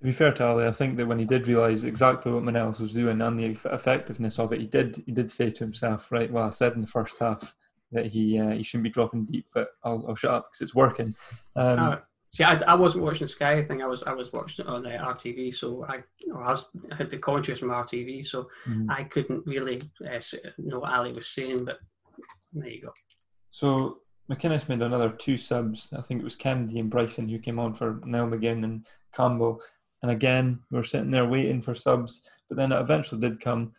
To 0.00 0.04
be 0.04 0.12
fair 0.12 0.32
to 0.32 0.46
Ali, 0.46 0.66
I 0.66 0.72
think 0.72 0.96
that 0.96 1.06
when 1.06 1.18
he 1.18 1.24
did 1.24 1.48
realise 1.48 1.82
exactly 1.82 2.30
what 2.30 2.44
Morelos 2.44 2.78
was 2.78 2.92
doing 2.92 3.20
and 3.20 3.38
the 3.38 3.46
effectiveness 3.72 4.38
of 4.38 4.52
it, 4.52 4.60
he 4.60 4.66
did 4.66 5.02
he 5.06 5.12
did 5.12 5.30
say 5.30 5.50
to 5.50 5.64
himself, 5.64 6.12
right, 6.12 6.30
well, 6.30 6.44
I 6.44 6.50
said 6.50 6.74
in 6.74 6.80
the 6.80 6.86
first 6.86 7.18
half 7.18 7.56
that 7.90 8.06
he 8.06 8.38
uh, 8.38 8.50
he 8.50 8.62
shouldn't 8.62 8.84
be 8.84 8.90
dropping 8.90 9.24
deep, 9.24 9.46
but 9.52 9.70
I'll, 9.82 10.04
I'll 10.08 10.14
shut 10.14 10.32
up 10.32 10.50
because 10.50 10.60
it's 10.62 10.74
working. 10.74 11.14
Um, 11.56 11.78
uh, 11.78 11.96
see, 12.30 12.44
I, 12.44 12.54
I 12.68 12.74
wasn't 12.74 13.02
watching 13.04 13.24
the 13.24 13.32
Sky 13.32 13.64
thing. 13.64 13.82
I 13.82 13.86
was 13.86 14.04
I 14.04 14.12
was 14.12 14.32
watching 14.32 14.64
it 14.64 14.68
on 14.68 14.86
uh, 14.86 14.90
RTV, 14.90 15.52
so 15.52 15.84
I, 15.88 15.96
you 16.20 16.32
know, 16.32 16.40
I, 16.40 16.50
was, 16.50 16.68
I 16.92 16.94
had 16.94 17.10
the 17.10 17.18
commentaries 17.18 17.58
from 17.58 17.70
RTV, 17.70 18.24
so 18.24 18.48
mm-hmm. 18.68 18.90
I 18.90 19.02
couldn't 19.02 19.46
really 19.46 19.80
uh, 20.08 20.20
know 20.58 20.78
what 20.80 20.92
Ali 20.92 21.10
was 21.10 21.26
saying. 21.26 21.64
But 21.64 21.78
there 22.52 22.68
you 22.68 22.82
go. 22.82 22.92
So 23.50 23.96
McInnes 24.30 24.68
made 24.68 24.82
another 24.82 25.10
two 25.10 25.36
subs. 25.36 25.88
I 25.96 26.02
think 26.02 26.20
it 26.20 26.24
was 26.24 26.36
Kennedy 26.36 26.78
and 26.78 26.90
Bryson 26.90 27.28
who 27.28 27.38
came 27.38 27.58
on 27.58 27.74
for 27.74 28.00
Niall 28.04 28.28
McGinn 28.28 28.64
and 28.64 28.86
Campbell. 29.14 29.60
And 30.02 30.10
again, 30.10 30.60
we 30.70 30.78
were 30.78 30.84
sitting 30.84 31.10
there 31.10 31.26
waiting 31.26 31.62
for 31.62 31.74
subs, 31.74 32.28
but 32.48 32.56
then 32.56 32.72
it 32.72 32.80
eventually 32.80 33.20
did 33.20 33.40
come. 33.40 33.72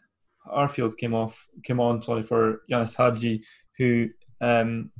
Arfield 0.48 0.98
came 0.98 1.14
off, 1.14 1.48
came 1.64 1.80
on, 1.80 2.02
sorry, 2.02 2.24
for 2.24 2.62
Ianis 2.72 2.96
Hagi, 2.96 3.44
who, 3.78 4.10
um, 4.42 4.92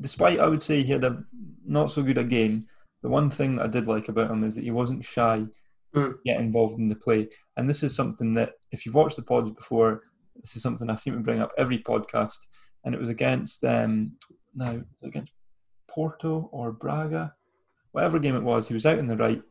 despite 0.00 0.38
I 0.38 0.46
would 0.46 0.62
say 0.62 0.82
he 0.82 0.92
had 0.92 1.04
a 1.04 1.24
not 1.66 1.90
so 1.90 2.02
good 2.02 2.18
a 2.18 2.24
game, 2.24 2.66
the 3.02 3.08
one 3.08 3.30
thing 3.30 3.56
that 3.56 3.64
I 3.64 3.68
did 3.68 3.86
like 3.86 4.08
about 4.08 4.30
him 4.30 4.44
is 4.44 4.54
that 4.54 4.64
he 4.64 4.70
wasn't 4.70 5.04
shy 5.04 5.44
mm. 5.94 6.14
get 6.24 6.40
involved 6.40 6.78
in 6.78 6.88
the 6.88 6.94
play. 6.94 7.28
And 7.56 7.68
this 7.68 7.82
is 7.82 7.94
something 7.94 8.34
that, 8.34 8.52
if 8.70 8.86
you've 8.86 8.94
watched 8.94 9.16
the 9.16 9.22
pods 9.22 9.50
before, 9.50 10.00
this 10.36 10.54
is 10.54 10.62
something 10.62 10.88
I 10.88 10.96
seem 10.96 11.14
to 11.14 11.20
bring 11.20 11.40
up 11.40 11.52
every 11.58 11.78
podcast 11.78 12.38
and 12.88 12.94
it 12.94 13.00
was 13.02 13.10
against 13.10 13.62
um, 13.64 14.12
now 14.54 14.80
against 15.02 15.32
Porto 15.90 16.48
or 16.52 16.72
Braga, 16.72 17.34
whatever 17.92 18.18
game 18.18 18.34
it 18.34 18.42
was. 18.42 18.66
He 18.66 18.72
was 18.72 18.86
out 18.86 18.98
in 18.98 19.06
the 19.06 19.14
right, 19.14 19.42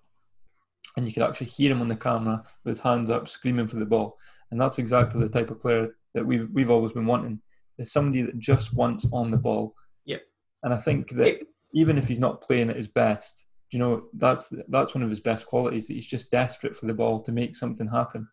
and 0.97 1.05
you 1.05 1.13
could 1.13 1.21
actually 1.21 1.45
hear 1.45 1.71
him 1.71 1.81
on 1.81 1.87
the 1.87 1.95
camera 1.95 2.41
with 2.65 2.77
his 2.77 2.83
hands 2.83 3.11
up, 3.11 3.29
screaming 3.29 3.67
for 3.67 3.75
the 3.75 3.85
ball. 3.85 4.17
And 4.49 4.59
that's 4.59 4.79
exactly 4.79 5.21
the 5.21 5.29
type 5.29 5.51
of 5.51 5.61
player 5.61 5.95
that 6.15 6.25
we've 6.25 6.49
we've 6.51 6.71
always 6.71 6.93
been 6.93 7.05
wanting. 7.05 7.39
There's 7.77 7.91
somebody 7.91 8.23
that 8.23 8.39
just 8.39 8.73
wants 8.73 9.05
on 9.13 9.29
the 9.29 9.37
ball. 9.37 9.75
Yep. 10.05 10.23
And 10.63 10.73
I 10.73 10.77
think 10.77 11.11
that 11.11 11.27
yep. 11.27 11.41
even 11.75 11.99
if 11.99 12.07
he's 12.07 12.19
not 12.19 12.41
playing 12.41 12.71
at 12.71 12.75
his 12.75 12.87
best, 12.87 13.45
you 13.69 13.77
know, 13.77 14.07
that's 14.13 14.51
that's 14.69 14.95
one 14.95 15.03
of 15.03 15.11
his 15.11 15.19
best 15.19 15.45
qualities. 15.45 15.85
That 15.85 15.93
he's 15.93 16.07
just 16.07 16.31
desperate 16.31 16.75
for 16.75 16.87
the 16.87 16.93
ball 16.95 17.19
to 17.19 17.31
make 17.31 17.55
something 17.55 17.87
happen. 17.87 18.27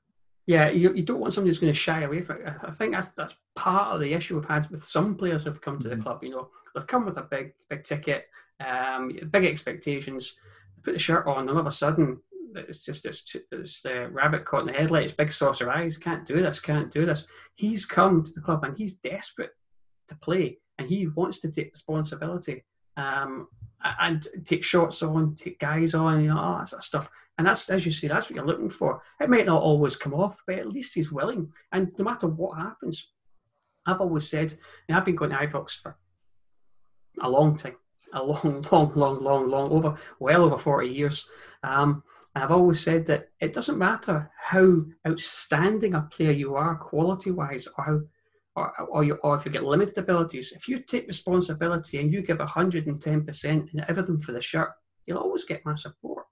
Yeah, 0.47 0.69
you, 0.69 0.93
you 0.95 1.03
don't 1.03 1.21
want 1.21 1.33
somebody 1.33 1.49
who's 1.51 1.59
going 1.59 1.73
to 1.73 1.79
shy 1.79 2.03
away 2.03 2.21
from 2.21 2.43
it. 2.43 2.53
I 2.63 2.71
think 2.71 2.93
that's 2.93 3.09
that's 3.09 3.35
part 3.57 3.95
of 3.95 4.01
the 4.01 4.13
issue 4.13 4.39
we've 4.39 4.49
had 4.49 4.69
with 4.71 4.85
some 4.85 5.15
players 5.15 5.45
who've 5.45 5.61
come 5.61 5.79
to 5.79 5.89
the 5.89 5.95
mm-hmm. 5.95 6.03
club. 6.03 6.23
You 6.23 6.31
know, 6.31 6.51
they've 6.75 6.87
come 6.87 7.07
with 7.07 7.17
a 7.17 7.23
big 7.23 7.55
big 7.71 7.83
ticket, 7.83 8.27
um, 8.61 9.11
big 9.31 9.45
expectations, 9.45 10.37
put 10.83 10.93
the 10.93 10.99
shirt 10.99 11.27
on, 11.27 11.41
and 11.41 11.51
all 11.51 11.59
of 11.59 11.67
a 11.67 11.73
sudden 11.73 12.19
it's 12.57 12.85
just 12.85 13.07
it's, 13.07 13.37
it's 13.53 13.83
the 13.83 14.09
rabbit 14.11 14.45
caught 14.45 14.61
in 14.61 14.67
the 14.67 14.73
headlights, 14.73 15.13
big 15.13 15.33
saucer 15.33 15.71
eyes, 15.71 15.97
can't 15.97 16.27
do 16.27 16.41
this, 16.41 16.61
can't 16.61 16.91
do 16.91 17.07
this. 17.07 17.27
He's 17.57 17.85
come 17.87 18.23
to 18.23 18.33
the 18.33 18.41
club 18.41 18.65
and 18.65 18.77
he's 18.77 18.97
desperate 18.97 19.51
to 20.09 20.15
play, 20.17 20.59
and 20.79 20.89
he 20.89 21.09
wants 21.09 21.39
to 21.41 21.51
take 21.51 21.73
responsibility. 21.73 22.65
Um, 22.97 23.49
and 24.01 24.27
take 24.45 24.65
shots 24.65 25.03
on, 25.03 25.35
take 25.35 25.59
guys 25.59 25.95
on, 25.95 26.23
you 26.23 26.29
know, 26.29 26.39
all 26.39 26.59
that 26.59 26.69
sort 26.69 26.81
of 26.81 26.85
stuff. 26.85 27.11
And 27.37 27.47
that's, 27.47 27.69
as 27.69 27.85
you 27.85 27.93
say, 27.93 28.09
that's 28.09 28.31
what 28.31 28.37
you're 28.37 28.47
looking 28.47 28.71
for. 28.71 29.03
It 29.21 29.29
might 29.29 29.47
not 29.47 29.61
always 29.61 29.97
come 29.97 30.15
off, 30.15 30.39
but 30.47 30.59
at 30.59 30.69
least 30.69 30.95
he's 30.95 31.13
willing. 31.13 31.53
And 31.73 31.93
no 31.99 32.05
matter 32.05 32.27
what 32.27 32.59
happens, 32.59 33.13
I've 33.87 34.01
always 34.01 34.29
said, 34.29 34.55
and 34.89 34.97
I've 34.97 35.05
been 35.05 35.17
going 35.17 35.31
to 35.31 35.37
Ibrox 35.37 35.73
for 35.81 35.97
a 37.21 37.29
long 37.29 37.57
time, 37.57 37.77
a 38.15 38.23
long, 38.23 38.65
long, 38.73 38.93
long, 38.95 39.19
long, 39.23 39.49
long, 39.51 39.71
over, 39.71 39.97
well 40.19 40.45
over 40.45 40.57
40 40.57 40.89
years. 40.89 41.27
Um, 41.63 42.03
I've 42.35 42.51
always 42.51 42.81
said 42.81 43.07
that 43.07 43.29
it 43.41 43.53
doesn't 43.53 43.79
matter 43.79 44.31
how 44.37 44.83
outstanding 45.07 45.95
a 45.95 46.03
player 46.03 46.33
you 46.33 46.57
are, 46.57 46.75
quality 46.75 47.31
wise, 47.31 47.69
or 47.79 47.85
how 47.85 48.01
or, 48.57 48.73
or, 48.89 49.05
you, 49.05 49.15
or 49.23 49.35
if 49.37 49.45
you 49.45 49.51
get 49.51 49.65
limited 49.65 49.99
abilities, 49.99 50.53
if 50.53 50.69
you 50.69 50.79
take 50.79 51.07
responsibility 51.07 52.01
and 52.01 52.13
you 52.13 52.23
give 52.23 52.39
110% 52.39 53.45
and 53.45 53.85
everything 53.89 54.19
for 54.19 54.33
the 54.33 54.41
shirt, 54.41 54.71
you'll 55.07 55.19
always 55.19 55.45
get 55.45 55.65
my 55.65 55.75
support. 55.75 56.27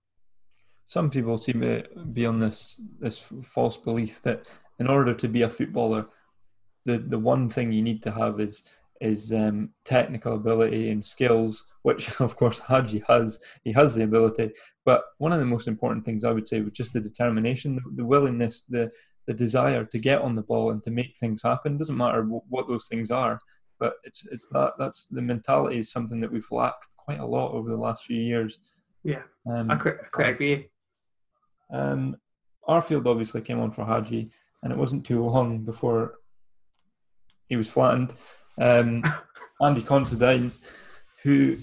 Some 0.87 1.11
people 1.11 1.37
seem 1.37 1.61
to 1.63 1.85
be 2.13 2.27
on 2.27 2.39
this 2.39 2.81
this 3.01 3.31
false 3.43 3.77
belief 3.79 4.21
that 4.23 4.47
in 4.79 4.89
order 4.89 5.15
to 5.15 5.29
be 5.29 5.43
a 5.43 5.49
footballer, 5.49 6.07
the, 6.85 6.99
the 6.99 7.19
one 7.19 7.49
thing 7.49 7.73
you 7.73 7.83
need 7.83 8.03
to 8.03 8.11
have 8.11 8.41
is 8.41 8.63
is 9.01 9.33
um, 9.33 9.71
technical 9.85 10.35
ability 10.37 10.91
and 10.91 11.05
skills, 11.05 11.65
which 11.83 12.21
of 12.21 12.37
course 12.37 12.61
Hagi 12.61 13.03
has. 13.09 13.41
He 13.65 13.73
has 13.73 13.95
the 13.95 14.05
ability, 14.05 14.53
but 14.85 15.05
one 15.19 15.33
of 15.33 15.41
the 15.41 15.47
most 15.47 15.67
important 15.67 16.05
things 16.05 16.25
I 16.25 16.33
would 16.33 16.47
say 16.47 16.61
was 16.61 16.73
just 16.73 16.93
the 16.93 17.01
determination, 17.01 17.77
the, 17.77 17.83
the 17.97 18.05
willingness, 18.05 18.63
the 18.69 18.91
the 19.27 19.35
desire 19.35 19.85
to 19.85 19.99
get 19.99 20.21
on 20.21 20.35
the 20.35 20.43
ball 20.43 20.71
and 20.71 20.83
to 20.83 20.91
make 20.91 21.17
things 21.17 21.43
happen. 21.43 21.77
Doesn't 21.77 21.97
matter 21.97 22.23
what 22.25 22.69
those 22.69 22.87
things 22.87 23.11
are, 23.11 23.39
but 23.79 23.95
it's 24.05 24.27
it's 24.27 24.49
that 24.49 24.75
that's 24.79 25.07
the 25.07 25.23
mentality 25.23 25.79
is 25.79 25.93
something 25.93 26.21
that 26.21 26.33
we've 26.33 26.51
lacked 26.51 26.89
quite 26.97 27.21
a 27.21 27.27
lot 27.27 27.53
over 27.53 27.71
the 27.71 27.77
last 27.77 28.05
few 28.05 28.21
years. 28.21 28.61
Yeah, 29.05 29.23
um, 29.51 29.71
I 29.71 29.77
quite, 29.77 29.97
quite 30.13 30.29
agree. 30.29 30.69
Um, 31.73 32.17
Arfield 32.69 33.07
obviously 33.07 33.41
came 33.41 33.61
on 33.61 33.73
for 33.73 33.85
Hagi, 33.85 34.29
and 34.63 34.73
it 34.73 34.79
wasn't 34.79 35.05
too 35.05 35.25
long 35.25 35.65
before 35.65 36.19
he 37.47 37.57
was 37.57 37.69
flattened. 37.69 38.13
Um, 38.61 39.03
Andy 39.61 39.83
Considine, 39.83 40.53
who 41.23 41.57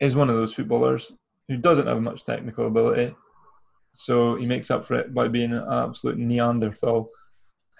is 0.00 0.16
one 0.16 0.30
of 0.30 0.36
those 0.36 0.54
footballers 0.54 1.12
who 1.48 1.56
doesn't 1.56 1.86
have 1.86 2.00
much 2.00 2.24
technical 2.24 2.66
ability, 2.66 3.14
so 3.94 4.34
he 4.36 4.46
makes 4.46 4.70
up 4.70 4.84
for 4.84 4.94
it 4.94 5.14
by 5.14 5.28
being 5.28 5.52
an 5.52 5.64
absolute 5.68 6.18
Neanderthal. 6.18 7.08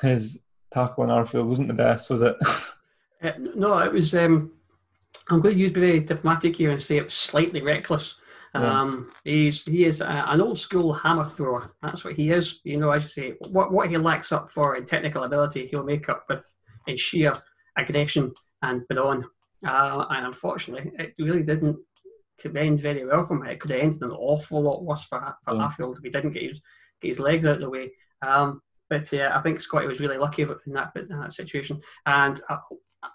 His 0.01 0.41
tackle 0.73 1.05
on 1.05 1.11
Arfield 1.11 1.47
wasn't 1.47 1.69
the 1.69 1.75
best, 1.75 2.09
was 2.09 2.23
it? 2.23 2.37
uh, 3.23 3.33
no, 3.39 3.79
it 3.79 3.93
was. 3.93 4.15
Um, 4.15 4.53
I'm 5.29 5.41
going 5.41 5.55
to 5.55 5.61
use 5.61 5.71
very 5.71 6.01
diplomatic 6.01 6.57
here 6.57 6.71
and 6.71 6.83
say 6.83 6.99
it 6.99 7.05
was 7.05 7.15
slightly 7.15 7.63
reckless. 7.63 8.21
Yeah. 8.55 8.81
Um, 8.81 9.11
he's 9.25 9.65
he 9.65 9.85
is 9.85 10.01
a, 10.01 10.25
an 10.29 10.41
old 10.41 10.59
school 10.59 10.93
hammer 10.93 11.25
thrower. 11.25 11.75
That's 11.83 12.05
what 12.05 12.15
he 12.15 12.31
is. 12.31 12.61
You 12.63 12.79
know, 12.79 12.91
as 12.91 13.03
you 13.03 13.09
say, 13.09 13.35
what 13.51 13.73
what 13.73 13.91
he 13.91 13.97
lacks 13.97 14.31
up 14.31 14.53
for 14.53 14.77
in 14.77 14.85
technical 14.85 15.25
ability, 15.25 15.67
he'll 15.67 15.83
make 15.83 16.09
up 16.09 16.25
with 16.29 16.45
in 16.87 16.97
sheer 16.97 17.33
aggression 17.77 18.33
and 18.63 18.87
brawn. 18.89 19.25
Uh, 19.67 20.05
and 20.11 20.27
unfortunately, 20.27 20.93
it 20.99 21.15
really 21.19 21.43
didn't 21.43 21.79
could 22.41 22.57
end 22.57 22.81
very 22.81 23.07
well 23.07 23.25
for 23.25 23.37
him. 23.37 23.47
It 23.47 23.61
could 23.61 23.71
have 23.71 23.81
ended 23.81 24.03
an 24.03 24.11
awful 24.11 24.63
lot 24.63 24.85
worse 24.85 25.05
for, 25.05 25.35
for 25.45 25.55
yeah. 25.55 25.69
if 25.79 26.03
he 26.03 26.11
didn't 26.11 26.33
get 26.33 26.43
his 26.43 26.61
get 27.01 27.09
his 27.09 27.21
legs 27.21 27.47
out 27.47 27.57
of 27.57 27.61
the 27.61 27.71
way. 27.71 27.91
Um, 28.23 28.61
but 28.91 29.11
yeah, 29.13 29.37
I 29.37 29.41
think 29.41 29.61
Scotty 29.61 29.87
was 29.87 30.01
really 30.01 30.19
lucky 30.19 30.43
in 30.43 30.49
that 30.73 30.93
in 30.97 31.21
that 31.21 31.33
situation. 31.33 31.81
And 32.07 32.41
uh, 32.49 32.59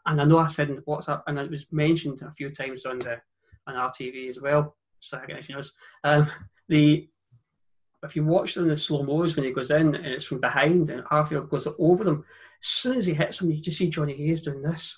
and 0.06 0.22
I 0.22 0.26
know 0.26 0.40
I 0.40 0.48
said 0.48 0.70
in 0.70 0.76
the 0.76 0.82
WhatsApp, 0.84 1.24
and 1.28 1.38
it 1.40 1.52
was 1.52 1.68
mentioned 1.72 2.22
a 2.22 2.32
few 2.32 2.50
times 2.52 2.86
on 2.86 3.00
the 3.00 3.18
on 3.68 3.76
RTV 3.76 4.30
as 4.30 4.40
well. 4.40 4.76
So 5.00 5.20
I 5.22 5.26
guess 5.26 5.50
you 5.50 5.56
know 5.56 5.62
um, 6.04 6.30
the 6.68 7.08
if 8.04 8.16
you 8.16 8.24
watch 8.24 8.56
them 8.56 8.64
in 8.64 8.70
the 8.70 8.78
slow 8.78 9.04
mo's 9.04 9.36
when 9.36 9.46
he 9.46 9.52
goes 9.52 9.72
in 9.72 9.94
and 9.94 10.06
it's 10.06 10.24
from 10.24 10.40
behind 10.40 10.90
and 10.90 11.04
Arfield 11.06 11.50
goes 11.50 11.68
over 11.78 12.04
them, 12.04 12.24
as 12.62 12.68
soon 12.68 12.98
as 12.98 13.06
he 13.06 13.14
hits 13.14 13.42
him, 13.42 13.52
you 13.52 13.62
just 13.62 13.78
see 13.78 13.90
Jonny 13.90 14.16
Hayes 14.16 14.42
doing 14.42 14.62
this 14.62 14.98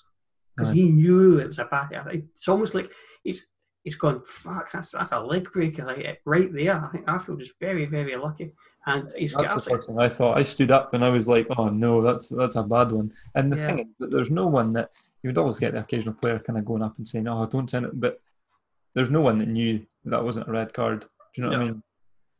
because 0.56 0.70
right. 0.70 0.76
he 0.76 0.90
knew 0.90 1.38
it 1.38 1.48
was 1.48 1.58
a 1.58 1.64
bad. 1.64 1.88
It's 2.12 2.48
almost 2.48 2.74
like 2.74 2.92
he's 3.24 3.48
he's 3.84 3.94
gone, 3.94 4.22
fuck, 4.24 4.70
that's, 4.72 4.92
that's 4.92 5.12
a 5.12 5.20
leg 5.20 5.50
breaker 5.52 5.84
like, 5.84 6.20
right 6.24 6.52
there. 6.52 6.84
I 6.84 6.88
think 6.88 7.06
Arfield 7.06 7.42
is 7.42 7.54
very, 7.60 7.86
very 7.86 8.16
lucky. 8.16 8.54
And 8.86 9.12
he's 9.16 9.34
that's 9.34 9.54
the 9.54 9.62
first 9.62 9.88
thing 9.88 9.98
I 9.98 10.08
thought. 10.08 10.36
I 10.36 10.42
stood 10.42 10.72
up 10.72 10.92
and 10.92 11.04
I 11.04 11.08
was 11.08 11.28
like, 11.28 11.46
oh 11.56 11.68
no, 11.68 12.02
that's 12.02 12.28
that's 12.28 12.56
a 12.56 12.64
bad 12.64 12.90
one. 12.90 13.12
And 13.36 13.52
the 13.52 13.56
yeah. 13.56 13.62
thing 13.62 13.78
is 13.78 13.86
that 14.00 14.10
there's 14.10 14.30
no 14.30 14.48
one 14.48 14.72
that 14.72 14.90
you 15.22 15.28
would 15.28 15.38
always 15.38 15.60
get 15.60 15.72
the 15.72 15.80
occasional 15.80 16.14
player 16.14 16.40
kind 16.40 16.58
of 16.58 16.64
going 16.64 16.82
up 16.82 16.98
and 16.98 17.06
saying, 17.06 17.28
oh, 17.28 17.46
don't 17.46 17.70
send 17.70 17.86
it. 17.86 18.00
But 18.00 18.20
there's 18.94 19.10
no 19.10 19.20
one 19.20 19.38
that 19.38 19.46
knew 19.48 19.86
that 20.06 20.24
wasn't 20.24 20.48
a 20.48 20.52
red 20.52 20.74
card. 20.74 21.02
Do 21.02 21.06
you 21.36 21.44
know 21.44 21.50
no. 21.50 21.58
what 21.58 21.62
I 21.62 21.70
mean? 21.70 21.82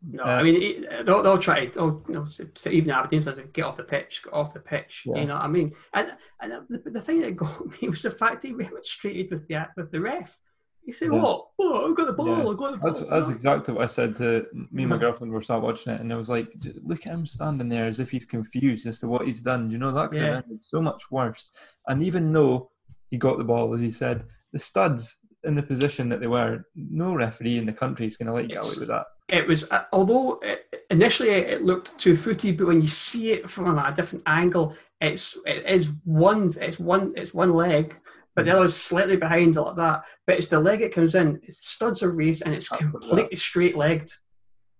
No, 0.05 0.25
uh, 0.25 0.27
I 0.27 0.43
mean 0.43 0.87
they'll, 1.05 1.23
they'll 1.23 1.39
try 1.39 1.67
to 1.67 1.79
they'll, 1.79 2.05
you 2.09 2.15
know, 2.15 2.27
so 2.29 2.71
even 2.71 2.91
Aberdeen 2.91 3.23
fans 3.23 3.39
get 3.53 3.65
off 3.65 3.77
the 3.77 3.85
pitch, 3.85 4.23
get 4.25 4.33
off 4.33 4.53
the 4.53 4.59
pitch. 4.59 5.05
Yeah. 5.07 5.21
You 5.21 5.27
know, 5.27 5.35
what 5.35 5.45
I 5.45 5.49
mean, 5.49 5.73
and 5.95 6.13
and 6.41 6.53
the, 6.69 6.91
the 6.91 7.01
thing 7.01 7.21
that 7.21 7.37
got 7.37 7.81
me 7.81 7.89
was 7.89 8.03
the 8.03 8.11
fact 8.11 8.43
that 8.43 8.49
he 8.49 8.55
went 8.55 8.85
straight 8.85 9.31
with 9.31 9.47
the 9.47 9.69
with 9.77 9.93
the 9.93 10.01
ref. 10.01 10.37
You 10.85 10.93
say, 10.93 11.07
yeah. 11.07 11.13
what? 11.13 11.49
Oh, 11.61 11.89
I've 11.89 11.97
got 11.97 12.07
the 12.09 12.13
ball. 12.13 12.27
Yeah. 12.27 12.49
I've 12.49 12.57
got 12.57 12.73
the 12.73 12.77
ball. 12.79 12.91
That's, 12.91 13.01
that's 13.03 13.31
exactly 13.31 13.75
what 13.75 13.85
I 13.85 13.87
said 13.87 14.17
to 14.17 14.47
me 14.73 14.83
and 14.83 14.91
my 14.91 14.97
girlfriend. 14.97 15.33
Were 15.33 15.43
start 15.43 15.63
watching 15.63 15.93
it, 15.93 16.01
and 16.01 16.13
I 16.13 16.17
was 16.17 16.29
like, 16.29 16.49
look 16.83 17.07
at 17.07 17.13
him 17.13 17.25
standing 17.25 17.69
there 17.69 17.87
as 17.87 18.01
if 18.01 18.11
he's 18.11 18.27
confused 18.27 18.87
as 18.87 18.99
to 19.01 19.09
what 19.09 19.27
he's 19.27 19.43
done. 19.43 19.71
You 19.71 19.79
know, 19.79 19.93
that 19.93 20.11
could 20.11 20.21
yeah. 20.21 20.29
have 20.29 20.45
ended 20.45 20.63
so 20.63 20.81
much 20.81 21.11
worse. 21.11 21.53
And 21.87 22.03
even 22.03 22.33
though 22.33 22.71
he 23.11 23.17
got 23.17 23.39
the 23.39 23.45
ball, 23.45 23.75
as 23.75 23.81
he 23.81 23.91
said, 23.91 24.25
the 24.53 24.59
studs 24.59 25.19
in 25.45 25.55
the 25.55 25.63
position 25.63 26.09
that 26.09 26.21
they 26.21 26.27
were, 26.27 26.65
no 26.75 27.15
referee 27.15 27.59
in 27.59 27.67
the 27.67 27.73
country 27.73 28.07
is 28.07 28.17
going 28.17 28.27
to 28.27 28.33
let 28.33 28.45
you 28.45 28.57
get 28.57 28.65
away 28.65 28.75
with 28.79 28.89
that. 28.89 29.07
It 29.29 29.47
was, 29.47 29.71
uh, 29.71 29.85
although 29.93 30.39
it, 30.43 30.85
initially 30.91 31.31
it 31.31 31.63
looked 31.63 31.99
two 31.99 32.17
footy, 32.17 32.53
but 32.53 32.67
when 32.67 32.81
you 32.81 32.87
see 32.87 33.33
it 33.33 33.49
from 33.49 33.79
a 33.79 33.93
different 33.93 34.23
angle, 34.27 34.77
it's 35.01 35.37
it 35.47 35.65
is 35.67 35.91
one, 36.05 36.55
it's 36.61 36.79
one, 36.79 37.13
it's 37.17 37.35
one 37.35 37.55
leg 37.55 37.97
but 38.35 38.45
the 38.45 38.53
other 38.53 38.65
is 38.65 38.77
slightly 38.77 39.17
behind 39.17 39.57
like 39.57 39.77
that. 39.77 40.03
But 40.27 40.37
it's 40.37 40.47
the 40.47 40.61
leg 40.61 40.81
it 40.81 40.95
comes 40.95 41.15
in. 41.15 41.41
Its 41.43 41.67
studs 41.67 42.03
are 42.03 42.11
raised 42.11 42.43
and 42.45 42.55
it's 42.55 42.69
completely 42.69 43.37
straight 43.37 43.77
legged. 43.77 44.13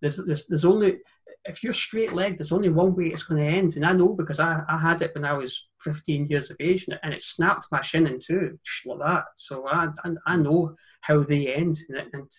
There's, 0.01 0.17
there's 0.17 0.47
there's 0.47 0.65
only 0.65 0.99
if 1.45 1.63
you're 1.63 1.73
straight 1.73 2.13
legged, 2.13 2.39
there's 2.39 2.53
only 2.53 2.69
one 2.69 2.95
way 2.95 3.07
it's 3.07 3.25
going 3.25 3.41
to 3.41 3.57
end, 3.57 3.77
and 3.77 3.85
I 3.85 3.93
know 3.93 4.11
because 4.11 4.39
I, 4.39 4.61
I 4.69 4.79
had 4.79 5.03
it 5.03 5.13
when 5.15 5.25
I 5.25 5.33
was 5.33 5.69
15 5.81 6.27
years 6.27 6.51
of 6.51 6.57
age, 6.61 6.87
and 7.03 7.13
it 7.13 7.23
snapped 7.23 7.67
my 7.73 7.81
shin 7.81 8.07
in 8.07 8.19
two 8.21 8.59
like 8.87 8.99
that. 9.01 9.25
So 9.37 9.67
I 9.67 9.89
I, 10.05 10.11
I 10.27 10.37
know 10.37 10.77
how 11.01 11.23
they 11.23 11.53
end, 11.53 11.79
and, 11.89 11.99
it, 11.99 12.09
and 12.13 12.31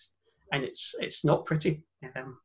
and 0.51 0.63
it's 0.63 0.95
it's 0.99 1.25
not 1.25 1.45
pretty. 1.45 1.83
Um, 2.15 2.37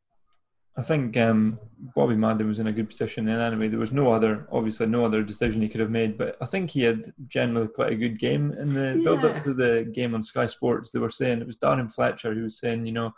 I 0.78 0.82
think 0.82 1.16
um, 1.16 1.58
Bobby 1.96 2.14
Madden 2.14 2.46
was 2.46 2.60
in 2.60 2.68
a 2.68 2.72
good 2.72 2.88
position. 2.88 3.26
And 3.28 3.42
anyway, 3.42 3.66
there 3.66 3.80
was 3.80 3.90
no 3.90 4.12
other, 4.12 4.46
obviously, 4.52 4.86
no 4.86 5.04
other 5.04 5.24
decision 5.24 5.60
he 5.60 5.68
could 5.68 5.80
have 5.80 5.90
made. 5.90 6.16
But 6.16 6.36
I 6.40 6.46
think 6.46 6.70
he 6.70 6.82
had 6.82 7.12
generally 7.26 7.66
quite 7.66 7.92
a 7.92 7.96
good 7.96 8.16
game 8.16 8.52
in 8.52 8.74
the 8.74 8.94
yeah. 8.96 9.02
build 9.02 9.24
up 9.24 9.42
to 9.42 9.52
the 9.52 9.90
game 9.92 10.14
on 10.14 10.22
Sky 10.22 10.46
Sports. 10.46 10.92
They 10.92 11.00
were 11.00 11.10
saying 11.10 11.40
it 11.40 11.48
was 11.48 11.56
Darren 11.56 11.92
Fletcher 11.92 12.32
who 12.32 12.44
was 12.44 12.60
saying, 12.60 12.86
you 12.86 12.92
know, 12.92 13.12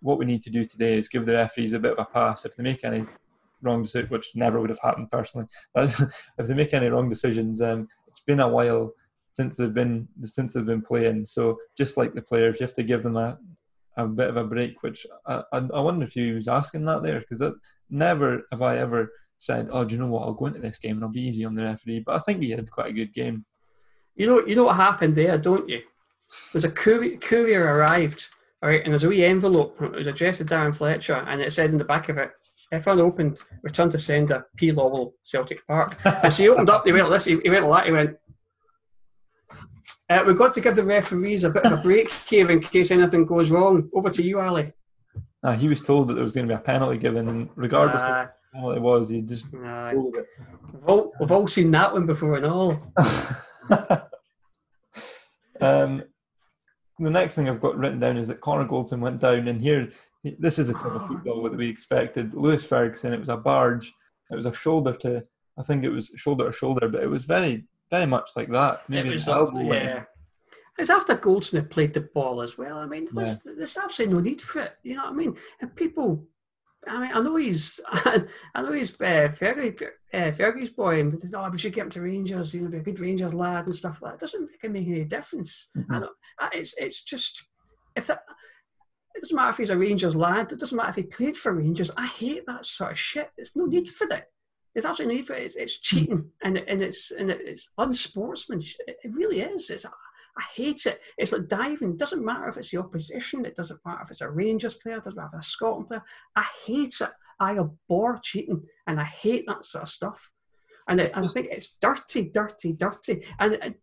what 0.00 0.18
we 0.18 0.26
need 0.26 0.42
to 0.42 0.50
do 0.50 0.66
today 0.66 0.98
is 0.98 1.08
give 1.08 1.24
the 1.24 1.32
referees 1.32 1.72
a 1.72 1.78
bit 1.78 1.92
of 1.92 1.98
a 1.98 2.04
pass 2.04 2.44
if 2.44 2.54
they 2.54 2.62
make 2.62 2.84
any 2.84 3.06
wrong 3.62 3.82
decisions, 3.82 4.10
which 4.10 4.36
never 4.36 4.60
would 4.60 4.70
have 4.70 4.80
happened 4.80 5.10
personally. 5.10 5.46
But 5.74 5.98
if 6.38 6.46
they 6.46 6.54
make 6.54 6.74
any 6.74 6.88
wrong 6.88 7.08
decisions, 7.08 7.62
um, 7.62 7.88
it's 8.08 8.20
been 8.20 8.40
a 8.40 8.48
while 8.48 8.92
since 9.32 9.56
they've 9.56 9.72
been 9.72 10.06
since 10.22 10.52
they've 10.52 10.66
been 10.66 10.82
playing. 10.82 11.24
So 11.24 11.58
just 11.78 11.96
like 11.96 12.12
the 12.12 12.22
players, 12.22 12.60
you 12.60 12.66
have 12.66 12.74
to 12.74 12.82
give 12.82 13.02
them 13.02 13.16
a 13.16 13.38
a 13.96 14.06
bit 14.06 14.28
of 14.28 14.36
a 14.36 14.44
break, 14.44 14.82
which 14.82 15.06
I, 15.26 15.42
I 15.52 15.80
wonder 15.80 16.06
if 16.06 16.12
he 16.12 16.32
was 16.32 16.48
asking 16.48 16.84
that 16.86 17.02
there 17.02 17.20
because 17.20 17.42
never 17.88 18.42
have 18.50 18.62
I 18.62 18.78
ever 18.78 19.12
said, 19.38 19.68
"Oh, 19.72 19.84
do 19.84 19.94
you 19.94 20.00
know 20.00 20.06
what? 20.06 20.22
I'll 20.22 20.34
go 20.34 20.46
into 20.46 20.60
this 20.60 20.78
game 20.78 20.96
and 20.96 21.04
I'll 21.04 21.10
be 21.10 21.22
easy 21.22 21.44
on 21.44 21.54
the 21.54 21.64
referee." 21.64 22.00
But 22.00 22.16
I 22.16 22.18
think 22.20 22.42
he 22.42 22.50
had 22.50 22.70
quite 22.70 22.90
a 22.90 22.94
good 22.94 23.12
game. 23.12 23.44
You 24.14 24.26
know, 24.26 24.46
you 24.46 24.54
know 24.54 24.64
what 24.64 24.76
happened 24.76 25.16
there, 25.16 25.38
don't 25.38 25.68
you? 25.68 25.80
There's 26.52 26.64
a 26.64 26.70
courier, 26.70 27.16
courier 27.16 27.64
arrived, 27.64 28.28
all 28.62 28.68
right, 28.68 28.82
and 28.82 28.92
there's 28.92 29.04
a 29.04 29.08
wee 29.08 29.24
envelope. 29.24 29.80
It 29.80 29.92
was 29.92 30.06
addressed 30.06 30.38
to 30.38 30.44
Darren 30.44 30.74
Fletcher, 30.74 31.24
and 31.26 31.40
it 31.40 31.52
said 31.52 31.70
in 31.70 31.78
the 31.78 31.84
back 31.84 32.08
of 32.08 32.18
it, 32.18 32.30
"If 32.70 32.86
unopened, 32.86 33.42
return 33.62 33.90
to 33.90 33.98
sender 33.98 34.46
P. 34.56 34.70
Lawwell, 34.70 35.12
Celtic 35.22 35.66
Park." 35.66 35.96
and 36.04 36.32
so 36.32 36.42
he 36.42 36.48
opened 36.48 36.70
up. 36.70 36.84
He 36.84 36.92
went 36.92 37.10
this. 37.10 37.24
He, 37.24 37.36
went 37.48 37.66
like 37.66 37.84
that. 37.84 37.86
He 37.86 37.92
went, 37.92 38.16
uh, 40.10 40.24
we've 40.26 40.36
got 40.36 40.52
to 40.52 40.60
give 40.60 40.74
the 40.76 40.82
referees 40.82 41.44
a 41.44 41.50
bit 41.50 41.64
of 41.64 41.72
a 41.72 41.76
break 41.76 42.10
here 42.28 42.50
in 42.50 42.60
case 42.60 42.90
anything 42.90 43.24
goes 43.24 43.50
wrong. 43.50 43.88
Over 43.94 44.10
to 44.10 44.22
you, 44.22 44.40
Ally. 44.40 44.72
Uh, 45.42 45.52
he 45.52 45.68
was 45.68 45.80
told 45.80 46.08
that 46.08 46.14
there 46.14 46.24
was 46.24 46.34
going 46.34 46.46
to 46.48 46.54
be 46.54 46.58
a 46.58 46.62
penalty 46.62 46.98
given, 46.98 47.28
and 47.28 47.48
regardless 47.54 48.02
uh, 48.02 48.04
of 48.04 48.10
what 48.10 48.34
penalty 48.52 48.76
it 48.76 48.82
was, 48.82 49.08
he 49.08 49.22
just. 49.22 49.46
Uh, 49.54 49.92
we've, 49.94 50.84
all, 50.86 51.12
we've 51.18 51.32
all 51.32 51.46
seen 51.46 51.70
that 51.70 51.92
one 51.92 52.06
before 52.06 52.36
and 52.36 52.46
all. 52.46 52.72
um, 55.60 56.02
the 56.98 57.10
next 57.10 57.36
thing 57.36 57.48
I've 57.48 57.60
got 57.60 57.78
written 57.78 58.00
down 58.00 58.18
is 58.18 58.28
that 58.28 58.40
Connor 58.40 58.66
Goldson 58.66 58.98
went 58.98 59.20
down, 59.20 59.48
and 59.48 59.62
here, 59.62 59.90
this 60.38 60.58
is 60.58 60.68
a 60.68 60.74
type 60.74 60.92
of 60.92 61.06
football 61.06 61.44
that 61.44 61.56
we 61.56 61.68
expected. 61.68 62.34
Lewis 62.34 62.64
Ferguson, 62.64 63.14
it 63.14 63.20
was 63.20 63.30
a 63.30 63.36
barge, 63.36 63.94
it 64.30 64.36
was 64.36 64.46
a 64.46 64.52
shoulder 64.52 64.92
to, 64.96 65.22
I 65.56 65.62
think 65.62 65.84
it 65.84 65.88
was 65.88 66.12
shoulder 66.16 66.46
to 66.46 66.52
shoulder, 66.52 66.88
but 66.88 67.02
it 67.02 67.08
was 67.08 67.24
very 67.24 67.64
very 67.90 68.06
much 68.06 68.30
like 68.36 68.48
that. 68.50 68.88
Maybe 68.88 69.08
it 69.08 69.12
was, 69.12 69.28
uh, 69.28 69.50
yeah. 69.54 70.04
it's 70.78 70.90
after 70.90 71.16
Goldson 71.16 71.54
had 71.54 71.70
played 71.70 71.94
the 71.94 72.02
ball 72.14 72.40
as 72.40 72.56
well. 72.56 72.78
I 72.78 72.86
mean, 72.86 73.06
Yeah. 73.12 73.24
there's, 73.24 73.42
there's 73.42 73.76
absolutely 73.76 74.14
no 74.14 74.20
need 74.20 74.40
for 74.40 74.60
it. 74.60 74.72
You 74.82 74.96
know 74.96 75.04
what 75.04 75.12
I 75.12 75.16
mean? 75.16 75.36
And 75.60 75.74
people, 75.74 76.24
I 76.86 77.00
mean, 77.00 77.10
I 77.12 77.20
know 77.20 77.36
he's, 77.36 77.80
I 77.92 78.22
know 78.56 78.72
he's 78.72 78.98
uh, 79.00 79.28
Fergie, 79.38 79.82
uh, 80.14 80.16
Fergie's 80.32 80.70
boy, 80.70 81.00
and 81.00 81.22
oh, 81.34 81.50
we 81.50 81.58
should 81.58 81.74
get 81.74 81.84
him 81.84 81.90
to 81.90 82.00
Rangers. 82.02 82.54
You 82.54 82.62
know, 82.62 82.68
be 82.70 82.78
a 82.78 82.82
good 82.82 83.00
Rangers 83.00 83.34
lad 83.34 83.66
and 83.66 83.74
stuff 83.74 84.00
like 84.00 84.12
that. 84.12 84.16
It 84.16 84.20
doesn't 84.20 84.48
make 84.62 84.72
make 84.72 84.88
any 84.88 85.04
difference. 85.04 85.68
Mm-hmm. 85.76 85.94
I 85.94 86.00
don't, 86.00 86.12
it's 86.54 86.74
it's 86.78 87.02
just 87.02 87.46
if 87.96 88.06
that. 88.06 88.22
It 89.14 89.22
doesn't 89.22 89.36
matter 89.36 89.50
if 89.50 89.56
he's 89.56 89.70
a 89.70 89.76
Rangers 89.76 90.14
lad. 90.14 90.52
It 90.52 90.60
doesn't 90.60 90.76
matter 90.76 90.90
if 90.90 90.96
he 90.96 91.02
played 91.02 91.36
for 91.36 91.52
Rangers. 91.52 91.90
I 91.96 92.06
hate 92.06 92.46
that 92.46 92.64
sort 92.64 92.92
of 92.92 92.98
shit. 92.98 93.28
There's 93.36 93.56
no 93.56 93.66
need 93.66 93.88
for 93.88 94.06
that. 94.06 94.28
There's 94.74 94.84
absolutely 94.84 95.16
need 95.16 95.26
for 95.26 95.34
it. 95.34 95.42
It's, 95.42 95.56
it's 95.56 95.74
hmm. 95.74 95.80
cheating 95.82 96.30
and 96.42 96.58
and 96.58 96.82
it's 96.82 97.10
and 97.10 97.30
it's 97.30 97.70
unsportsmanship. 97.78 98.80
It 98.86 99.14
really 99.14 99.40
is. 99.40 99.70
It's 99.70 99.84
I 99.84 100.42
hate 100.54 100.86
it. 100.86 101.00
It's 101.18 101.32
like 101.32 101.48
diving. 101.48 101.92
It 101.92 101.98
doesn't 101.98 102.24
matter 102.24 102.48
if 102.48 102.56
it's 102.56 102.70
the 102.70 102.78
opposition. 102.78 103.44
It 103.44 103.56
doesn't 103.56 103.80
matter 103.84 104.02
if 104.02 104.10
it's 104.10 104.20
a 104.20 104.30
Rangers 104.30 104.74
player. 104.74 104.96
It 104.96 105.04
doesn't 105.04 105.16
matter 105.16 105.30
if 105.34 105.38
it's 105.38 105.48
a 105.48 105.50
Scotland 105.50 105.88
player. 105.88 106.02
I 106.36 106.46
hate 106.66 106.94
it. 107.00 107.10
I 107.40 107.58
abhor 107.58 108.18
cheating, 108.22 108.62
and 108.86 109.00
I 109.00 109.04
hate 109.04 109.44
that 109.48 109.64
sort 109.64 109.82
of 109.82 109.88
stuff. 109.88 110.30
And, 110.88 111.00
and 111.00 111.24
I 111.24 111.28
think 111.28 111.48
it's 111.50 111.76
dirty, 111.80 112.30
dirty, 112.30 112.74
dirty. 112.74 113.24
And 113.38 113.54
it, 113.54 113.80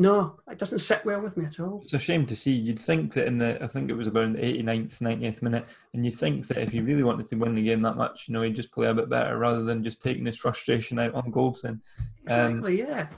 no, 0.00 0.38
it 0.48 0.58
doesn't 0.60 0.78
sit 0.78 1.04
well 1.04 1.20
with 1.20 1.36
me 1.36 1.44
at 1.44 1.58
all. 1.58 1.80
It's 1.82 1.92
a 1.92 1.98
shame 1.98 2.24
to 2.26 2.36
see. 2.36 2.52
You'd 2.52 2.78
think 2.78 3.12
that 3.14 3.26
in 3.26 3.36
the, 3.36 3.60
I 3.60 3.66
think 3.66 3.90
it 3.90 3.94
was 3.96 4.06
about 4.06 4.24
in 4.26 4.32
the 4.34 4.38
89th, 4.40 5.00
90th 5.00 5.42
minute, 5.42 5.66
and 5.92 6.04
you 6.04 6.12
think 6.12 6.46
that 6.46 6.58
if 6.58 6.70
he 6.70 6.80
really 6.80 7.02
wanted 7.02 7.26
to 7.28 7.34
win 7.36 7.56
the 7.56 7.62
game 7.64 7.80
that 7.82 7.96
much, 7.96 8.28
you 8.28 8.32
know, 8.34 8.42
he'd 8.42 8.54
just 8.54 8.70
play 8.70 8.86
a 8.86 8.94
bit 8.94 9.08
better 9.10 9.36
rather 9.36 9.64
than 9.64 9.82
just 9.82 10.00
taking 10.00 10.24
his 10.24 10.36
frustration 10.38 11.00
out 11.00 11.14
on 11.16 11.32
Goldson. 11.32 11.80
Exactly. 12.22 12.78
yeah. 12.78 13.08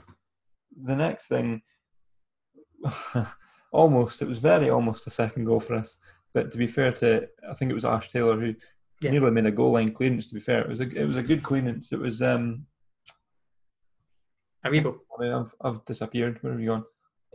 The 0.83 0.95
next 0.95 1.27
thing, 1.27 1.61
almost, 3.71 4.23
it 4.23 4.27
was 4.27 4.39
very 4.39 4.71
almost 4.71 5.05
a 5.05 5.11
second 5.11 5.45
goal 5.45 5.59
for 5.59 5.75
us. 5.75 5.97
But 6.33 6.51
to 6.51 6.57
be 6.57 6.65
fair 6.65 6.91
to, 6.93 7.27
I 7.47 7.53
think 7.53 7.69
it 7.69 7.75
was 7.75 7.85
Ash 7.85 8.09
Taylor 8.09 8.39
who 8.39 8.55
Yeah. 9.01 9.11
nearly 9.11 9.29
made 9.31 9.45
a 9.45 9.51
goal 9.51 9.71
line 9.73 9.93
clearance. 9.93 10.29
To 10.29 10.35
be 10.35 10.41
fair, 10.41 10.61
it 10.61 10.69
was 10.69 10.79
a, 10.79 10.89
it 10.89 11.05
was 11.05 11.17
a 11.17 11.23
good 11.23 11.43
clearance. 11.43 11.91
It 11.91 11.99
was, 11.99 12.23
um, 12.23 12.65
Aribo, 14.65 14.99
I 15.17 15.21
mean, 15.21 15.33
I've, 15.33 15.55
I've 15.61 15.85
disappeared. 15.85 16.37
Where 16.41 16.53
have 16.53 16.61
you 16.61 16.67
gone? 16.67 16.85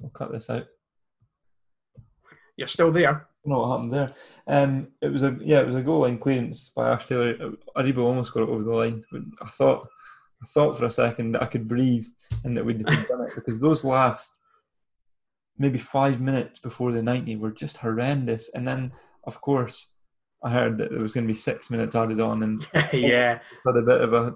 I'll 0.02 0.10
cut 0.10 0.30
this 0.32 0.50
out. 0.50 0.66
you're 2.56 2.66
still 2.66 2.92
there. 2.92 3.26
don't 3.44 3.52
know 3.52 3.60
what 3.60 3.70
happened 3.70 3.92
there. 3.92 4.14
Um, 4.46 4.88
it 5.00 5.08
was 5.08 5.22
a 5.22 5.36
yeah, 5.40 5.60
it 5.60 5.66
was 5.66 5.76
a 5.76 5.82
goal 5.82 6.00
line 6.00 6.18
clearance 6.18 6.70
by 6.74 6.90
Ash 6.90 7.06
Taylor. 7.06 7.34
Aribo 7.76 8.04
almost 8.04 8.32
got 8.32 8.44
it 8.44 8.48
over 8.48 8.62
the 8.62 8.70
line. 8.70 9.04
I 9.42 9.48
thought, 9.48 9.88
I 10.42 10.46
thought 10.46 10.76
for 10.76 10.84
a 10.84 10.90
second 10.90 11.32
that 11.32 11.42
I 11.42 11.46
could 11.46 11.66
breathe 11.66 12.06
and 12.44 12.56
that 12.56 12.64
we'd 12.64 12.88
have 12.88 13.08
done 13.08 13.22
it 13.22 13.34
because 13.34 13.58
those 13.58 13.84
last 13.84 14.40
maybe 15.58 15.78
five 15.78 16.20
minutes 16.20 16.58
before 16.58 16.92
the 16.92 17.02
ninety 17.02 17.36
were 17.36 17.50
just 17.50 17.78
horrendous. 17.78 18.50
And 18.54 18.68
then, 18.68 18.92
of 19.24 19.40
course, 19.40 19.88
I 20.44 20.50
heard 20.50 20.78
that 20.78 20.90
there 20.90 21.00
was 21.00 21.14
going 21.14 21.26
to 21.26 21.32
be 21.32 21.38
six 21.38 21.70
minutes 21.70 21.96
added 21.96 22.20
on, 22.20 22.42
and 22.42 22.68
yeah. 22.92 23.40
had 23.64 23.76
a 23.76 23.82
bit 23.82 24.00
of 24.00 24.12
a 24.12 24.34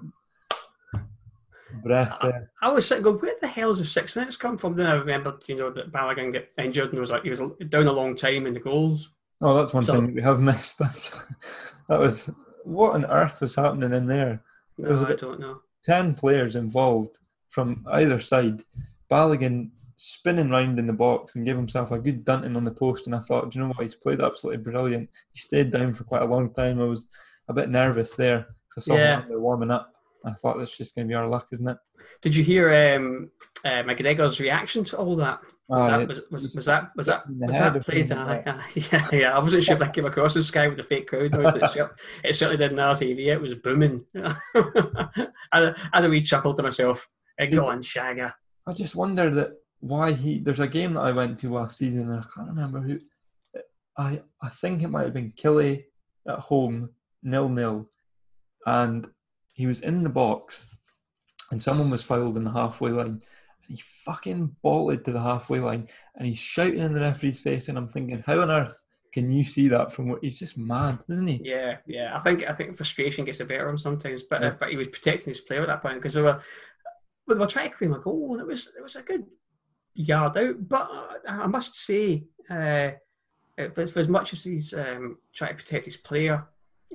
breath 1.83 2.17
there. 2.21 2.51
I 2.61 2.69
was 2.69 2.85
sitting 2.87 3.03
going, 3.03 3.17
where 3.19 3.35
the 3.41 3.47
hell 3.47 3.69
does 3.69 3.79
the 3.79 3.85
six 3.85 4.15
minutes 4.15 4.37
come 4.37 4.57
from? 4.57 4.75
Then 4.75 4.85
I 4.87 4.93
remembered, 4.93 5.47
you 5.47 5.55
know, 5.57 5.71
that 5.71 5.91
Balogun 5.91 6.31
get 6.33 6.49
injured 6.57 6.91
and 6.91 6.99
was 6.99 7.11
like 7.11 7.23
he 7.23 7.29
was 7.29 7.41
down 7.69 7.87
a 7.87 7.91
long 7.91 8.15
time 8.15 8.45
in 8.47 8.53
the 8.53 8.59
goals. 8.59 9.11
Oh, 9.41 9.55
that's 9.55 9.73
one 9.73 9.83
So- 9.83 9.93
thing 9.93 10.13
we 10.13 10.21
have 10.21 10.39
missed. 10.39 10.77
That's 10.79 11.09
that 11.89 11.99
was 11.99 12.29
what 12.63 12.93
on 12.93 13.05
earth 13.05 13.41
was 13.41 13.55
happening 13.55 13.91
in 13.93 14.05
there. 14.05 14.43
There 14.77 14.95
No, 14.95 15.05
I 15.07 15.15
don't 15.15 15.39
know. 15.39 15.61
10 15.83 16.13
players 16.13 16.55
involved 16.55 17.17
from 17.49 17.83
either 17.91 18.19
side. 18.19 18.61
Balogun 19.09 19.71
spinning 19.95 20.49
round 20.49 20.77
in 20.79 20.87
the 20.87 20.93
box 20.93 21.35
and 21.35 21.45
gave 21.45 21.55
himself 21.55 21.91
a 21.91 21.97
good 21.99 22.23
dunting 22.23 22.55
on 22.55 22.63
the 22.63 22.71
post. 22.71 23.07
And 23.07 23.15
I 23.15 23.19
thought, 23.19 23.49
do 23.51 23.59
you 23.59 23.65
know 23.65 23.71
what? 23.73 23.83
He's 23.83 23.95
played 23.95 24.21
absolutely 24.21 24.63
brilliant. 24.63 25.09
He 25.31 25.39
stayed 25.39 25.71
down 25.71 25.93
for 25.93 26.03
quite 26.03 26.21
a 26.21 26.25
long 26.25 26.53
time. 26.53 26.79
I 26.79 26.85
was 26.85 27.07
a 27.47 27.53
bit 27.53 27.69
nervous 27.69 28.15
there 28.15 28.45
because 28.69 28.87
I 28.87 28.91
saw 28.91 28.95
Yeah. 28.95 29.21
him 29.23 29.41
warming 29.41 29.71
up. 29.71 29.93
I 30.25 30.33
thought 30.33 30.57
that's 30.59 30.77
just 30.77 30.93
going 30.95 31.07
to 31.07 31.11
be 31.11 31.15
our 31.15 31.27
luck, 31.27 31.47
isn't 31.51 31.67
it? 31.67 31.77
Did 32.21 32.35
you 32.35 32.43
hear 32.43 32.95
um, 32.95 33.31
uh, 33.65 33.83
McGregor's 33.83 34.39
reaction 34.39 34.83
to 34.85 34.97
all 34.97 35.15
that? 35.17 35.39
Was, 35.67 35.89
Ah, 35.89 35.97
that, 35.99 36.07
was, 36.07 36.21
was, 36.31 36.55
was 36.55 36.65
that 36.65 36.91
was 36.97 37.07
that 37.07 37.23
was 37.29 37.55
that 37.55 37.85
played? 37.85 38.09
like 38.09 38.45
Uh, 38.45 38.57
yeah, 38.91 39.07
yeah. 39.13 39.35
I 39.35 39.39
wasn't 39.39 39.63
sure 39.63 39.73
if 39.73 39.79
that 39.79 39.93
came 39.93 40.05
across 40.05 40.35
as 40.35 40.47
Sky 40.47 40.67
with 40.67 40.77
the 40.77 40.83
fake 40.83 41.07
crowd 41.07 41.31
noise, 41.31 41.43
but 41.53 41.63
it, 41.63 41.69
cer- 41.69 41.95
it 42.25 42.35
certainly 42.35 42.57
did 42.57 42.73
on 42.73 42.79
our 42.79 42.95
TV. 42.95 43.27
It 43.27 43.39
was 43.39 43.55
booming. 43.55 44.03
I, 44.15 45.33
I 45.53 45.73
had 45.93 46.05
a 46.05 46.09
wee 46.09 46.21
chuckle 46.21 46.53
to 46.53 46.63
myself. 46.63 47.07
Eh, 47.39 47.45
Go 47.47 47.69
on, 47.69 47.81
Shagger. 47.81 48.33
I 48.67 48.73
just 48.73 48.95
wonder 48.95 49.29
that 49.31 49.53
why 49.79 50.11
he. 50.11 50.39
There's 50.39 50.59
a 50.59 50.67
game 50.67 50.93
that 50.95 51.01
I 51.01 51.11
went 51.13 51.39
to 51.39 51.53
last 51.53 51.77
season, 51.77 52.11
and 52.11 52.19
I 52.19 52.23
can't 52.35 52.49
remember 52.49 52.81
who. 52.81 52.99
I 53.97 54.21
I 54.41 54.49
think 54.49 54.83
it 54.83 54.89
might 54.89 55.03
have 55.03 55.13
been 55.13 55.31
Killie 55.31 55.85
at 56.27 56.39
home, 56.39 56.89
nil 57.23 57.49
nil, 57.49 57.89
and 58.65 59.07
he 59.61 59.67
was 59.67 59.81
in 59.81 60.01
the 60.01 60.09
box, 60.09 60.65
and 61.51 61.61
someone 61.61 61.91
was 61.91 62.01
fouled 62.01 62.35
in 62.35 62.43
the 62.43 62.51
halfway 62.51 62.89
line, 62.89 63.07
and 63.07 63.25
he 63.67 63.77
fucking 63.77 64.55
bolted 64.63 65.05
to 65.05 65.11
the 65.11 65.21
halfway 65.21 65.59
line, 65.59 65.87
and 66.15 66.27
he's 66.27 66.39
shouting 66.39 66.79
in 66.79 66.93
the 66.93 66.99
referee's 66.99 67.39
face, 67.39 67.69
and 67.69 67.77
I'm 67.77 67.87
thinking, 67.87 68.23
how 68.25 68.41
on 68.41 68.49
earth 68.49 68.83
can 69.13 69.31
you 69.31 69.43
see 69.43 69.67
that 69.67 69.93
from 69.93 70.07
what 70.07 70.23
he's 70.23 70.39
just 70.39 70.57
mad, 70.57 70.97
isn't 71.09 71.27
he? 71.27 71.41
Yeah, 71.43 71.77
yeah. 71.85 72.15
I 72.15 72.19
think 72.21 72.43
I 72.49 72.53
think 72.53 72.75
frustration 72.75 73.23
gets 73.23 73.37
the 73.37 73.45
better 73.45 73.67
of 73.67 73.73
him 73.73 73.77
sometimes, 73.77 74.23
but 74.23 74.43
uh, 74.43 74.53
but 74.59 74.69
he 74.69 74.77
was 74.77 74.87
protecting 74.87 75.31
his 75.31 75.41
player 75.41 75.61
at 75.61 75.67
that 75.67 75.83
point 75.83 75.97
because 75.97 76.15
they 76.15 76.21
were 76.21 76.41
well, 77.27 77.37
they 77.37 77.39
were 77.39 77.47
trying 77.47 77.69
to 77.69 77.75
claim 77.75 77.93
a 77.93 77.99
goal, 77.99 78.31
and 78.31 78.41
it 78.41 78.47
was 78.47 78.71
it 78.75 78.81
was 78.81 78.95
a 78.95 79.03
good 79.03 79.25
yard 79.93 80.37
out. 80.37 80.67
But 80.67 80.89
I, 81.27 81.43
I 81.43 81.47
must 81.47 81.75
say, 81.75 82.23
uh, 82.49 82.91
for 83.75 83.81
as 83.81 84.09
much 84.09 84.33
as 84.33 84.43
he's 84.43 84.73
um, 84.73 85.17
trying 85.35 85.51
to 85.51 85.63
protect 85.63 85.85
his 85.85 85.97
player 85.97 86.47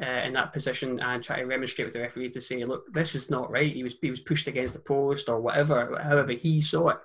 uh, 0.03 0.23
in 0.27 0.33
that 0.35 0.53
position 0.53 1.01
and 1.01 1.23
try 1.23 1.39
to 1.41 1.47
remonstrate 1.47 1.87
with 1.87 1.95
the 1.95 2.01
referee 2.01 2.31
to 2.31 2.41
say, 2.41 2.65
look, 2.65 2.93
this 2.93 3.15
is 3.15 3.31
not 3.31 3.51
right. 3.51 3.73
He 3.73 3.83
was 3.83 3.97
he 4.01 4.11
was 4.11 4.21
pushed 4.21 4.47
against 4.47 4.75
the 4.75 4.81
post 4.81 5.29
or 5.29 5.41
whatever, 5.41 5.99
however 6.03 6.33
he 6.33 6.61
saw 6.61 6.89
it. 6.91 6.99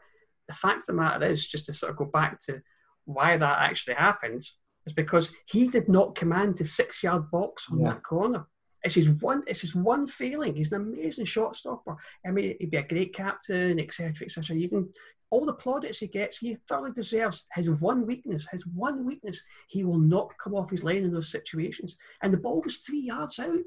The 0.48 0.54
fact 0.54 0.80
of 0.80 0.86
the 0.88 0.94
matter 0.94 1.26
is, 1.26 1.48
just 1.48 1.66
to 1.68 1.74
sort 1.74 1.92
of 1.92 1.98
go 1.98 2.06
back 2.06 2.40
to 2.48 2.62
why 3.06 3.38
that 3.38 3.60
actually 3.62 3.96
happened, 3.96 4.42
is 4.86 4.94
because 4.94 5.34
he 5.48 5.68
did 5.70 5.88
not 5.88 6.16
command 6.16 6.58
the 6.58 6.66
six 6.66 7.02
yard 7.04 7.32
box 7.32 7.68
on 7.72 7.80
Yeah. 7.80 7.90
that 7.94 8.04
corner. 8.04 8.46
It's 8.84 8.96
his 8.96 9.10
one. 9.10 9.44
It's 9.48 9.62
his 9.62 9.76
one 9.76 10.08
failing. 10.08 10.56
He's 10.56 10.72
an 10.72 10.82
amazing 10.82 11.26
shot 11.26 11.56
stopper. 11.56 11.96
I 12.26 12.32
mean, 12.32 12.56
he'd 12.60 12.72
be 12.72 12.78
a 12.78 12.84
great 12.88 13.14
captain, 13.14 13.80
etc., 13.80 14.26
etc. 14.26 14.58
You 14.58 14.70
can 14.70 14.90
all 15.32 15.46
the 15.46 15.54
plaudits 15.54 15.98
he 16.00 16.08
gets. 16.08 16.38
He 16.38 16.58
thoroughly 16.70 16.92
deserves 16.92 17.48
his 17.56 17.70
one 17.72 18.06
weakness. 18.06 18.48
His 18.52 18.68
one 18.68 19.06
weakness. 19.06 19.42
He 19.68 19.84
will 19.84 19.98
not 19.98 20.30
come 20.44 20.54
off 20.54 20.70
his 20.70 20.84
line 20.84 20.98
in 21.04 21.12
those 21.14 21.32
situations. 21.32 21.98
And 22.22 22.32
the 22.34 22.38
ball 22.38 22.62
was 22.64 22.78
three 22.80 23.02
yards 23.02 23.40
out, 23.40 23.58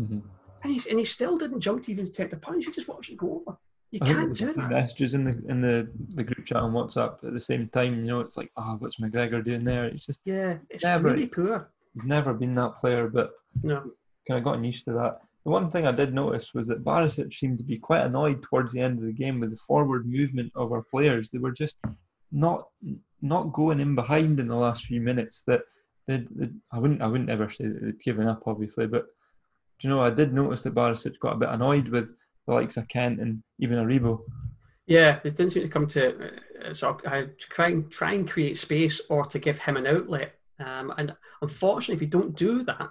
Mm-hmm. 0.00 0.20
and 0.62 0.72
he 0.72 0.80
and 0.90 0.98
he 0.98 1.04
still 1.04 1.36
didn't 1.38 1.60
jump 1.60 1.82
to 1.84 1.92
even 1.92 2.06
attempt 2.06 2.32
a 2.32 2.36
punch. 2.38 2.64
You 2.66 2.72
just 2.72 2.88
watched 2.88 3.10
it 3.10 3.16
go 3.18 3.42
over. 3.46 3.56
You 3.90 3.98
I 4.02 4.06
can't 4.06 4.32
do 4.34 4.52
that. 4.52 4.70
messages 4.70 5.14
in 5.14 5.24
the 5.24 5.32
in 5.48 5.60
the, 5.60 5.90
the 6.14 6.22
group 6.22 6.46
chat 6.46 6.58
on 6.58 6.72
WhatsApp 6.72 7.22
at 7.24 7.32
the 7.32 7.40
same 7.40 7.68
time. 7.68 7.96
You 7.96 8.02
know, 8.06 8.20
it's 8.20 8.36
like, 8.36 8.50
oh, 8.56 8.76
what's 8.78 9.00
McGregor 9.00 9.44
doing 9.44 9.64
there? 9.64 9.86
It's 9.86 10.06
just 10.06 10.22
Yeah, 10.24 10.58
it's 10.70 10.84
Never. 10.84 11.10
really 11.10 11.26
poor. 11.26 11.70
he's 11.94 12.04
never 12.04 12.32
been 12.32 12.54
that 12.54 12.76
player, 12.76 13.08
but 13.08 13.32
No, 13.64 13.82
kind 14.28 14.38
of 14.38 14.44
gotten 14.44 14.62
used 14.64 14.84
to 14.84 14.92
that. 14.92 15.20
The 15.44 15.50
one 15.50 15.70
thing 15.70 15.86
I 15.86 15.92
did 15.92 16.12
notice 16.12 16.52
was 16.52 16.68
that 16.68 16.84
Barisic 16.84 17.32
seemed 17.32 17.58
to 17.58 17.64
be 17.64 17.78
quite 17.78 18.04
annoyed 18.04 18.42
towards 18.42 18.72
the 18.72 18.80
end 18.80 18.98
of 18.98 19.06
the 19.06 19.12
game 19.12 19.40
with 19.40 19.50
the 19.50 19.56
forward 19.56 20.06
movement 20.06 20.52
of 20.54 20.72
our 20.72 20.82
players. 20.82 21.30
They 21.30 21.38
were 21.38 21.52
just 21.52 21.76
not 22.30 22.68
not 23.22 23.52
going 23.52 23.80
in 23.80 23.94
behind 23.94 24.40
in 24.40 24.48
the 24.48 24.56
last 24.56 24.84
few 24.84 25.00
minutes. 25.00 25.42
That 25.46 25.62
they, 26.06 26.26
they, 26.30 26.50
I 26.72 26.78
wouldn't 26.78 27.00
I 27.00 27.06
wouldn't 27.06 27.30
ever 27.30 27.48
say 27.50 27.68
that 27.68 27.82
they'd 27.82 28.00
given 28.00 28.28
up, 28.28 28.42
obviously, 28.46 28.86
but 28.86 29.06
you 29.80 29.88
know 29.88 30.00
I 30.00 30.10
did 30.10 30.34
notice 30.34 30.62
that 30.64 30.74
Barisic 30.74 31.18
got 31.20 31.36
a 31.36 31.38
bit 31.38 31.48
annoyed 31.48 31.88
with 31.88 32.10
the 32.46 32.54
likes 32.54 32.76
of 32.76 32.88
Kent 32.88 33.20
and 33.20 33.42
even 33.58 33.78
Aribo. 33.78 34.20
Yeah, 34.86 35.20
they 35.22 35.30
didn't 35.30 35.52
seem 35.52 35.62
to 35.62 35.68
come 35.68 35.86
to 35.88 36.32
uh, 36.66 36.74
sort 36.74 37.04
of 37.06 37.12
uh, 37.12 37.26
try 37.38 37.68
and 37.68 37.90
try 37.90 38.12
and 38.12 38.28
create 38.28 38.56
space 38.56 39.00
or 39.08 39.24
to 39.26 39.38
give 39.38 39.58
him 39.58 39.76
an 39.76 39.86
outlet. 39.86 40.34
Um, 40.58 40.92
and 40.98 41.14
unfortunately, 41.40 41.94
if 41.94 42.02
you 42.02 42.08
don't 42.08 42.36
do 42.36 42.64
that, 42.64 42.90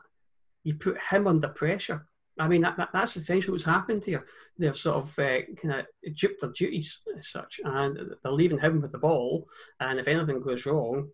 you 0.64 0.76
put 0.76 0.98
him 1.12 1.28
under 1.28 1.50
pressure. 1.50 2.08
I 2.40 2.48
mean, 2.48 2.62
that, 2.62 2.78
that, 2.78 2.90
that's 2.94 3.18
essentially 3.18 3.52
what's 3.52 3.66
happened 3.66 4.06
here. 4.06 4.26
They're 4.58 4.74
sort 4.74 4.98
of 4.98 5.20
uh, 5.20 5.42
kind 5.62 5.74
of 5.76 6.16
duped 6.16 6.42
their 6.42 6.52
duties 6.52 7.02
as 7.18 7.30
such, 7.30 7.60
and 7.64 7.98
they're 8.24 8.32
leaving 8.32 8.60
him 8.60 8.82
with 8.82 8.92
the 8.92 8.98
ball. 8.98 9.48
And 9.80 10.00
if 10.00 10.08
anything 10.08 10.42
goes 10.42 10.66
wrong, 10.66 11.10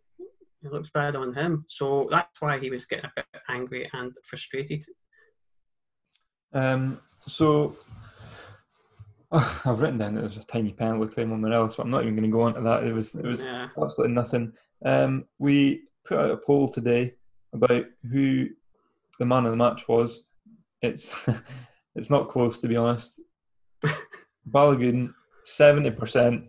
it 0.64 0.72
looks 0.72 0.90
bad 0.92 1.16
on 1.16 1.34
him. 1.34 1.66
So 1.68 2.08
that's 2.12 2.42
why 2.42 2.60
he 2.60 2.70
was 2.70 2.86
getting 2.86 3.06
a 3.06 3.12
bit 3.16 3.26
angry 3.50 3.90
and 3.94 4.16
frustrated. 4.24 4.86
Um, 6.54 7.00
so 7.28 7.76
I've 9.32 9.82
written 9.82 9.98
down 9.98 10.16
that 10.16 10.22
there 10.22 10.28
was 10.30 10.38
a 10.38 10.44
tiny 10.44 10.72
penalty 10.74 11.14
claim 11.14 11.34
on 11.34 11.52
else, 11.52 11.76
but 11.76 11.84
I'm 11.84 11.92
not 11.92 12.04
even 12.04 12.16
going 12.16 12.30
to 12.30 12.36
go 12.36 12.42
on 12.42 12.54
to 12.56 12.62
that. 12.62 12.84
It 12.84 12.94
was 12.94 13.16
it 13.16 13.26
was 13.26 13.46
Yeah. 13.46 13.70
absolutely 13.82 14.16
nothing. 14.16 14.54
Um, 14.84 15.26
we 15.40 15.84
put 16.06 16.20
out 16.20 16.32
a 16.32 16.38
poll 16.38 16.68
today 16.70 17.14
about 17.54 17.86
who 18.12 18.48
the 19.20 19.26
man 19.26 19.46
of 19.46 19.52
the 19.52 19.58
match 19.58 19.88
was. 19.88 20.24
It's 20.82 21.28
it's 21.96 22.10
not 22.10 22.30
close 22.30 22.60
to 22.60 22.68
be 22.68 22.76
honest. 22.76 23.20
Balogun 24.50 25.14
seventy 25.44 25.92
percent, 25.92 26.46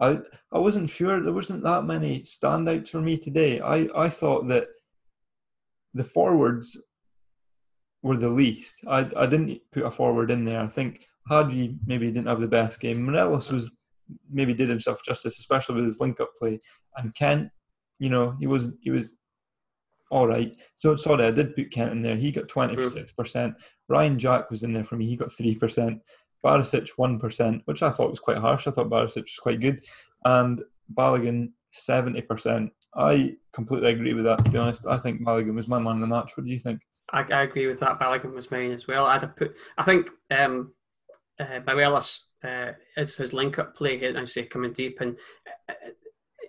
I 0.00 0.18
I 0.52 0.58
wasn't 0.58 0.90
sure 0.90 1.22
there 1.22 1.32
wasn't 1.32 1.64
that 1.64 1.84
many 1.84 2.22
standouts 2.22 2.88
for 2.90 3.00
me 3.00 3.18
today. 3.18 3.60
I 3.60 3.88
I 3.94 4.08
thought 4.08 4.48
that 4.48 4.68
the 5.94 6.04
forwards 6.04 6.80
were 8.02 8.16
the 8.16 8.28
least. 8.28 8.82
I 8.86 9.10
I 9.16 9.26
didn't 9.26 9.60
put 9.72 9.84
a 9.84 9.90
forward 9.90 10.30
in 10.30 10.44
there. 10.44 10.60
I 10.60 10.68
think 10.68 11.06
Hagi 11.28 11.76
maybe 11.86 12.10
didn't 12.10 12.28
have 12.28 12.40
the 12.40 12.46
best 12.46 12.80
game. 12.80 13.04
Morelos 13.04 13.50
was 13.50 13.70
maybe 14.30 14.54
did 14.54 14.68
himself 14.68 15.02
justice, 15.04 15.38
especially 15.38 15.76
with 15.76 15.84
his 15.84 16.00
link 16.00 16.20
up 16.20 16.30
play. 16.38 16.58
And 16.96 17.14
Kent, 17.14 17.50
you 17.98 18.08
know, 18.08 18.36
he 18.40 18.46
was 18.46 18.72
he 18.80 18.90
was 18.90 19.16
all 20.10 20.26
right. 20.26 20.56
So 20.76 20.96
sorry, 20.96 21.26
I 21.26 21.30
did 21.30 21.54
put 21.54 21.70
Kent 21.70 21.92
in 21.92 22.02
there. 22.02 22.16
He 22.16 22.32
got 22.32 22.48
twenty 22.48 22.88
six 22.88 23.12
percent. 23.12 23.54
Ryan 23.88 24.18
Jack 24.18 24.50
was 24.50 24.62
in 24.62 24.72
there 24.72 24.84
for 24.84 24.96
me. 24.96 25.06
He 25.06 25.16
got 25.16 25.32
three 25.32 25.54
percent. 25.54 26.00
Barisic 26.44 26.90
one 26.96 27.18
percent, 27.18 27.62
which 27.64 27.82
I 27.82 27.90
thought 27.90 28.10
was 28.10 28.20
quite 28.20 28.38
harsh. 28.38 28.66
I 28.66 28.70
thought 28.70 28.90
Barisic 28.90 29.22
was 29.22 29.38
quite 29.40 29.60
good, 29.60 29.84
and 30.24 30.62
Balogun 30.94 31.50
seventy 31.72 32.22
percent. 32.22 32.70
I 32.94 33.36
completely 33.52 33.90
agree 33.90 34.14
with 34.14 34.24
that. 34.24 34.44
To 34.44 34.50
be 34.50 34.58
honest, 34.58 34.86
I 34.86 34.98
think 34.98 35.22
Balogun 35.22 35.54
was 35.54 35.68
my 35.68 35.78
man 35.78 35.96
of 35.96 36.00
the 36.00 36.06
match. 36.06 36.36
What 36.36 36.46
do 36.46 36.52
you 36.52 36.58
think? 36.58 36.80
I, 37.12 37.22
I 37.32 37.42
agree 37.42 37.66
with 37.66 37.80
that. 37.80 37.98
Balogun 37.98 38.34
was 38.34 38.50
mine 38.50 38.72
as 38.72 38.86
well. 38.86 39.06
I'd 39.06 39.36
put. 39.36 39.56
I 39.76 39.84
think 39.84 40.10
um, 40.30 40.72
uh, 41.40 41.60
uh, 42.44 42.72
is 42.96 43.16
his 43.16 43.32
link-up 43.32 43.74
play. 43.74 44.14
I 44.16 44.24
say 44.24 44.44
coming 44.44 44.72
deep 44.72 45.00
and 45.00 45.16
uh, 45.68 45.72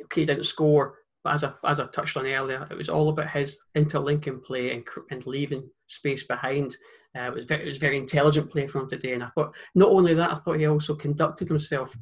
okay, 0.04 0.22
he 0.22 0.26
didn't 0.26 0.44
score, 0.44 0.99
but 1.24 1.34
as 1.34 1.44
I 1.44 1.52
as 1.66 1.80
I 1.80 1.86
touched 1.88 2.18
on 2.18 2.26
earlier, 2.26 2.68
it 2.70 2.78
was 2.78 2.90
all 2.90 3.10
about 3.10 3.30
his 3.30 3.60
interlinking 3.76 4.42
play 4.42 4.72
and, 4.74 4.84
and 5.12 5.26
leaving 5.26 5.70
space 5.88 6.24
behind. 6.24 6.76
Uh, 7.18 7.24
it 7.24 7.34
was 7.34 7.46
very, 7.46 7.64
it 7.64 7.68
was 7.68 7.78
very 7.78 7.98
intelligent 7.98 8.52
play 8.52 8.68
from 8.68 8.88
today, 8.88 9.14
and 9.14 9.24
I 9.24 9.28
thought 9.28 9.56
not 9.76 9.90
only 9.90 10.14
that, 10.14 10.32
I 10.32 10.36
thought 10.36 10.60
he 10.60 10.66
also 10.68 10.96
conducted 10.96 11.48
himself 11.48 11.96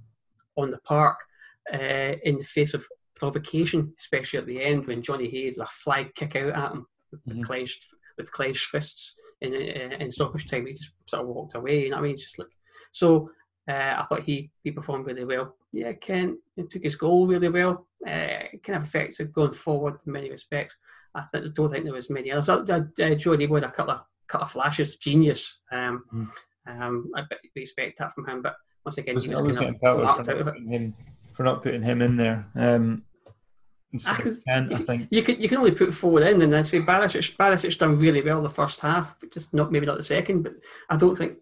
on 0.57 0.69
the 0.69 0.79
park 0.79 1.19
uh, 1.73 2.13
in 2.23 2.37
the 2.37 2.43
face 2.43 2.73
of 2.73 2.85
provocation, 3.15 3.93
especially 3.99 4.39
at 4.39 4.45
the 4.45 4.61
end 4.61 4.85
when 4.85 5.01
Jonny 5.01 5.29
Hayes 5.29 5.57
a 5.57 5.65
flag 5.65 6.13
kick 6.15 6.35
out 6.35 6.53
at 6.53 6.71
him 6.73 6.85
mm-hmm. 7.15 7.37
with 7.39 7.47
clenched 7.47 7.85
with 8.17 8.31
clenched 8.31 8.65
fists 8.65 9.15
in 9.41 9.53
in, 9.53 9.93
in 9.93 10.11
stoppage 10.11 10.47
time. 10.47 10.65
He 10.67 10.73
just 10.73 10.91
sort 11.07 11.23
of 11.23 11.29
walked 11.29 11.55
away. 11.55 11.83
You 11.83 11.89
know 11.89 11.97
what 11.97 12.03
I 12.03 12.07
mean? 12.07 12.17
just 12.17 12.37
like 12.37 12.49
so. 12.91 13.29
Uh, 13.69 13.95
I 13.97 14.03
thought 14.03 14.23
he, 14.23 14.49
he 14.63 14.71
performed 14.71 15.05
really 15.07 15.25
well. 15.25 15.57
Yeah, 15.77 15.93
Kent 15.93 16.39
took 16.71 16.81
his 16.81 16.95
goal 16.95 17.27
really 17.27 17.49
well. 17.49 17.85
Uh, 18.05 18.49
kind 18.63 18.77
of 18.77 18.83
effective 18.83 19.31
going 19.31 19.51
forward 19.51 20.01
in 20.05 20.11
many 20.11 20.31
respects. 20.31 20.75
I 21.13 21.23
th- 21.31 21.53
don't 21.53 21.71
think 21.71 21.83
there 21.83 21.93
was 21.93 22.09
many 22.09 22.31
others. 22.31 22.49
Uh, 22.49 22.61
uh, 22.61 23.15
Joe 23.15 23.37
Aribo 23.37 23.55
had 23.55 23.63
a 23.63 23.71
couple 23.71 23.93
of 23.93 24.01
couple 24.27 24.45
of 24.45 24.51
flashes, 24.51 24.95
genius. 24.95 25.59
Um, 25.71 26.03
mm. 26.11 26.27
um, 26.67 27.11
I 27.15 27.21
bet 27.29 27.39
we 27.55 27.61
expect 27.61 27.99
that 27.99 28.11
from 28.13 28.27
him, 28.27 28.41
but 28.41 28.55
once 28.85 28.97
again, 28.97 29.15
was, 29.15 29.25
he 29.25 29.29
was, 29.29 29.41
was 29.41 29.57
kind 29.57 29.75
of 29.81 30.03
out 30.03 30.27
of 30.27 30.47
it. 30.47 30.55
Him, 30.67 30.95
for 31.33 31.43
not 31.43 31.61
putting 31.61 31.83
him 31.83 32.01
in 32.01 32.17
there. 32.17 32.47
Um, 32.55 33.03
I, 34.07 34.15
could, 34.15 34.43
Kent, 34.47 34.73
I 34.73 34.77
think 34.77 35.07
you 35.11 35.21
can 35.21 35.39
you 35.39 35.47
can 35.47 35.59
only 35.59 35.71
put 35.71 35.93
four 35.93 36.21
in, 36.21 36.41
and 36.41 36.51
then 36.51 36.63
say 36.63 36.79
Barisic 36.79 37.37
Barisic's 37.37 37.77
done 37.77 37.99
really 37.99 38.21
well 38.21 38.41
the 38.41 38.49
first 38.49 38.79
half, 38.79 39.15
but 39.19 39.31
just 39.31 39.53
not 39.53 39.71
maybe 39.71 39.85
not 39.85 39.97
the 39.97 40.03
second. 40.03 40.41
But 40.41 40.55
I 40.89 40.97
don't 40.97 41.15
think 41.15 41.37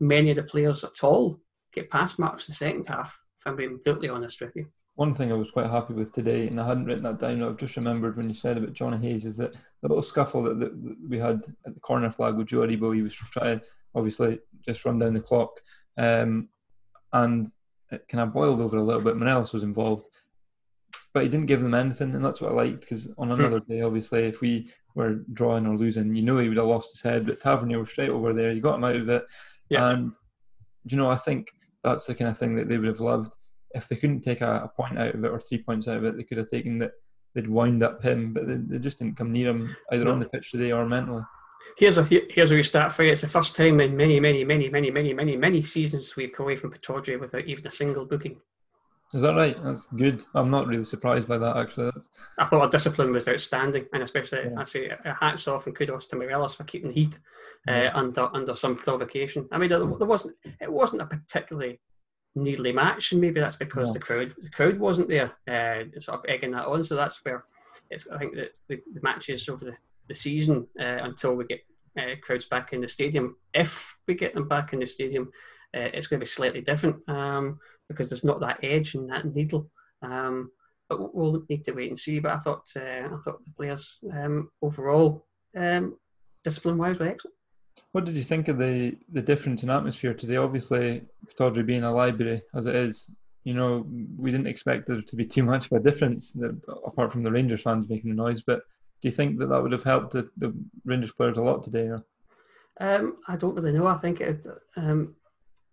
many 0.00 0.30
of 0.30 0.36
the 0.36 0.42
players 0.42 0.82
at 0.82 1.04
all 1.04 1.40
get 1.72 1.88
past 1.90 2.18
marks 2.18 2.48
in 2.48 2.52
the 2.52 2.56
second 2.56 2.86
half. 2.88 3.20
I'm 3.46 3.56
being 3.56 3.78
brutally 3.82 4.08
honest 4.08 4.40
with 4.40 4.54
you. 4.56 4.66
One 4.96 5.14
thing 5.14 5.30
I 5.30 5.36
was 5.36 5.50
quite 5.50 5.70
happy 5.70 5.94
with 5.94 6.12
today, 6.12 6.48
and 6.48 6.60
I 6.60 6.66
hadn't 6.66 6.86
written 6.86 7.04
that 7.04 7.20
down. 7.20 7.42
I've 7.42 7.58
just 7.58 7.76
remembered 7.76 8.16
when 8.16 8.28
you 8.28 8.34
said 8.34 8.56
about 8.56 8.72
Jonny 8.72 8.96
Hayes, 8.98 9.24
is 9.24 9.36
that 9.36 9.52
the 9.52 9.88
little 9.88 10.02
scuffle 10.02 10.42
that, 10.42 10.58
that, 10.58 10.96
we 11.08 11.18
had 11.18 11.42
at 11.66 11.74
the 11.74 11.80
corner 11.80 12.10
flag 12.10 12.34
with 12.34 12.48
Joe 12.48 12.58
Aribo. 12.58 12.94
He 12.94 13.02
was 13.02 13.14
trying, 13.14 13.60
obviously, 13.94 14.40
just 14.66 14.84
run 14.84 14.98
down 14.98 15.14
the 15.14 15.20
clock, 15.20 15.60
um, 15.98 16.48
and 17.12 17.52
it 17.92 18.08
kind 18.08 18.22
of 18.22 18.32
boiled 18.32 18.60
over 18.60 18.78
a 18.78 18.82
little 18.82 19.02
bit. 19.02 19.16
Morelos 19.16 19.52
was 19.52 19.62
involved, 19.62 20.06
but 21.12 21.22
he 21.22 21.28
didn't 21.28 21.46
give 21.46 21.62
them 21.62 21.74
anything, 21.74 22.14
and 22.14 22.24
that's 22.24 22.40
what 22.40 22.52
I 22.52 22.54
liked. 22.54 22.80
Because 22.80 23.14
on 23.18 23.28
hmm. 23.28 23.34
another 23.34 23.60
day, 23.60 23.82
obviously, 23.82 24.24
if 24.24 24.40
we 24.40 24.70
were 24.94 25.20
drawing 25.34 25.66
or 25.66 25.76
losing, 25.76 26.14
you 26.14 26.22
know 26.22 26.38
he 26.38 26.48
would 26.48 26.56
have 26.56 26.66
lost 26.66 26.92
his 26.92 27.02
head. 27.02 27.26
But 27.26 27.40
Tavernier 27.40 27.78
was 27.78 27.90
straight 27.90 28.10
over 28.10 28.32
there. 28.32 28.50
You 28.50 28.62
got 28.62 28.76
him 28.76 28.84
out 28.84 28.96
of 28.96 29.08
it, 29.10 29.24
yeah. 29.68 29.90
and 29.90 30.16
you 30.86 30.96
know 30.96 31.10
I 31.10 31.16
think 31.16 31.52
that's 31.86 32.06
the 32.06 32.14
kind 32.14 32.30
of 32.30 32.38
thing 32.38 32.56
that 32.56 32.68
they 32.68 32.76
would 32.76 32.88
have 32.88 33.00
loved. 33.00 33.34
If 33.74 33.88
they 33.88 33.96
couldn't 33.96 34.20
take 34.20 34.40
a, 34.40 34.62
a 34.64 34.68
point 34.68 34.98
out 34.98 35.14
of 35.14 35.24
it 35.24 35.30
or 35.30 35.40
three 35.40 35.58
points 35.58 35.88
out 35.88 35.98
of 35.98 36.04
it, 36.04 36.16
they 36.16 36.24
could 36.24 36.38
have 36.38 36.50
taken 36.50 36.78
that. 36.78 36.92
They'd 37.34 37.48
wind 37.48 37.82
up 37.82 38.02
him, 38.02 38.32
but 38.32 38.48
they, 38.48 38.54
they 38.54 38.78
just 38.78 38.98
didn't 38.98 39.18
come 39.18 39.30
near 39.30 39.50
him 39.50 39.76
either 39.92 40.06
no. 40.06 40.12
on 40.12 40.20
the 40.20 40.28
pitch 40.28 40.50
today 40.52 40.72
or 40.72 40.86
mentally. 40.86 41.22
Here's 41.76 41.98
a 41.98 42.04
here's 42.04 42.50
a 42.50 42.54
restart 42.54 42.92
for 42.92 43.02
you. 43.02 43.12
It's 43.12 43.20
the 43.20 43.28
first 43.28 43.54
time 43.54 43.78
in 43.80 43.94
many, 43.94 44.18
many, 44.18 44.42
many, 44.42 44.70
many, 44.70 44.90
many, 44.90 45.12
many, 45.12 45.36
many 45.36 45.60
seasons 45.60 46.16
we've 46.16 46.32
come 46.32 46.44
away 46.46 46.56
from 46.56 46.72
Pittodrie 46.72 47.20
without 47.20 47.44
even 47.44 47.66
a 47.66 47.70
single 47.70 48.06
booking. 48.06 48.40
Is 49.14 49.22
that 49.22 49.34
right? 49.34 49.56
That's 49.62 49.86
good. 49.88 50.24
I'm 50.34 50.50
not 50.50 50.66
really 50.66 50.84
surprised 50.84 51.28
by 51.28 51.38
that 51.38 51.56
actually. 51.56 51.90
That's... 51.94 52.08
I 52.38 52.44
thought 52.44 52.62
our 52.62 52.68
discipline 52.68 53.12
was 53.12 53.28
outstanding, 53.28 53.86
and 53.92 54.02
especially 54.02 54.40
yeah. 54.44 54.58
I 54.58 54.64
say 54.64 54.90
hats 55.20 55.46
off 55.46 55.66
and 55.66 55.76
kudos 55.76 56.06
to 56.06 56.16
Morelos 56.16 56.56
for 56.56 56.64
keeping 56.64 56.88
the 56.88 56.94
heat 56.94 57.18
uh, 57.68 57.90
under 57.94 58.28
under 58.34 58.54
some 58.54 58.76
provocation. 58.76 59.48
I 59.52 59.58
mean, 59.58 59.68
there, 59.68 59.78
there 59.78 60.06
wasn't 60.06 60.36
it 60.60 60.70
wasn't 60.70 61.02
a 61.02 61.06
particularly 61.06 61.80
needly 62.34 62.72
match, 62.72 63.12
and 63.12 63.20
maybe 63.20 63.40
that's 63.40 63.56
because 63.56 63.92
the 63.92 64.00
crowd 64.00 64.34
the 64.38 64.50
crowd 64.50 64.78
wasn't 64.78 65.08
there, 65.08 65.32
uh, 65.48 65.84
sort 66.00 66.18
of 66.18 66.24
egging 66.28 66.50
that 66.52 66.66
on. 66.66 66.82
So 66.82 66.96
that's 66.96 67.24
where 67.24 67.44
it's. 67.90 68.08
I 68.08 68.18
think 68.18 68.34
that 68.34 68.58
the, 68.68 68.82
the 68.92 69.00
matches 69.02 69.48
over 69.48 69.64
the, 69.64 69.76
the 70.08 70.14
season 70.14 70.66
uh, 70.80 70.98
until 71.02 71.34
we 71.34 71.44
get 71.44 71.64
uh, 71.96 72.16
crowds 72.22 72.46
back 72.46 72.72
in 72.72 72.80
the 72.80 72.88
stadium, 72.88 73.36
if 73.54 73.96
we 74.08 74.14
get 74.14 74.34
them 74.34 74.48
back 74.48 74.72
in 74.72 74.80
the 74.80 74.86
stadium, 74.86 75.30
uh, 75.76 75.90
it's 75.94 76.08
going 76.08 76.18
to 76.18 76.24
be 76.24 76.28
slightly 76.28 76.60
different 76.60 76.96
um, 77.08 77.60
because 77.88 78.08
there's 78.08 78.24
not 78.24 78.40
that 78.40 78.58
edge 78.62 78.94
and 78.94 79.08
that 79.10 79.34
needle. 79.34 79.70
Um, 80.02 80.50
but 80.88 81.14
we'll 81.14 81.44
need 81.48 81.64
to 81.64 81.72
wait 81.72 81.90
and 81.90 81.98
see. 81.98 82.18
But 82.20 82.32
I 82.32 82.38
thought 82.38 82.66
uh, 82.76 83.06
I 83.06 83.16
thought 83.24 83.44
the 83.44 83.52
players 83.56 83.98
um, 84.12 84.50
overall, 84.62 85.26
um, 85.56 85.96
discipline 86.44 86.78
wise, 86.78 86.98
were 86.98 87.08
excellent. 87.08 87.34
What 87.92 88.04
did 88.04 88.16
you 88.16 88.22
think 88.22 88.48
of 88.48 88.58
the, 88.58 88.96
the 89.12 89.22
difference 89.22 89.62
in 89.62 89.70
atmosphere 89.70 90.14
today? 90.14 90.36
Obviously, 90.36 91.02
Pittodrie 91.26 91.66
being 91.66 91.84
a 91.84 91.92
library 91.92 92.42
as 92.54 92.66
it 92.66 92.74
is, 92.74 93.10
you 93.44 93.54
know, 93.54 93.86
we 94.18 94.30
didn't 94.30 94.48
expect 94.48 94.86
there 94.86 95.00
to 95.00 95.16
be 95.16 95.24
too 95.24 95.42
much 95.42 95.66
of 95.66 95.72
a 95.72 95.80
difference, 95.80 96.36
apart 96.86 97.10
from 97.10 97.22
the 97.22 97.30
Rangers 97.30 97.62
fans 97.62 97.88
making 97.88 98.10
the 98.10 98.16
noise. 98.16 98.42
But 98.42 98.60
do 99.00 99.08
you 99.08 99.12
think 99.12 99.38
that 99.38 99.48
that 99.48 99.62
would 99.62 99.72
have 99.72 99.82
helped 99.82 100.12
the, 100.12 100.28
the 100.36 100.54
Rangers 100.84 101.12
players 101.12 101.38
a 101.38 101.42
lot 101.42 101.62
today? 101.62 101.88
Or? 101.88 102.04
Um, 102.80 103.16
I 103.28 103.36
don't 103.36 103.54
really 103.54 103.72
know. 103.72 103.86
I 103.86 103.96
think 103.96 104.20
it. 104.20 104.46
Um, 104.76 105.14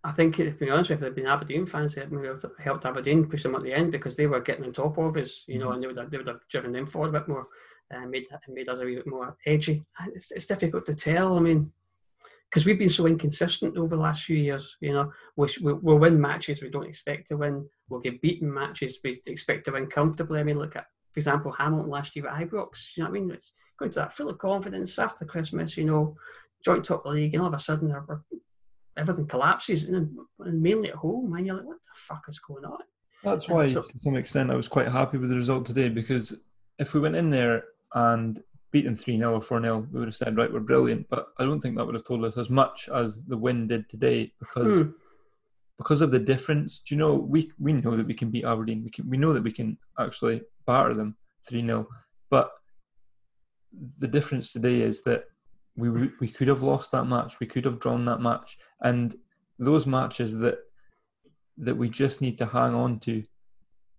I 0.06 0.12
think, 0.12 0.36
to 0.36 0.50
be 0.50 0.68
honest 0.68 0.90
with 0.90 1.00
you, 1.00 1.06
if 1.06 1.14
they'd 1.14 1.22
been 1.22 1.30
Aberdeen 1.30 1.64
fans, 1.64 1.96
it 1.96 2.12
maybe 2.12 2.28
helped 2.62 2.84
Aberdeen 2.84 3.26
push 3.26 3.42
them 3.42 3.54
at 3.54 3.62
the 3.62 3.72
end 3.72 3.90
because 3.90 4.16
they 4.16 4.26
were 4.26 4.40
getting 4.40 4.64
on 4.66 4.72
top 4.72 4.98
of 4.98 5.16
us, 5.16 5.44
you 5.46 5.58
know, 5.58 5.68
mm-hmm. 5.68 5.74
and 5.74 5.82
they 5.82 5.86
would 5.86 5.96
have, 5.96 6.10
they 6.10 6.18
would 6.18 6.28
have 6.28 6.46
driven 6.50 6.72
them 6.72 6.86
forward 6.86 7.08
a 7.08 7.20
bit 7.20 7.28
more, 7.28 7.46
and 7.90 8.04
uh, 8.04 8.08
made 8.08 8.26
made 8.48 8.68
us 8.68 8.80
a 8.80 8.84
wee 8.84 8.96
bit 8.96 9.06
more 9.06 9.34
edgy. 9.46 9.82
It's, 10.14 10.30
it's 10.30 10.46
difficult 10.46 10.84
to 10.86 10.94
tell. 10.94 11.38
I 11.38 11.40
mean, 11.40 11.72
because 12.50 12.66
we've 12.66 12.78
been 12.78 12.88
so 12.88 13.06
inconsistent 13.06 13.78
over 13.78 13.96
the 13.96 14.02
last 14.02 14.24
few 14.24 14.36
years. 14.36 14.76
You 14.80 14.92
know, 14.92 15.12
we, 15.36 15.48
we'll 15.60 15.98
win 15.98 16.20
matches 16.20 16.62
we 16.62 16.70
don't 16.70 16.86
expect 16.86 17.28
to 17.28 17.38
win. 17.38 17.66
We'll 17.88 18.00
get 18.00 18.20
beaten 18.20 18.52
matches 18.52 18.98
we 19.02 19.20
expect 19.26 19.64
to 19.64 19.72
win 19.72 19.86
comfortably. 19.86 20.38
I 20.38 20.44
mean, 20.44 20.58
look 20.58 20.76
at, 20.76 20.86
for 21.12 21.18
example, 21.18 21.50
Hamilton 21.50 21.90
last 21.90 22.14
year 22.14 22.28
at 22.28 22.40
Ibrox. 22.40 22.96
You 22.96 23.04
know 23.04 23.10
what 23.10 23.16
I 23.16 23.20
mean? 23.20 23.30
It's 23.30 23.52
going 23.78 23.90
to 23.92 24.00
that 24.00 24.12
full 24.12 24.28
of 24.28 24.38
confidence 24.38 24.98
after 24.98 25.24
Christmas. 25.24 25.76
You 25.78 25.84
know, 25.84 26.16
joint 26.62 26.84
top 26.84 27.06
of 27.06 27.12
the 27.14 27.20
league, 27.20 27.34
and 27.34 27.42
all 27.42 27.48
of 27.48 27.54
a 27.54 27.58
sudden 27.58 27.88
we're, 27.88 28.20
everything 28.96 29.26
collapses, 29.26 29.88
and, 29.88 30.16
and, 30.40 30.62
mainly 30.62 30.90
at 30.90 30.96
home, 30.96 31.32
and 31.34 31.46
you're 31.46 31.56
like, 31.56 31.66
what 31.66 31.78
the 31.82 31.94
fuck 31.94 32.24
is 32.28 32.38
going 32.38 32.64
on? 32.64 32.78
That's 33.22 33.48
why, 33.48 33.72
so, 33.72 33.82
to 33.82 33.98
some 33.98 34.16
extent, 34.16 34.50
I 34.50 34.54
was 34.54 34.68
quite 34.68 34.88
happy 34.88 35.18
with 35.18 35.30
the 35.30 35.36
result 35.36 35.64
today 35.64 35.88
because 35.88 36.36
if 36.78 36.92
we 36.92 37.00
went 37.00 37.16
in 37.16 37.30
there 37.30 37.64
and 37.94 38.42
beat 38.70 38.84
them 38.84 38.96
3 38.96 39.16
0 39.16 39.34
or 39.34 39.40
4 39.40 39.62
0, 39.62 39.88
we 39.90 39.98
would 39.98 40.08
have 40.08 40.14
said, 40.14 40.36
right, 40.36 40.52
we're 40.52 40.60
brilliant. 40.60 41.08
But 41.08 41.28
I 41.38 41.44
don't 41.44 41.60
think 41.60 41.76
that 41.76 41.86
would 41.86 41.94
have 41.94 42.04
told 42.04 42.24
us 42.24 42.36
as 42.36 42.50
much 42.50 42.88
as 42.92 43.22
the 43.24 43.36
win 43.36 43.66
did 43.66 43.88
today 43.88 44.32
because. 44.38 44.82
Hmm. 44.82 44.90
Because 45.76 46.02
of 46.02 46.12
the 46.12 46.20
difference, 46.20 46.78
do 46.78 46.94
you 46.94 47.00
know 47.00 47.16
we 47.16 47.50
we 47.58 47.72
know 47.72 47.96
that 47.96 48.06
we 48.06 48.14
can 48.14 48.30
beat 48.30 48.44
Aberdeen. 48.44 48.84
We 48.84 48.90
can 48.90 49.10
we 49.10 49.16
know 49.16 49.32
that 49.32 49.42
we 49.42 49.50
can 49.50 49.76
actually 49.98 50.42
batter 50.68 50.94
them 50.94 51.16
three 51.42 51.66
0 51.66 51.88
But 52.30 52.52
the 53.98 54.06
difference 54.06 54.52
today 54.52 54.82
is 54.82 55.02
that 55.02 55.24
we 55.76 56.10
we 56.20 56.28
could 56.28 56.48
have 56.48 56.62
lost 56.62 56.92
that 56.92 57.04
match. 57.04 57.40
We 57.40 57.46
could 57.46 57.64
have 57.64 57.80
drawn 57.80 58.04
that 58.04 58.20
match, 58.20 58.58
and 58.80 59.14
those 59.58 59.86
matches 59.86 60.38
that 60.38 60.58
that 61.58 61.76
we 61.76 61.88
just 61.88 62.20
need 62.20 62.38
to 62.38 62.46
hang 62.46 62.74
on 62.74 63.00
to. 63.00 63.22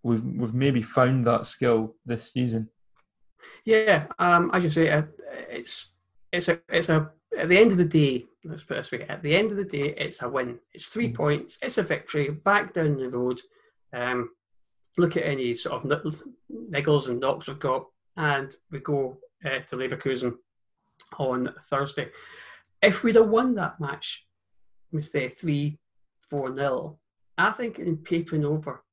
We've 0.04 0.24
we've 0.24 0.54
maybe 0.54 0.82
found 0.82 1.26
that 1.28 1.48
skill 1.48 1.96
this 2.06 2.32
season. 2.32 2.70
Yeah, 3.66 4.08
um, 4.20 4.52
as 4.54 4.64
you 4.64 4.70
say, 4.70 4.90
uh, 4.90 5.04
it's 5.50 5.94
it's 6.32 6.48
a 6.48 6.60
it's 6.70 6.90
a 6.90 7.12
at 7.38 7.50
the 7.50 7.58
end 7.58 7.72
of 7.72 7.78
the 7.78 7.86
day. 7.86 8.26
Let's 8.44 8.64
put 8.64 8.76
it 8.76 8.82
this 8.82 8.92
way: 8.92 9.02
at 9.10 9.22
the 9.22 9.36
end 9.36 9.52
of 9.52 9.58
the 9.58 9.66
day, 9.66 9.94
it's 9.98 10.22
a 10.22 10.30
win. 10.30 10.60
It's 10.74 10.88
3 10.88 11.08
mm-hmm. 11.08 11.16
points. 11.16 11.58
It's 11.62 11.78
a 11.78 11.84
victory. 11.84 12.30
Back 12.30 12.74
down 12.74 12.98
the 12.98 13.10
road. 13.10 13.42
Um, 13.94 14.30
look 14.98 15.18
at 15.18 15.26
any 15.26 15.54
sort 15.54 15.84
of 15.84 15.90
niggles 16.52 17.10
and 17.10 17.20
knocks 17.20 17.48
we've 17.48 17.60
got, 17.60 17.88
and 18.16 18.56
we 18.72 18.80
go 18.80 19.18
uh, 19.44 19.60
to 19.60 19.76
Leverkusen 19.76 20.36
on 21.18 21.54
Thursday. 21.64 22.10
If 22.82 23.04
we'd 23.04 23.16
have 23.16 23.30
won 23.30 23.56
that 23.56 23.80
match, 23.80 24.26
we 24.92 25.02
say 25.02 25.30
3 25.30 25.78
4 26.30 26.50
nil, 26.50 27.00
I 27.38 27.52
think 27.52 27.80
in 27.80 27.98
papering 27.98 28.46
over 28.46 28.84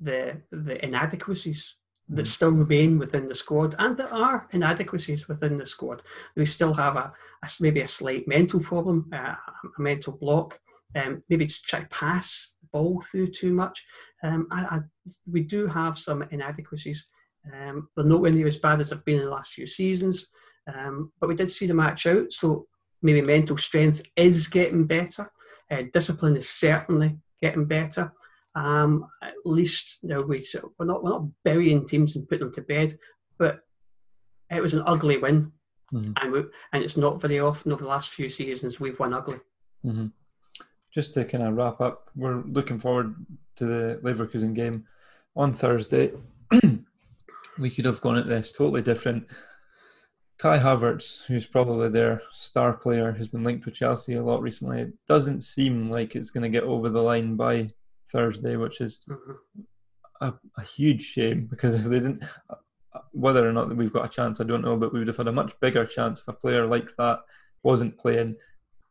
the 0.00 0.42
the 0.50 0.84
inadequacies 0.84 1.76
that 2.08 2.26
still 2.26 2.50
remain 2.50 2.98
within 2.98 3.26
the 3.26 3.34
squad, 3.34 3.74
and 3.78 3.96
there 3.96 4.12
are 4.12 4.46
inadequacies 4.52 5.26
within 5.26 5.56
the 5.56 5.64
squad. 5.64 6.02
We 6.36 6.44
still 6.46 6.74
have 6.74 6.96
a, 6.96 7.12
a 7.42 7.48
maybe 7.60 7.80
a 7.80 7.86
slight 7.86 8.28
mental 8.28 8.60
problem, 8.60 9.10
uh, 9.12 9.34
a 9.78 9.80
mental 9.80 10.12
block. 10.12 10.60
Um, 10.96 11.22
maybe 11.28 11.46
just 11.46 11.64
try 11.64 11.80
to 11.80 11.86
pass 11.86 12.56
the 12.60 12.68
ball 12.72 13.00
through 13.00 13.28
too 13.28 13.52
much. 13.52 13.84
Um, 14.22 14.46
I, 14.52 14.62
I, 14.64 14.78
we 15.30 15.40
do 15.42 15.66
have 15.66 15.98
some 15.98 16.22
inadequacies. 16.30 17.04
Um, 17.52 17.88
they're 17.96 18.04
nowhere 18.04 18.30
near 18.32 18.46
as 18.46 18.58
bad 18.58 18.80
as 18.80 18.90
they've 18.90 19.04
been 19.04 19.18
in 19.18 19.24
the 19.24 19.30
last 19.30 19.52
few 19.52 19.66
seasons, 19.66 20.26
um, 20.72 21.12
but 21.20 21.28
we 21.28 21.34
did 21.34 21.50
see 21.50 21.66
the 21.66 21.74
match 21.74 22.06
out. 22.06 22.32
So 22.32 22.66
maybe 23.02 23.20
mental 23.22 23.56
strength 23.56 24.02
is 24.16 24.48
getting 24.48 24.86
better. 24.86 25.30
Uh, 25.70 25.82
discipline 25.92 26.36
is 26.36 26.48
certainly 26.48 27.16
getting 27.42 27.66
better. 27.66 28.12
Um, 28.54 29.06
at 29.22 29.34
least 29.44 29.98
you 30.02 30.10
know, 30.10 30.24
we, 30.28 30.38
we're 30.78 30.86
not 30.86 31.02
we're 31.02 31.10
not 31.10 31.26
burying 31.44 31.86
teams 31.86 32.16
and 32.16 32.28
putting 32.28 32.46
them 32.46 32.54
to 32.54 32.62
bed, 32.62 32.94
but 33.38 33.60
it 34.50 34.60
was 34.60 34.74
an 34.74 34.84
ugly 34.86 35.18
win, 35.18 35.50
mm-hmm. 35.92 36.12
and 36.20 36.32
we, 36.32 36.44
and 36.72 36.84
it's 36.84 36.96
not 36.96 37.20
very 37.20 37.40
often 37.40 37.72
over 37.72 37.82
the 37.82 37.88
last 37.88 38.10
few 38.10 38.28
seasons 38.28 38.78
we've 38.78 38.98
won 38.98 39.12
ugly. 39.12 39.40
Mm-hmm. 39.84 40.06
Just 40.92 41.14
to 41.14 41.24
kind 41.24 41.42
of 41.42 41.56
wrap 41.56 41.80
up, 41.80 42.10
we're 42.14 42.42
looking 42.42 42.78
forward 42.78 43.16
to 43.56 43.64
the 43.64 44.00
Leverkusen 44.04 44.54
game 44.54 44.84
on 45.34 45.52
Thursday. 45.52 46.12
we 47.58 47.70
could 47.70 47.84
have 47.84 48.00
gone 48.00 48.16
at 48.16 48.28
this 48.28 48.52
totally 48.52 48.82
different. 48.82 49.26
Kai 50.38 50.58
Havertz, 50.58 51.24
who's 51.26 51.46
probably 51.46 51.88
their 51.88 52.22
star 52.32 52.74
player, 52.74 53.12
has 53.12 53.28
been 53.28 53.44
linked 53.44 53.64
with 53.64 53.74
Chelsea 53.74 54.14
a 54.14 54.22
lot 54.22 54.42
recently. 54.42 54.80
It 54.80 54.92
doesn't 55.06 55.42
seem 55.42 55.90
like 55.90 56.16
it's 56.16 56.30
going 56.30 56.42
to 56.42 56.48
get 56.48 56.64
over 56.64 56.88
the 56.88 57.02
line 57.02 57.36
by 57.36 57.70
Thursday, 58.10 58.56
which 58.56 58.80
is 58.80 59.04
mm-hmm. 59.08 59.62
a, 60.20 60.34
a, 60.58 60.62
huge 60.62 61.02
shame 61.02 61.46
because 61.46 61.74
if 61.74 61.84
they 61.84 62.00
didn't, 62.00 62.24
whether 63.12 63.48
or 63.48 63.52
not 63.52 63.74
we've 63.76 63.92
got 63.92 64.06
a 64.06 64.08
chance, 64.08 64.40
I 64.40 64.44
don't 64.44 64.62
know, 64.62 64.76
but 64.76 64.92
we 64.92 64.98
would 64.98 65.08
have 65.08 65.16
had 65.16 65.28
a 65.28 65.32
much 65.32 65.58
bigger 65.60 65.86
chance 65.86 66.20
if 66.20 66.28
a 66.28 66.32
player 66.32 66.66
like 66.66 66.94
that 66.96 67.20
wasn't 67.62 67.98
playing. 67.98 68.36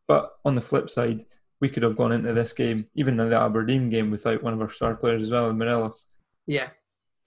But 0.07 0.33
on 0.45 0.55
the 0.55 0.61
flip 0.61 0.89
side, 0.89 1.25
we 1.59 1.69
could 1.69 1.83
have 1.83 1.95
gone 1.95 2.11
into 2.11 2.33
this 2.33 2.53
game, 2.53 2.87
even 2.95 3.19
in 3.19 3.29
the 3.29 3.39
Aberdeen 3.39 3.89
game, 3.89 4.11
without 4.11 4.43
one 4.43 4.53
of 4.53 4.61
our 4.61 4.69
star 4.69 4.95
players 4.95 5.23
as 5.23 5.31
well, 5.31 5.53
Morelos. 5.53 6.07
Yeah. 6.45 6.69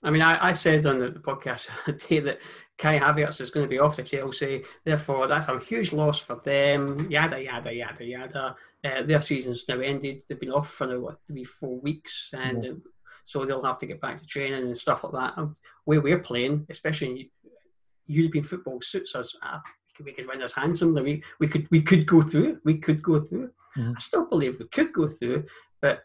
I 0.07 0.11
mean, 0.11 0.23
I, 0.23 0.51
I 0.51 0.53
said 0.53 0.87
on 0.87 0.99
the 0.99 1.09
podcast 1.09 1.69
today 1.99 2.21
that 2.21 2.43
Kai 2.79 3.01
Havertz 3.01 3.41
is 3.41 3.51
going 3.51 3.67
to 3.67 3.71
be 3.71 3.81
off 3.81 3.97
to 3.97 4.05
Chelsea. 4.05 4.63
Therefore, 4.85 5.27
that's 5.27 5.49
a 5.49 5.59
huge 5.59 5.93
loss 5.93 6.21
for 6.21 6.37
them. 6.45 7.11
Yada, 7.11 7.43
yada, 7.43 7.75
yada, 7.75 8.05
yada. 8.05 8.57
Uh, 8.85 9.03
their 9.03 9.21
season's 9.21 9.65
now 9.69 9.81
ended. 9.81 10.23
They've 10.29 10.39
been 10.39 10.53
off 10.53 10.71
for 10.71 10.87
now, 10.87 11.01
what, 11.01 11.19
three, 11.27 11.43
four 11.43 11.81
weeks. 11.81 12.31
And 12.33 12.65
yeah. 12.65 12.73
so 13.25 13.45
they'll 13.45 13.65
have 13.65 13.79
to 13.79 13.87
get 13.87 14.01
back 14.01 14.19
to 14.19 14.27
training 14.27 14.63
and 14.63 14.79
stuff 14.79 15.03
like 15.03 15.13
that. 15.15 15.39
And 15.39 15.57
where 15.85 16.01
we're 16.01 16.21
playing, 16.21 16.67
especially 16.71 17.33
European 18.07 18.45
football, 18.45 18.81
suits 18.81 19.17
us. 19.17 19.35
Uh, 19.43 19.59
we 20.05 20.13
could 20.13 20.29
win 20.29 20.39
this 20.39 20.53
handsomely. 20.53 21.03
We, 21.03 21.23
we 21.41 21.49
could 21.49 21.67
we 21.73 21.83
could 21.83 22.07
go 22.07 22.21
through. 22.23 22.61
We 22.65 22.79
could 22.79 23.03
go 23.03 23.19
through. 23.19 23.51
Mm-hmm. 23.77 23.95
I 23.97 24.01
still 24.01 24.29
believe 24.29 24.61
we 24.61 24.69
could 24.69 24.93
go 24.93 25.09
through, 25.09 25.47
but 25.81 26.05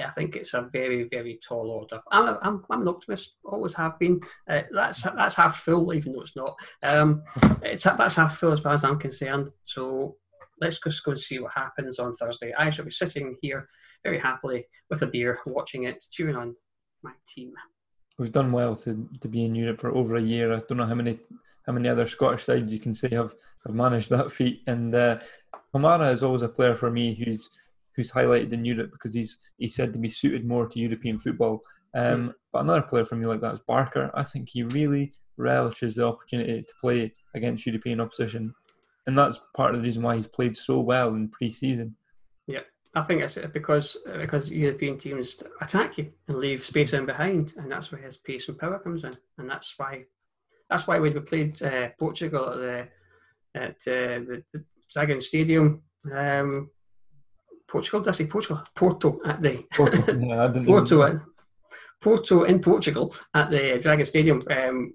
I 0.00 0.10
think 0.10 0.36
it's 0.36 0.54
a 0.54 0.68
very, 0.72 1.08
very 1.10 1.38
tall 1.46 1.70
order. 1.70 2.00
I'm, 2.10 2.38
I'm, 2.42 2.64
I'm 2.70 2.82
an 2.82 2.88
optimist, 2.88 3.36
always 3.44 3.74
have 3.74 3.98
been. 3.98 4.20
Uh, 4.48 4.62
that's 4.70 5.02
that's 5.02 5.34
half 5.34 5.56
full, 5.56 5.92
even 5.94 6.12
though 6.12 6.20
it's 6.20 6.36
not. 6.36 6.56
Um, 6.82 7.22
it's 7.62 7.84
that's 7.84 8.16
half 8.16 8.36
full 8.36 8.52
as 8.52 8.60
far 8.60 8.74
as 8.74 8.84
I'm 8.84 8.98
concerned. 8.98 9.50
So 9.64 10.16
let's 10.60 10.78
just 10.78 11.04
go 11.04 11.12
and 11.12 11.20
see 11.20 11.38
what 11.38 11.52
happens 11.52 11.98
on 11.98 12.12
Thursday. 12.12 12.52
I 12.56 12.70
shall 12.70 12.84
be 12.84 12.90
sitting 12.90 13.36
here 13.42 13.68
very 14.04 14.18
happily 14.18 14.66
with 14.90 15.02
a 15.02 15.06
beer, 15.06 15.40
watching 15.46 15.84
it, 15.84 16.04
cheering 16.10 16.36
on 16.36 16.54
my 17.02 17.12
team. 17.26 17.52
We've 18.18 18.32
done 18.32 18.52
well 18.52 18.74
to, 18.76 19.08
to 19.20 19.28
be 19.28 19.44
in 19.44 19.54
Europe 19.54 19.80
for 19.80 19.94
over 19.94 20.16
a 20.16 20.22
year. 20.22 20.52
I 20.52 20.62
don't 20.68 20.78
know 20.78 20.86
how 20.86 20.94
many 20.94 21.18
how 21.66 21.72
many 21.72 21.88
other 21.88 22.06
Scottish 22.06 22.44
sides 22.44 22.72
you 22.72 22.80
can 22.80 22.94
say 22.94 23.10
have, 23.10 23.34
have 23.66 23.74
managed 23.74 24.08
that 24.10 24.32
feat. 24.32 24.62
And 24.66 24.94
uh, 24.94 25.18
Kamara 25.74 26.12
is 26.12 26.22
always 26.22 26.42
a 26.42 26.48
player 26.48 26.74
for 26.74 26.90
me 26.90 27.14
who's 27.14 27.50
who's 27.98 28.12
highlighted 28.12 28.52
in 28.52 28.64
Europe 28.64 28.92
because 28.92 29.12
he's 29.12 29.40
he 29.58 29.66
said 29.66 29.92
to 29.92 29.98
be 29.98 30.08
suited 30.08 30.46
more 30.46 30.68
to 30.68 30.78
European 30.78 31.18
football. 31.18 31.62
Um, 31.94 32.32
but 32.52 32.60
another 32.60 32.82
player 32.82 33.04
for 33.04 33.16
me 33.16 33.26
like 33.26 33.40
that 33.40 33.54
is 33.54 33.60
Barker. 33.66 34.12
I 34.14 34.22
think 34.22 34.48
he 34.48 34.62
really 34.62 35.12
relishes 35.36 35.96
the 35.96 36.06
opportunity 36.06 36.62
to 36.62 36.74
play 36.80 37.12
against 37.34 37.66
European 37.66 38.00
opposition, 38.00 38.54
and 39.08 39.18
that's 39.18 39.40
part 39.56 39.74
of 39.74 39.80
the 39.80 39.82
reason 39.82 40.04
why 40.04 40.14
he's 40.14 40.28
played 40.28 40.56
so 40.56 40.78
well 40.78 41.08
in 41.16 41.28
pre-season. 41.28 41.96
Yeah, 42.46 42.60
I 42.94 43.02
think 43.02 43.20
it's 43.20 43.36
because 43.52 43.96
because 44.16 44.48
European 44.48 44.96
teams 44.96 45.42
attack 45.60 45.98
you 45.98 46.12
and 46.28 46.38
leave 46.38 46.60
space 46.60 46.92
in 46.92 47.04
behind, 47.04 47.54
and 47.56 47.70
that's 47.70 47.90
where 47.90 48.00
his 48.00 48.16
pace 48.16 48.48
and 48.48 48.56
power 48.56 48.78
comes 48.78 49.02
in, 49.02 49.12
and 49.38 49.50
that's 49.50 49.74
why 49.76 50.04
that's 50.70 50.86
why 50.86 51.00
when 51.00 51.14
we 51.14 51.20
played 51.20 51.60
uh, 51.64 51.88
Portugal 51.98 52.50
at 52.50 52.58
the 52.58 52.88
at 53.60 53.76
uh, 53.88 54.22
the, 54.28 54.44
the 54.52 54.64
Dragon 54.92 55.20
Stadium. 55.20 55.82
Um, 56.14 56.70
Portugal. 57.68 58.00
Did 58.00 58.08
I 58.08 58.12
say 58.12 58.26
Portugal? 58.26 58.62
Porto 58.74 59.20
at 59.24 59.40
the 59.42 59.64
Porto, 59.72 60.18
yeah, 60.18 60.64
Porto, 60.64 61.02
at, 61.02 61.20
Porto 62.00 62.44
in 62.44 62.60
Portugal 62.60 63.14
at 63.34 63.50
the 63.50 63.78
Dragon 63.80 64.06
Stadium 64.06 64.40
um, 64.50 64.94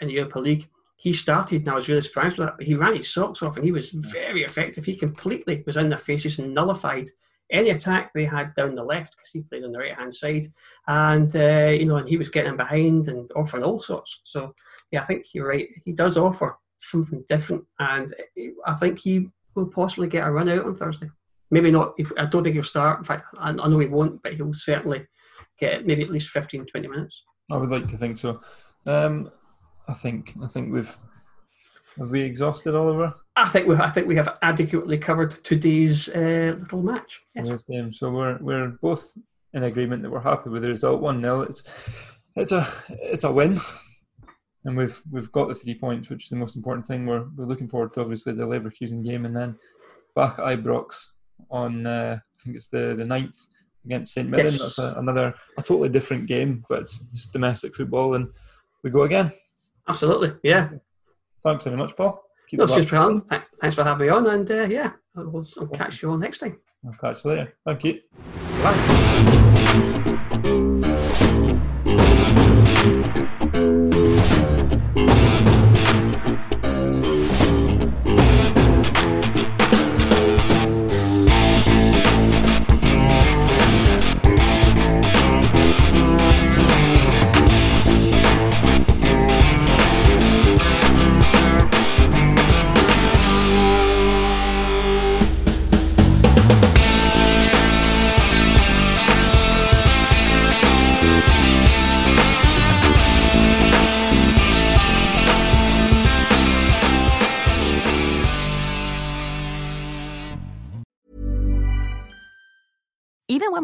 in 0.00 0.08
the 0.08 0.14
Europa 0.14 0.38
League. 0.38 0.68
He 0.96 1.12
started, 1.12 1.62
and 1.62 1.70
I 1.70 1.74
was 1.74 1.88
really 1.88 2.00
surprised 2.00 2.38
with 2.38 2.46
that. 2.46 2.56
But 2.58 2.66
he 2.66 2.74
ran 2.74 2.96
his 2.96 3.12
socks 3.12 3.42
off, 3.42 3.56
and 3.56 3.64
he 3.64 3.72
was 3.72 3.90
very 3.90 4.44
effective. 4.44 4.84
He 4.84 4.96
completely 4.96 5.64
was 5.66 5.76
in 5.76 5.88
their 5.88 5.98
faces 5.98 6.38
and 6.38 6.54
nullified 6.54 7.08
any 7.50 7.70
attack 7.70 8.12
they 8.14 8.24
had 8.24 8.54
down 8.54 8.74
the 8.74 8.84
left 8.84 9.16
because 9.16 9.30
he 9.30 9.42
played 9.42 9.64
on 9.64 9.72
the 9.72 9.78
right 9.78 9.96
hand 9.96 10.14
side, 10.14 10.46
and 10.86 11.34
uh, 11.34 11.70
you 11.70 11.86
know, 11.86 11.96
and 11.96 12.08
he 12.08 12.16
was 12.16 12.28
getting 12.28 12.56
behind 12.56 13.08
and 13.08 13.28
offering 13.34 13.64
all 13.64 13.80
sorts. 13.80 14.20
So 14.24 14.54
yeah, 14.92 15.02
I 15.02 15.04
think 15.04 15.26
you're 15.34 15.48
right. 15.48 15.68
He 15.84 15.92
does 15.92 16.16
offer 16.16 16.56
something 16.78 17.24
different, 17.28 17.64
and 17.80 18.14
I 18.66 18.74
think 18.74 19.00
he 19.00 19.28
will 19.56 19.66
possibly 19.66 20.08
get 20.08 20.26
a 20.26 20.30
run 20.30 20.48
out 20.48 20.64
on 20.64 20.74
Thursday 20.76 21.10
maybe 21.52 21.70
not. 21.70 21.94
I 22.18 22.24
don't 22.24 22.42
think 22.42 22.54
he'll 22.54 22.64
start. 22.64 22.98
In 22.98 23.04
fact, 23.04 23.24
I, 23.38 23.52
know 23.52 23.78
he 23.78 23.86
won't, 23.86 24.20
but 24.22 24.32
he'll 24.34 24.54
certainly 24.54 25.06
get 25.58 25.86
maybe 25.86 26.02
at 26.02 26.10
least 26.10 26.30
15, 26.30 26.66
20 26.66 26.88
minutes. 26.88 27.22
I 27.50 27.56
would 27.58 27.70
like 27.70 27.86
to 27.88 27.96
think 27.96 28.18
so. 28.18 28.40
Um, 28.86 29.30
I 29.86 29.92
think 29.92 30.34
I 30.42 30.46
think 30.46 30.72
we've 30.72 30.96
have 31.98 32.10
we 32.10 32.22
exhausted 32.22 32.74
Oliver. 32.74 33.14
I 33.36 33.48
think 33.48 33.68
we 33.68 33.76
I 33.76 33.90
think 33.90 34.08
we 34.08 34.16
have 34.16 34.38
adequately 34.40 34.96
covered 34.96 35.30
today's 35.30 36.08
uh, 36.08 36.54
little 36.58 36.82
match. 36.82 37.20
Yes. 37.34 37.62
Game. 37.70 37.92
So 37.92 38.10
we're 38.10 38.38
we're 38.38 38.68
both 38.80 39.12
in 39.52 39.64
agreement 39.64 40.02
that 40.02 40.10
we're 40.10 40.20
happy 40.20 40.48
with 40.48 40.62
the 40.62 40.68
result. 40.68 41.02
One 41.02 41.20
0 41.20 41.42
It's 41.42 41.62
it's 42.34 42.52
a 42.52 42.66
it's 42.88 43.24
a 43.24 43.32
win, 43.32 43.60
and 44.64 44.76
we've 44.76 45.00
we've 45.10 45.30
got 45.32 45.48
the 45.48 45.54
three 45.54 45.74
points, 45.74 46.08
which 46.08 46.24
is 46.24 46.30
the 46.30 46.36
most 46.36 46.56
important 46.56 46.86
thing. 46.86 47.04
We're 47.04 47.26
we're 47.36 47.46
looking 47.46 47.68
forward 47.68 47.92
to 47.92 48.00
obviously 48.00 48.32
the 48.32 48.46
Leverkusen 48.46 49.04
game, 49.04 49.26
and 49.26 49.36
then 49.36 49.56
back 50.16 50.38
at 50.38 50.46
Ibrox 50.46 51.08
on 51.50 51.86
uh, 51.86 52.18
I 52.18 52.42
think 52.42 52.56
it's 52.56 52.68
the 52.68 52.94
the 52.96 53.04
ninth 53.04 53.38
against 53.84 54.14
St 54.14 54.28
Mirren. 54.28 54.46
Yes. 54.46 54.58
That's 54.58 54.78
a, 54.78 54.94
another 54.98 55.34
a 55.56 55.62
totally 55.62 55.88
different 55.88 56.26
game, 56.26 56.64
but 56.68 56.82
it's, 56.82 57.04
it's, 57.12 57.26
domestic 57.26 57.74
football, 57.74 58.14
and 58.14 58.28
we 58.82 58.90
go 58.90 59.02
again. 59.02 59.32
Absolutely, 59.88 60.34
yeah. 60.42 60.70
Thanks 61.42 61.64
very 61.64 61.76
much, 61.76 61.96
Paul. 61.96 62.22
Keep 62.48 62.60
That's 62.60 62.74
just 62.74 62.88
for 62.88 63.22
Thanks 63.60 63.76
for 63.76 63.84
having 63.84 64.06
me 64.06 64.12
on, 64.12 64.26
and 64.26 64.50
uh, 64.50 64.64
yeah, 64.64 64.92
I'll, 65.16 65.46
I'll 65.58 65.66
catch 65.68 66.02
you 66.02 66.10
all 66.10 66.18
next 66.18 66.38
time. 66.38 66.58
I'll 66.86 66.92
catch 66.92 67.24
you 67.24 67.30
later. 67.30 67.54
Thank 67.64 67.84
you. 67.84 68.00
Bye. 68.62 69.38